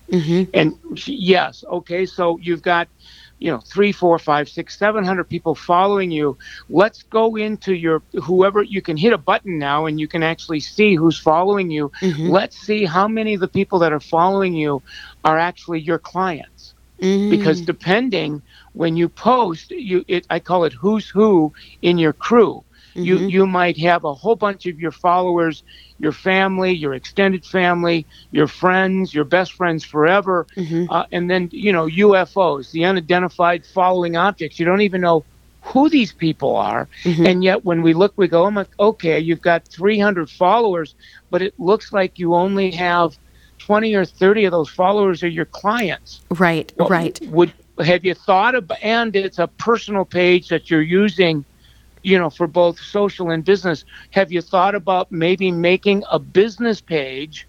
And 0.55 0.75
yes, 1.07 1.65
okay, 1.71 2.07
so 2.07 2.39
you've 2.41 2.63
got 2.63 2.89
you 3.43 3.51
know 3.51 3.59
three 3.59 3.93
four 3.93 4.19
five 4.19 4.49
six 4.49 4.79
seven 4.79 5.05
hundred 5.05 5.25
people 5.25 5.55
following 5.55 6.11
you. 6.11 6.39
Let's 6.69 7.03
go 7.03 7.37
into 7.37 7.75
your 7.75 8.03
whoever 8.23 8.63
you 8.63 8.81
can 8.81 8.97
hit 8.97 9.13
a 9.13 9.19
button 9.19 9.59
now 9.59 9.87
and 9.87 9.99
you 10.01 10.07
can 10.07 10.23
actually 10.23 10.61
see 10.61 10.95
who's 10.95 11.19
following 11.19 11.71
you. 11.71 11.91
Mm-hmm. 12.01 12.29
Let's 12.29 12.57
see 12.57 12.85
how 12.85 13.09
many 13.09 13.35
of 13.35 13.41
the 13.41 13.49
people 13.49 13.81
that 13.81 13.93
are 13.93 14.01
following 14.01 14.55
you 14.55 14.83
are 15.25 15.39
actually 15.39 15.81
your 15.81 15.99
clients. 15.99 16.75
Mm-hmm. 17.01 17.31
Because 17.31 17.61
depending 17.61 18.43
when 18.73 18.97
you 18.97 19.09
post 19.09 19.71
you 19.71 20.05
it 20.09 20.27
i 20.31 20.39
call 20.39 20.65
it 20.65 20.73
who's 20.73 21.09
who 21.09 21.53
in 21.83 21.99
your 21.99 22.13
crew 22.13 22.65
you 22.95 23.17
mm-hmm. 23.17 23.29
you 23.29 23.47
might 23.47 23.77
have 23.77 24.05
a 24.05 24.15
whole 24.15 24.37
bunch 24.37 24.67
of 24.67 24.81
your 24.81 24.91
followers 24.91 25.63
your 25.99 26.13
family 26.13 26.73
your 26.73 26.95
extended 26.95 27.45
family 27.45 28.07
your 28.31 28.47
friends 28.47 29.15
your 29.15 29.25
best 29.25 29.53
friends 29.53 29.85
forever 29.85 30.47
mm-hmm. 30.57 30.91
uh, 30.91 31.05
and 31.13 31.31
then 31.31 31.49
you 31.53 31.73
know 31.73 31.87
ufos 31.87 32.71
the 32.73 32.85
unidentified 32.85 33.65
following 33.65 34.17
objects. 34.17 34.59
You 34.59 34.67
don't 34.67 34.83
even 34.83 35.01
know 35.01 35.25
who 35.65 35.89
these 35.89 36.13
people 36.13 36.57
are. 36.57 36.89
Mm-hmm. 37.05 37.25
And 37.25 37.45
yet 37.45 37.65
when 37.65 37.83
we 37.83 37.95
look 37.95 38.13
we 38.17 38.29
go 38.29 38.47
oh 38.47 38.51
my, 38.51 38.67
okay 38.79 39.19
you've 39.19 39.43
got 39.43 39.67
300 39.69 40.29
followers 40.29 40.95
but 41.31 41.43
it 41.43 41.59
looks 41.59 41.93
like 41.93 42.19
you 42.19 42.35
only 42.35 42.71
have 42.73 43.17
20 43.59 43.95
or 43.95 44.05
30 44.05 44.47
of 44.47 44.53
those 44.53 44.69
followers 44.69 45.23
are 45.23 45.29
your 45.29 45.45
clients. 45.45 46.21
Right, 46.31 46.73
well, 46.77 46.89
right. 46.89 47.19
Would 47.29 47.53
have 47.79 48.05
you 48.05 48.15
thought 48.15 48.55
of 48.55 48.71
and 48.83 49.15
it's 49.15 49.39
a 49.39 49.47
personal 49.47 50.05
page 50.05 50.49
that 50.49 50.71
you're 50.71 50.83
using, 50.83 51.45
you 52.03 52.19
know, 52.19 52.31
for 52.31 52.47
both 52.47 52.79
social 52.79 53.31
and 53.31 53.45
business. 53.45 53.85
Have 54.11 54.33
you 54.33 54.41
thought 54.41 54.75
about 54.75 55.11
maybe 55.13 55.51
making 55.51 56.05
a 56.11 56.19
business 56.19 56.81
page 56.81 57.49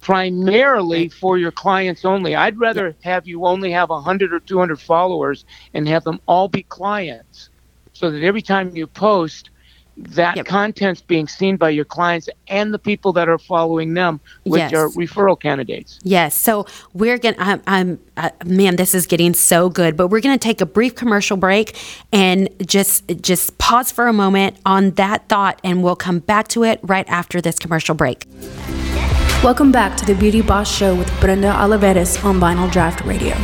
primarily 0.00 1.08
for 1.08 1.38
your 1.38 1.52
clients 1.52 2.04
only? 2.04 2.34
I'd 2.34 2.58
rather 2.58 2.96
have 3.02 3.26
you 3.26 3.46
only 3.46 3.72
have 3.72 3.90
100 3.90 4.32
or 4.32 4.40
200 4.40 4.80
followers 4.80 5.44
and 5.74 5.88
have 5.88 6.04
them 6.04 6.20
all 6.26 6.48
be 6.48 6.64
clients 6.64 7.50
so 7.92 8.10
that 8.10 8.22
every 8.22 8.42
time 8.42 8.74
you 8.76 8.86
post 8.86 9.50
that 9.96 10.36
Yep. 10.36 10.46
content's 10.46 11.00
being 11.02 11.28
seen 11.28 11.56
by 11.56 11.70
your 11.70 11.84
clients 11.84 12.28
and 12.48 12.72
the 12.72 12.78
people 12.78 13.12
that 13.12 13.28
are 13.28 13.38
following 13.38 13.94
them, 13.94 14.20
which 14.44 14.60
Yes. 14.60 14.72
are 14.72 14.88
referral 14.90 15.38
candidates. 15.38 15.98
Yes. 16.02 16.34
So 16.34 16.66
we're 16.94 17.18
going 17.18 17.34
to, 17.34 17.42
I'm, 17.42 17.62
I'm 17.66 17.98
uh, 18.16 18.30
man, 18.44 18.76
this 18.76 18.94
is 18.94 19.06
getting 19.06 19.34
so 19.34 19.68
good, 19.68 19.96
but 19.96 20.08
we're 20.08 20.20
going 20.20 20.38
to 20.38 20.42
take 20.42 20.60
a 20.60 20.66
brief 20.66 20.94
commercial 20.94 21.36
break 21.36 21.76
and 22.12 22.48
just, 22.66 23.04
just 23.20 23.58
pause 23.58 23.92
for 23.92 24.06
a 24.08 24.12
moment 24.12 24.56
on 24.64 24.92
that 24.92 25.28
thought 25.28 25.60
and 25.62 25.82
we'll 25.82 25.96
come 25.96 26.20
back 26.20 26.48
to 26.48 26.64
it 26.64 26.80
right 26.82 27.08
after 27.08 27.40
this 27.40 27.58
commercial 27.58 27.94
break. 27.94 28.26
Welcome 29.44 29.72
back 29.72 29.96
to 29.96 30.06
the 30.06 30.14
Beauty 30.14 30.40
Boss 30.40 30.72
Show 30.72 30.94
with 30.94 31.10
Brenda 31.20 31.52
Olivarez 31.52 32.24
on 32.24 32.38
Vinyl 32.38 32.70
Draught 32.70 33.04
Radio. 33.04 33.34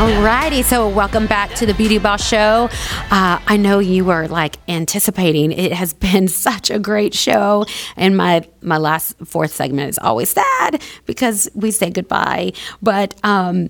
Alrighty, 0.00 0.64
so 0.64 0.88
welcome 0.88 1.26
back 1.26 1.52
to 1.56 1.66
the 1.66 1.74
Beauty 1.74 1.98
Boss 1.98 2.26
Show. 2.26 2.70
Uh, 3.10 3.38
I 3.46 3.58
know 3.58 3.80
you 3.80 4.06
were 4.06 4.28
like 4.28 4.56
anticipating. 4.66 5.52
It 5.52 5.74
has 5.74 5.92
been 5.92 6.26
such 6.46 6.70
a 6.70 6.78
great 6.78 7.12
show, 7.12 7.66
and 7.96 8.16
my 8.16 8.48
my 8.62 8.78
last 8.78 9.14
fourth 9.26 9.52
segment 9.52 9.90
is 9.90 9.98
always 9.98 10.30
sad 10.30 10.80
because 11.04 11.50
we 11.54 11.70
say 11.70 11.90
goodbye. 11.90 12.54
But 12.80 13.14
um, 13.24 13.68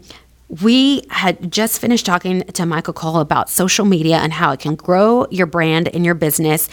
we 0.63 1.03
had 1.11 1.51
just 1.51 1.81
finished 1.81 2.07
talking 2.07 2.43
to 2.43 2.65
Michael 2.65 2.95
Cole 2.95 3.19
about 3.19 3.51
social 3.51 3.85
media 3.85 4.19
and 4.19 4.33
how 4.33 4.53
it 4.53 4.61
can 4.61 4.77
grow 4.77 5.27
your 5.33 5.47
brand 5.47 5.89
and 5.89 6.05
your 6.05 6.15
business. 6.15 6.69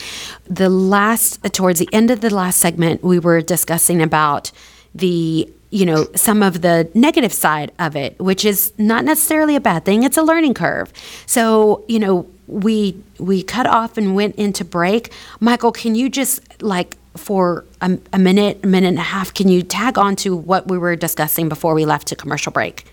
The 0.45 0.69
last 0.69 1.43
towards 1.51 1.79
the 1.79 1.89
end 1.91 2.11
of 2.11 2.21
the 2.21 2.31
last 2.31 2.59
segment, 2.59 3.03
we 3.03 3.17
were 3.17 3.41
discussing 3.41 4.03
about 4.03 4.51
the 4.93 5.51
you 5.69 5.85
know 5.85 6.07
some 6.15 6.41
of 6.41 6.61
the 6.61 6.89
negative 6.93 7.33
side 7.33 7.71
of 7.79 7.95
it 7.95 8.17
which 8.19 8.45
is 8.45 8.71
not 8.77 9.03
necessarily 9.03 9.55
a 9.55 9.59
bad 9.59 9.85
thing. 9.85 10.03
It's 10.03 10.17
a 10.17 10.23
learning 10.23 10.53
curve. 10.53 10.91
So 11.25 11.83
you 11.87 11.99
know 11.99 12.27
we 12.47 13.01
we 13.19 13.43
cut 13.43 13.67
off 13.67 13.97
and 13.97 14.15
went 14.15 14.35
into 14.35 14.63
break. 14.63 15.11
Michael 15.39 15.71
can 15.71 15.95
you 15.95 16.09
just 16.09 16.61
like 16.61 16.95
for 17.15 17.65
a, 17.81 17.97
a 18.13 18.19
minute 18.19 18.59
a 18.63 18.67
minute 18.67 18.89
and 18.89 18.99
a 18.99 19.01
half 19.01 19.33
can 19.33 19.47
you 19.47 19.63
tag 19.63 19.97
on 19.97 20.15
to 20.17 20.35
what 20.35 20.67
we 20.67 20.77
were 20.77 20.95
discussing 20.95 21.49
before 21.49 21.73
we 21.73 21.85
left 21.85 22.07
to 22.07 22.15
commercial 22.15 22.51
break? 22.51 22.85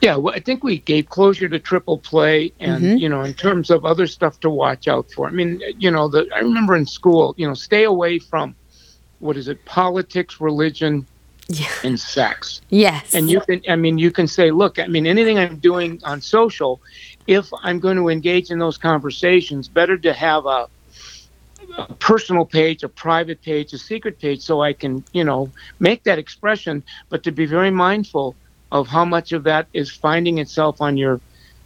Yeah, 0.00 0.14
well, 0.14 0.32
I 0.32 0.38
think 0.38 0.62
we 0.62 0.78
gave 0.78 1.08
closure 1.08 1.48
to 1.48 1.58
triple 1.58 1.98
play, 1.98 2.52
and 2.60 2.84
mm-hmm. 2.84 2.96
you 2.98 3.08
know, 3.08 3.22
in 3.22 3.34
terms 3.34 3.68
of 3.68 3.84
other 3.84 4.06
stuff 4.06 4.38
to 4.40 4.50
watch 4.50 4.86
out 4.86 5.10
for. 5.10 5.26
I 5.26 5.32
mean, 5.32 5.60
you 5.76 5.90
know, 5.90 6.06
the 6.06 6.28
I 6.34 6.38
remember 6.38 6.76
in 6.76 6.86
school, 6.86 7.34
you 7.36 7.48
know, 7.48 7.54
stay 7.54 7.82
away 7.82 8.20
from 8.20 8.54
what 9.18 9.36
is 9.36 9.48
it, 9.48 9.64
politics, 9.64 10.40
religion, 10.40 11.04
Yeah. 11.48 11.66
and 11.82 11.98
sex. 11.98 12.60
yes 12.68 13.14
And 13.14 13.30
you 13.30 13.40
can, 13.40 13.62
I 13.68 13.76
mean, 13.76 13.96
you 13.96 14.10
can 14.10 14.26
say, 14.26 14.50
look, 14.50 14.78
I 14.78 14.86
mean, 14.86 15.06
anything 15.06 15.38
I'm 15.38 15.56
doing 15.56 15.98
on 16.04 16.20
social, 16.20 16.80
if 17.26 17.48
I'm 17.62 17.78
going 17.78 17.96
to 17.96 18.08
engage 18.08 18.50
in 18.50 18.58
those 18.58 18.76
conversations, 18.76 19.66
better 19.66 19.96
to 19.96 20.12
have 20.12 20.44
a, 20.44 20.68
a 21.78 21.94
personal 21.94 22.44
page, 22.44 22.82
a 22.82 22.88
private 22.88 23.40
page, 23.40 23.72
a 23.72 23.78
secret 23.78 24.18
page, 24.18 24.42
so 24.42 24.60
I 24.60 24.74
can, 24.74 25.02
you 25.12 25.24
know, 25.24 25.50
make 25.80 26.02
that 26.04 26.18
expression, 26.18 26.82
but 27.08 27.22
to 27.22 27.32
be 27.32 27.46
very 27.46 27.70
mindful 27.70 28.34
of 28.70 28.86
how 28.86 29.06
much 29.06 29.32
of 29.32 29.44
that 29.44 29.68
is 29.72 29.90
finding 29.90 30.38
itself 30.38 30.82
on 30.82 30.98
your, 30.98 31.18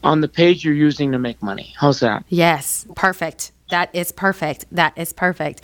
on 0.05 0.21
the 0.21 0.29
page 0.29 0.65
you're 0.65 0.75
using 0.75 1.11
to 1.11 1.19
make 1.19 1.43
money. 1.43 1.75
How's 1.77 1.99
that? 2.01 2.25
Yes, 2.29 2.87
perfect. 2.95 3.51
That 3.71 3.93
is 3.95 4.13
perfect. 4.13 4.67
That 4.71 4.93
is 4.97 5.13
perfect. 5.13 5.63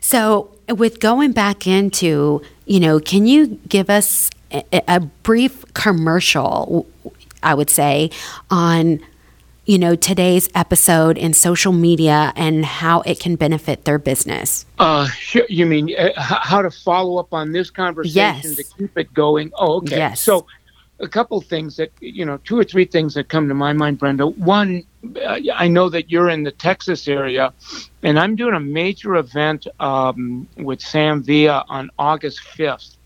So, 0.00 0.50
with 0.68 1.00
going 1.00 1.32
back 1.32 1.66
into, 1.66 2.42
you 2.66 2.80
know, 2.80 2.98
can 3.00 3.26
you 3.26 3.58
give 3.68 3.88
us 3.88 4.30
a, 4.52 4.64
a 4.88 5.00
brief 5.00 5.64
commercial, 5.74 6.86
I 7.42 7.54
would 7.54 7.70
say, 7.70 8.10
on, 8.50 9.00
you 9.64 9.78
know, 9.78 9.94
today's 9.96 10.48
episode 10.54 11.16
in 11.18 11.32
social 11.32 11.72
media 11.72 12.32
and 12.36 12.64
how 12.64 13.00
it 13.02 13.18
can 13.20 13.36
benefit 13.36 13.84
their 13.84 13.98
business? 13.98 14.66
Uh. 14.78 15.08
You 15.48 15.66
mean 15.66 15.94
uh, 15.96 16.10
how 16.16 16.62
to 16.62 16.70
follow 16.70 17.18
up 17.18 17.32
on 17.32 17.52
this 17.52 17.70
conversation 17.70 18.16
Yes. 18.16 18.56
to 18.56 18.64
keep 18.64 18.96
it 18.98 19.12
going? 19.14 19.52
Oh, 19.56 19.76
okay. 19.78 19.96
Yes. 19.98 20.20
So, 20.20 20.46
a 21.00 21.08
couple 21.08 21.40
things 21.40 21.76
that 21.76 21.90
you 22.00 22.24
know, 22.24 22.38
two 22.38 22.58
or 22.58 22.64
three 22.64 22.84
things 22.84 23.14
that 23.14 23.28
come 23.28 23.48
to 23.48 23.54
my 23.54 23.72
mind, 23.72 23.98
Brenda. 23.98 24.26
One, 24.26 24.84
uh, 25.24 25.38
I 25.54 25.68
know 25.68 25.88
that 25.90 26.10
you're 26.10 26.30
in 26.30 26.42
the 26.42 26.52
Texas 26.52 27.06
area, 27.08 27.52
and 28.02 28.18
I'm 28.18 28.36
doing 28.36 28.54
a 28.54 28.60
major 28.60 29.16
event 29.16 29.66
um, 29.80 30.48
with 30.56 30.80
Sam 30.80 31.22
Villa 31.22 31.64
on 31.68 31.90
August 31.98 32.40
5th 32.56 32.96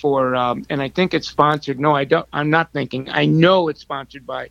for, 0.00 0.34
um, 0.34 0.64
and 0.70 0.82
I 0.82 0.88
think 0.88 1.14
it's 1.14 1.28
sponsored. 1.28 1.80
No, 1.80 1.94
I 1.94 2.04
don't. 2.04 2.26
I'm 2.32 2.50
not 2.50 2.72
thinking. 2.72 3.08
I 3.10 3.26
know 3.26 3.68
it's 3.68 3.80
sponsored 3.80 4.26
by 4.26 4.50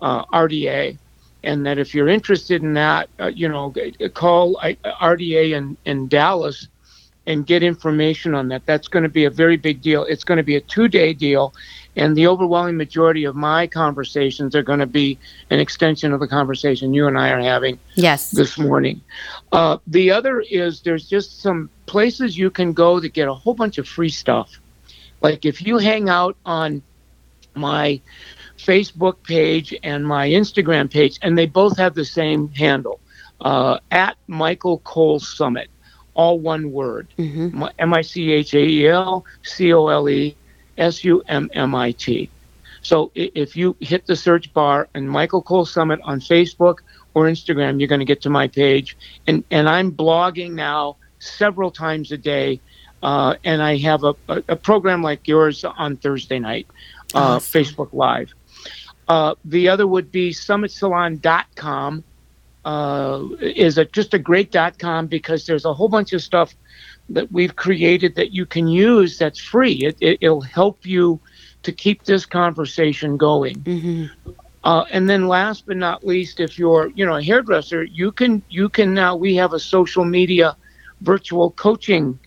uh, 0.00 0.24
RDA, 0.26 0.98
and 1.44 1.66
that 1.66 1.78
if 1.78 1.94
you're 1.94 2.08
interested 2.08 2.62
in 2.62 2.74
that, 2.74 3.08
uh, 3.20 3.26
you 3.26 3.48
know, 3.48 3.72
call 4.14 4.56
RDA 4.56 5.52
in, 5.52 5.76
in 5.84 6.08
Dallas 6.08 6.68
and 7.26 7.46
get 7.46 7.62
information 7.62 8.34
on 8.34 8.48
that. 8.48 8.66
That's 8.66 8.88
going 8.88 9.02
to 9.02 9.08
be 9.08 9.24
a 9.24 9.30
very 9.30 9.56
big 9.56 9.80
deal. 9.80 10.04
It's 10.04 10.24
going 10.24 10.36
to 10.36 10.42
be 10.44 10.56
a 10.56 10.60
two 10.60 10.88
day 10.88 11.12
deal, 11.12 11.54
and 11.96 12.16
the 12.16 12.26
overwhelming 12.26 12.76
majority 12.76 13.24
of 13.24 13.34
my 13.34 13.66
conversations 13.66 14.54
are 14.54 14.62
going 14.62 14.80
to 14.80 14.86
be 14.86 15.18
an 15.50 15.60
extension 15.60 16.12
of 16.12 16.20
the 16.20 16.28
conversation 16.28 16.92
you 16.92 17.06
and 17.06 17.18
I 17.18 17.30
are 17.30 17.40
having 17.40 17.78
Yes. 17.94 18.30
this 18.30 18.58
morning. 18.58 19.00
Uh, 19.52 19.78
the 19.86 20.10
other 20.10 20.40
is 20.40 20.80
there's 20.82 21.08
just 21.08 21.40
some 21.40 21.70
places 21.86 22.36
you 22.36 22.50
can 22.50 22.72
go 22.72 23.00
to 23.00 23.08
get 23.08 23.28
a 23.28 23.34
whole 23.34 23.54
bunch 23.54 23.78
of 23.78 23.88
free 23.88 24.10
stuff. 24.10 24.58
Like 25.20 25.44
if 25.44 25.62
you 25.66 25.78
hang 25.78 26.08
out 26.08 26.36
on 26.44 26.82
my 27.54 28.00
Facebook 28.58 29.22
page 29.22 29.74
and 29.82 30.06
my 30.06 30.28
Instagram 30.28 30.90
page, 30.90 31.18
and 31.22 31.38
they 31.38 31.46
both 31.46 31.76
have 31.78 31.94
the 31.94 32.04
same 32.04 32.48
handle 32.48 33.00
uh, 33.40 33.78
at 33.90 34.16
Michael 34.26 34.78
Cole 34.80 35.20
Summit, 35.20 35.68
all 36.14 36.38
one 36.38 36.72
word 36.72 37.08
M 37.78 37.94
I 37.94 38.02
C 38.02 38.32
H 38.32 38.54
A 38.54 38.64
E 38.64 38.88
L 38.88 39.24
C 39.42 39.72
O 39.72 39.88
L 39.88 40.08
E 40.08 40.36
S 40.78 41.04
U 41.04 41.22
M 41.28 41.50
M 41.54 41.74
I 41.74 41.92
T. 41.92 42.30
So 42.82 43.10
if 43.14 43.56
you 43.56 43.76
hit 43.80 44.06
the 44.06 44.14
search 44.14 44.52
bar 44.52 44.88
and 44.94 45.10
Michael 45.10 45.40
Cole 45.40 45.64
Summit 45.64 46.00
on 46.04 46.20
Facebook 46.20 46.80
or 47.14 47.24
Instagram, 47.24 47.80
you're 47.80 47.88
going 47.88 48.00
to 48.00 48.04
get 48.04 48.20
to 48.22 48.30
my 48.30 48.46
page. 48.46 48.96
And, 49.26 49.42
and 49.50 49.68
I'm 49.68 49.90
blogging 49.90 50.52
now 50.52 50.96
several 51.18 51.70
times 51.70 52.12
a 52.12 52.18
day. 52.18 52.60
Uh, 53.02 53.36
and 53.42 53.62
I 53.62 53.78
have 53.78 54.04
a, 54.04 54.14
a, 54.28 54.42
a 54.48 54.56
program 54.56 55.02
like 55.02 55.26
yours 55.26 55.64
on 55.64 55.96
Thursday 55.96 56.38
night, 56.38 56.66
uh, 57.14 57.38
Facebook 57.38 57.92
Live. 57.94 58.34
Uh, 59.08 59.34
the 59.44 59.68
other 59.68 59.86
would 59.86 60.12
be 60.12 60.30
summitsalon.com. 60.30 62.04
Uh, 62.64 63.28
is 63.40 63.76
a, 63.76 63.84
just 63.84 64.14
a 64.14 64.18
great 64.18 64.50
dot 64.50 64.78
com 64.78 65.06
because 65.06 65.44
there's 65.44 65.66
a 65.66 65.74
whole 65.74 65.88
bunch 65.88 66.14
of 66.14 66.22
stuff 66.22 66.54
that 67.10 67.30
we've 67.30 67.56
created 67.56 68.14
that 68.14 68.32
you 68.32 68.46
can 68.46 68.66
use 68.66 69.18
that's 69.18 69.38
free. 69.38 69.74
It, 69.84 69.96
it, 70.00 70.18
it'll 70.22 70.40
help 70.40 70.86
you 70.86 71.20
to 71.62 71.72
keep 71.72 72.04
this 72.04 72.24
conversation 72.24 73.18
going. 73.18 73.62
Uh, 74.64 74.84
and 74.90 75.10
then 75.10 75.28
last 75.28 75.66
but 75.66 75.76
not 75.76 76.06
least, 76.06 76.40
if 76.40 76.58
you're 76.58 76.90
you 76.94 77.04
know 77.04 77.16
a 77.16 77.22
hairdresser, 77.22 77.84
you 77.84 78.10
can 78.10 78.42
you 78.48 78.70
can 78.70 78.94
now 78.94 79.14
we 79.14 79.34
have 79.36 79.52
a 79.52 79.60
social 79.60 80.04
media 80.04 80.56
virtual 81.02 81.50
coaching 81.50 82.18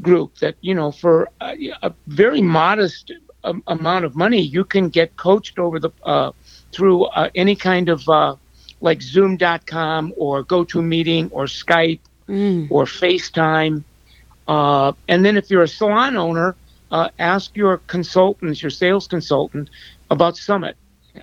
group 0.00 0.38
that 0.38 0.54
you 0.60 0.74
know 0.74 0.92
for 0.92 1.28
a, 1.40 1.72
a 1.82 1.92
very 2.06 2.40
modest 2.40 3.12
um, 3.44 3.62
amount 3.66 4.04
of 4.04 4.14
money, 4.14 4.40
you 4.40 4.64
can 4.64 4.88
get 4.88 5.16
coached 5.16 5.58
over 5.58 5.80
the 5.80 5.90
uh, 6.04 6.30
through 6.70 7.04
uh, 7.06 7.30
any 7.34 7.56
kind 7.56 7.88
of 7.88 8.08
uh, 8.08 8.36
like 8.82 9.00
Zoom.com 9.00 10.12
or 10.16 10.44
GoToMeeting 10.44 11.30
or 11.32 11.44
Skype 11.44 12.00
or 12.70 12.84
FaceTime. 12.84 13.82
Uh, 14.46 14.92
and 15.08 15.24
then 15.24 15.36
if 15.36 15.50
you're 15.50 15.62
a 15.62 15.68
salon 15.68 16.16
owner, 16.16 16.56
uh, 16.90 17.08
ask 17.18 17.56
your 17.56 17.78
consultants, 17.86 18.62
your 18.62 18.70
sales 18.70 19.06
consultant, 19.08 19.70
about 20.10 20.36
Summit. 20.36 20.76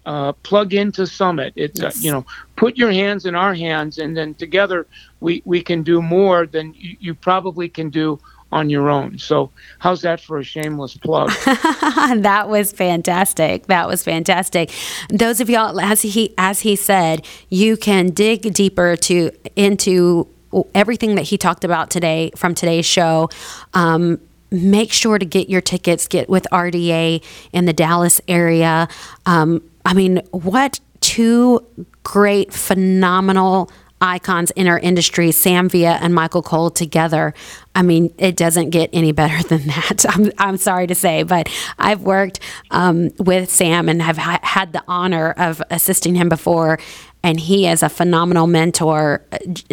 Uh, 0.05 0.31
plug 0.43 0.73
into 0.73 1.05
Summit. 1.07 1.51
It's 1.55 1.81
uh, 1.81 1.91
you 1.95 2.11
know, 2.11 2.25
put 2.55 2.77
your 2.77 2.91
hands 2.91 3.25
in 3.25 3.33
our 3.33 3.55
hands, 3.55 3.97
and 3.97 4.15
then 4.15 4.35
together 4.35 4.85
we 5.19 5.41
we 5.45 5.61
can 5.61 5.81
do 5.81 5.99
more 6.01 6.45
than 6.45 6.75
you, 6.75 6.95
you 6.99 7.15
probably 7.15 7.69
can 7.69 7.89
do 7.89 8.19
on 8.51 8.69
your 8.69 8.89
own. 8.89 9.17
So, 9.17 9.51
how's 9.79 10.01
that 10.01 10.19
for 10.19 10.39
a 10.39 10.43
shameless 10.43 10.97
plug? 10.97 11.29
that 11.45 12.45
was 12.49 12.71
fantastic. 12.71 13.67
That 13.67 13.87
was 13.87 14.03
fantastic. 14.03 14.71
Those 15.09 15.39
of 15.39 15.49
y'all, 15.49 15.79
as 15.79 16.01
he 16.01 16.33
as 16.37 16.61
he 16.61 16.75
said, 16.75 17.25
you 17.49 17.77
can 17.77 18.09
dig 18.09 18.53
deeper 18.53 18.95
to 18.97 19.31
into 19.55 20.27
everything 20.73 21.15
that 21.15 21.23
he 21.23 21.37
talked 21.37 21.63
about 21.63 21.89
today 21.89 22.31
from 22.35 22.55
today's 22.55 22.85
show. 22.85 23.29
Um, 23.73 24.19
make 24.51 24.91
sure 24.91 25.19
to 25.19 25.25
get 25.25 25.49
your 25.49 25.61
tickets. 25.61 26.07
Get 26.07 26.29
with 26.29 26.47
RDA 26.51 27.23
in 27.53 27.65
the 27.65 27.73
Dallas 27.73 28.19
area. 28.27 28.87
Um, 29.25 29.61
I 29.85 29.93
mean, 29.93 30.21
what 30.31 30.79
two 31.01 31.65
great, 32.03 32.53
phenomenal 32.53 33.71
icons 34.01 34.51
in 34.51 34.67
our 34.67 34.79
industry, 34.79 35.31
Sam 35.31 35.69
Villa 35.69 35.97
and 36.01 36.13
Michael 36.13 36.41
Cole 36.41 36.69
together. 36.69 37.33
I 37.75 37.81
mean, 37.81 38.13
it 38.17 38.35
doesn't 38.35 38.69
get 38.69 38.89
any 38.93 39.11
better 39.11 39.41
than 39.47 39.67
that. 39.67 40.05
I'm, 40.09 40.31
I'm 40.37 40.57
sorry 40.57 40.87
to 40.87 40.95
say, 40.95 41.23
but 41.23 41.49
I've 41.77 42.01
worked 42.01 42.39
um, 42.71 43.11
with 43.17 43.49
Sam 43.49 43.89
and 43.89 44.01
have 44.01 44.17
ha- 44.17 44.39
had 44.43 44.73
the 44.73 44.83
honor 44.87 45.31
of 45.31 45.61
assisting 45.69 46.15
him 46.15 46.29
before. 46.29 46.79
And 47.21 47.39
he 47.39 47.67
is 47.67 47.83
a 47.83 47.89
phenomenal 47.89 48.47
mentor 48.47 49.25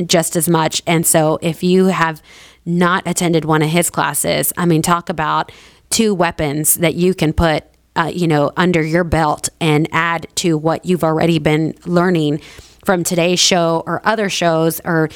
just 0.04 0.34
as 0.34 0.48
much. 0.48 0.82
And 0.86 1.06
so 1.06 1.38
if 1.42 1.62
you 1.62 1.86
have 1.86 2.20
not 2.64 3.06
attended 3.06 3.44
one 3.44 3.62
of 3.62 3.70
his 3.70 3.88
classes, 3.88 4.52
I 4.56 4.66
mean, 4.66 4.82
talk 4.82 5.08
about 5.08 5.52
two 5.88 6.12
weapons 6.12 6.74
that 6.76 6.94
you 6.94 7.14
can 7.14 7.32
put 7.32 7.64
uh, 7.96 8.10
you 8.12 8.28
know, 8.28 8.52
under 8.56 8.82
your 8.82 9.04
belt 9.04 9.48
and 9.60 9.88
add 9.90 10.26
to 10.36 10.58
what 10.58 10.84
you've 10.84 11.02
already 11.02 11.38
been 11.38 11.74
learning 11.86 12.40
from 12.86 13.02
today's 13.04 13.40
show 13.40 13.82
or 13.84 14.00
other 14.04 14.30
shows 14.30 14.80
or, 14.84 15.10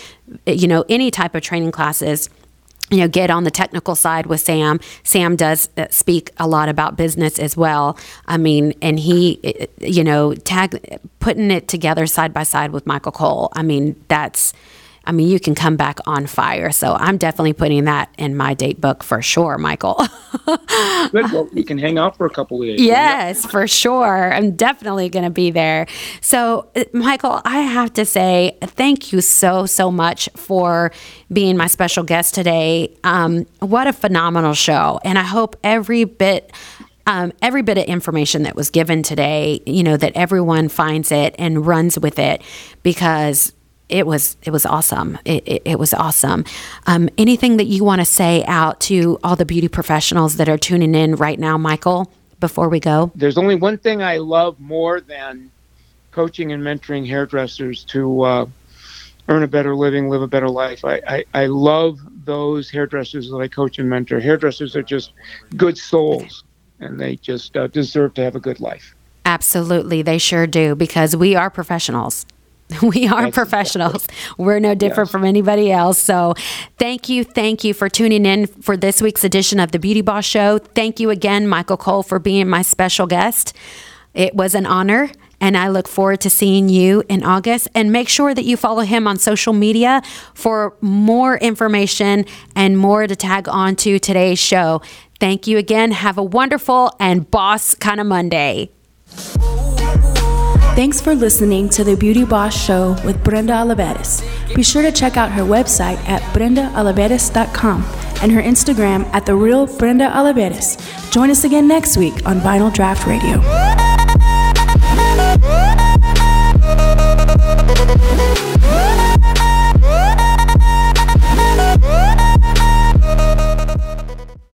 you 0.44 0.66
know, 0.66 0.84
any 0.88 1.10
type 1.10 1.34
of 1.34 1.42
training 1.42 1.70
classes 1.70 2.28
you 2.90 2.96
know 2.98 3.06
get 3.06 3.30
on 3.30 3.44
the 3.44 3.52
technical 3.52 3.94
side 3.94 4.26
with 4.26 4.40
sam. 4.40 4.80
Sam 5.04 5.36
does 5.36 5.68
uh, 5.76 5.86
speak 5.90 6.30
a 6.38 6.48
lot 6.48 6.68
about 6.68 6.96
business 6.96 7.38
as 7.38 7.56
well. 7.56 7.96
I 8.26 8.36
mean 8.36 8.74
and 8.82 8.98
he 8.98 9.38
uh, 9.44 9.66
you 9.80 10.02
know 10.02 10.34
tag 10.34 10.98
putting 11.20 11.52
it 11.52 11.68
together 11.68 12.06
side 12.08 12.32
by 12.32 12.42
side 12.42 12.72
with 12.72 12.86
michael 12.86 13.12
cole. 13.12 13.50
I 13.54 13.62
mean 13.62 13.94
that's 14.08 14.52
I 15.05 15.12
mean, 15.12 15.28
you 15.28 15.40
can 15.40 15.55
come 15.55 15.76
back 15.76 15.98
on 16.07 16.26
fire. 16.26 16.70
So 16.70 16.94
I'm 16.94 17.16
definitely 17.16 17.55
putting 17.55 17.84
that 17.84 18.12
in 18.18 18.36
my 18.36 18.55
date 18.55 18.80
book 18.80 19.03
for 19.03 19.22
sure, 19.22 19.57
Michael. 19.57 19.94
Good. 20.46 21.32
Well, 21.32 21.48
we 21.53 21.62
can 21.62 21.78
hang 21.78 21.98
out 21.98 22.16
for 22.16 22.26
a 22.26 22.30
couple 22.30 22.61
of 22.61 22.68
days. 22.68 22.80
Yes, 22.80 23.46
for 23.46 23.66
sure. 23.66 24.32
I'm 24.32 24.55
definitely 24.57 25.09
going 25.09 25.24
to 25.24 25.30
be 25.30 25.51
there. 25.51 25.86
So, 26.20 26.68
uh, 26.76 26.84
Michael, 26.92 27.40
I 27.44 27.61
have 27.61 27.92
to 27.94 28.05
say 28.05 28.59
thank 28.62 29.12
you 29.12 29.20
so, 29.20 29.64
so 29.66 29.90
much 29.90 30.28
for 30.36 30.92
being 31.32 31.57
my 31.57 31.66
special 31.66 32.05
guest 32.05 32.34
today. 32.34 32.94
Um, 33.03 33.46
what 33.61 33.86
a 33.86 33.92
phenomenal 33.92 34.55
show. 34.55 35.01
And 35.03 35.18
I 35.18 35.24
hope 35.24 35.57
every 35.64 36.05
bit. 36.05 36.53
Um, 37.07 37.32
every 37.42 37.62
bit 37.62 37.76
of 37.76 37.84
information 37.84 38.44
that 38.44 38.55
was 38.55 38.70
given 38.70 39.03
today, 39.03 39.61
you 39.66 39.82
know, 39.82 39.96
that 39.96 40.12
everyone 40.14 40.68
finds 40.68 41.11
it 41.11 41.34
and 41.38 41.66
runs 41.66 41.98
with 41.98 42.20
it 42.20 42.42
because 42.84 43.53
it 43.91 44.07
was 44.07 44.36
it 44.43 44.51
was 44.51 44.64
awesome. 44.64 45.18
It, 45.24 45.47
it, 45.47 45.62
it 45.64 45.78
was 45.78 45.93
awesome. 45.93 46.45
Um, 46.86 47.09
anything 47.18 47.57
that 47.59 47.66
you 47.66 47.84
want 47.84 48.01
to 48.01 48.05
say 48.05 48.45
out 48.47 48.80
to 48.82 49.18
all 49.22 49.36
the 49.36 49.45
beauty 49.45 49.68
professionals 49.68 50.36
that 50.36 50.49
are 50.49 50.59
tuning 50.59 50.95
in 50.95 51.16
right 51.16 51.38
now, 51.38 51.59
Michael? 51.59 52.11
Before 52.38 52.70
we 52.70 52.80
go, 52.80 53.12
there's 53.14 53.36
only 53.36 53.55
one 53.55 53.76
thing 53.76 54.03
I 54.03 54.16
love 54.16 54.59
more 54.59 55.03
than 55.03 55.51
coaching 56.11 56.53
and 56.53 56.62
mentoring 56.62 57.07
hairdressers 57.07 57.84
to 57.84 58.22
uh, 58.22 58.47
earn 59.28 59.43
a 59.43 59.49
better 59.49 59.74
living, 59.74 60.09
live 60.09 60.22
a 60.22 60.26
better 60.26 60.49
life. 60.49 60.84
I, 60.84 61.01
I, 61.07 61.24
I 61.34 61.47
love 61.47 61.99
those 62.24 62.70
hairdressers 62.70 63.30
that 63.30 63.36
I 63.36 63.49
coach 63.49 63.78
and 63.78 63.88
mentor. 63.88 64.20
Hairdressers 64.20 64.74
are 64.74 64.82
just 64.82 65.12
good 65.57 65.78
souls, 65.78 66.45
and 66.80 66.99
they 66.99 67.16
just 67.16 67.57
uh, 67.57 67.66
deserve 67.68 68.14
to 68.14 68.24
have 68.24 68.36
a 68.36 68.41
good 68.41 68.61
life. 68.61 68.95
Absolutely, 69.24 70.03
they 70.03 70.18
sure 70.18 70.47
do 70.47 70.74
because 70.74 71.14
we 71.14 71.36
are 71.36 71.51
professionals. 71.51 72.26
We 72.82 73.06
are 73.06 73.24
That's 73.24 73.34
professionals. 73.34 74.04
Exactly. 74.04 74.44
We're 74.44 74.58
no 74.58 74.74
different 74.74 75.08
yes. 75.08 75.12
from 75.12 75.24
anybody 75.24 75.70
else. 75.70 75.98
So, 75.98 76.34
thank 76.78 77.08
you, 77.08 77.24
thank 77.24 77.64
you 77.64 77.74
for 77.74 77.88
tuning 77.88 78.26
in 78.26 78.46
for 78.46 78.76
this 78.76 79.02
week's 79.02 79.24
edition 79.24 79.60
of 79.60 79.72
the 79.72 79.78
Beauty 79.78 80.00
Boss 80.00 80.24
Show. 80.24 80.58
Thank 80.58 81.00
you 81.00 81.10
again, 81.10 81.46
Michael 81.46 81.76
Cole, 81.76 82.02
for 82.02 82.18
being 82.18 82.48
my 82.48 82.62
special 82.62 83.06
guest. 83.06 83.54
It 84.14 84.34
was 84.34 84.54
an 84.54 84.66
honor, 84.66 85.10
and 85.40 85.56
I 85.56 85.68
look 85.68 85.88
forward 85.88 86.20
to 86.22 86.30
seeing 86.30 86.68
you 86.68 87.02
in 87.08 87.22
August. 87.24 87.68
And 87.74 87.92
make 87.92 88.08
sure 88.08 88.34
that 88.34 88.44
you 88.44 88.56
follow 88.56 88.82
him 88.82 89.06
on 89.06 89.18
social 89.18 89.52
media 89.52 90.02
for 90.34 90.76
more 90.80 91.36
information 91.38 92.24
and 92.56 92.76
more 92.76 93.06
to 93.06 93.16
tag 93.16 93.48
on 93.48 93.76
to 93.76 93.98
today's 93.98 94.38
show. 94.38 94.82
Thank 95.18 95.46
you 95.46 95.58
again. 95.58 95.92
Have 95.92 96.18
a 96.18 96.22
wonderful 96.22 96.92
and 96.98 97.30
boss 97.30 97.74
kind 97.74 98.00
of 98.00 98.06
Monday. 98.06 98.70
Thanks 100.76 101.00
for 101.00 101.14
listening 101.14 101.68
to 101.70 101.84
the 101.84 101.94
Beauty 101.96 102.24
Boss 102.24 102.54
Show 102.56 102.96
with 103.04 103.22
Brenda 103.22 103.52
Olivarez. 103.52 104.22
Be 104.54 104.62
sure 104.62 104.82
to 104.82 104.90
check 104.92 105.16
out 105.16 105.30
her 105.32 105.42
website 105.42 105.98
at 106.08 106.22
brendaolivarez.com 106.34 107.82
and 108.22 108.32
her 108.32 108.40
Instagram 108.40 109.04
at 109.12 109.26
The 109.26 109.34
Real 109.34 109.66
Brenda 109.66 110.08
Olivarez. 110.10 110.78
Join 111.12 111.30
us 111.30 111.44
again 111.44 111.68
next 111.68 111.96
week 111.96 112.14
on 112.26 112.40
Vinyl 112.40 112.70
Draught 112.72 113.04
Radio. 113.06 113.89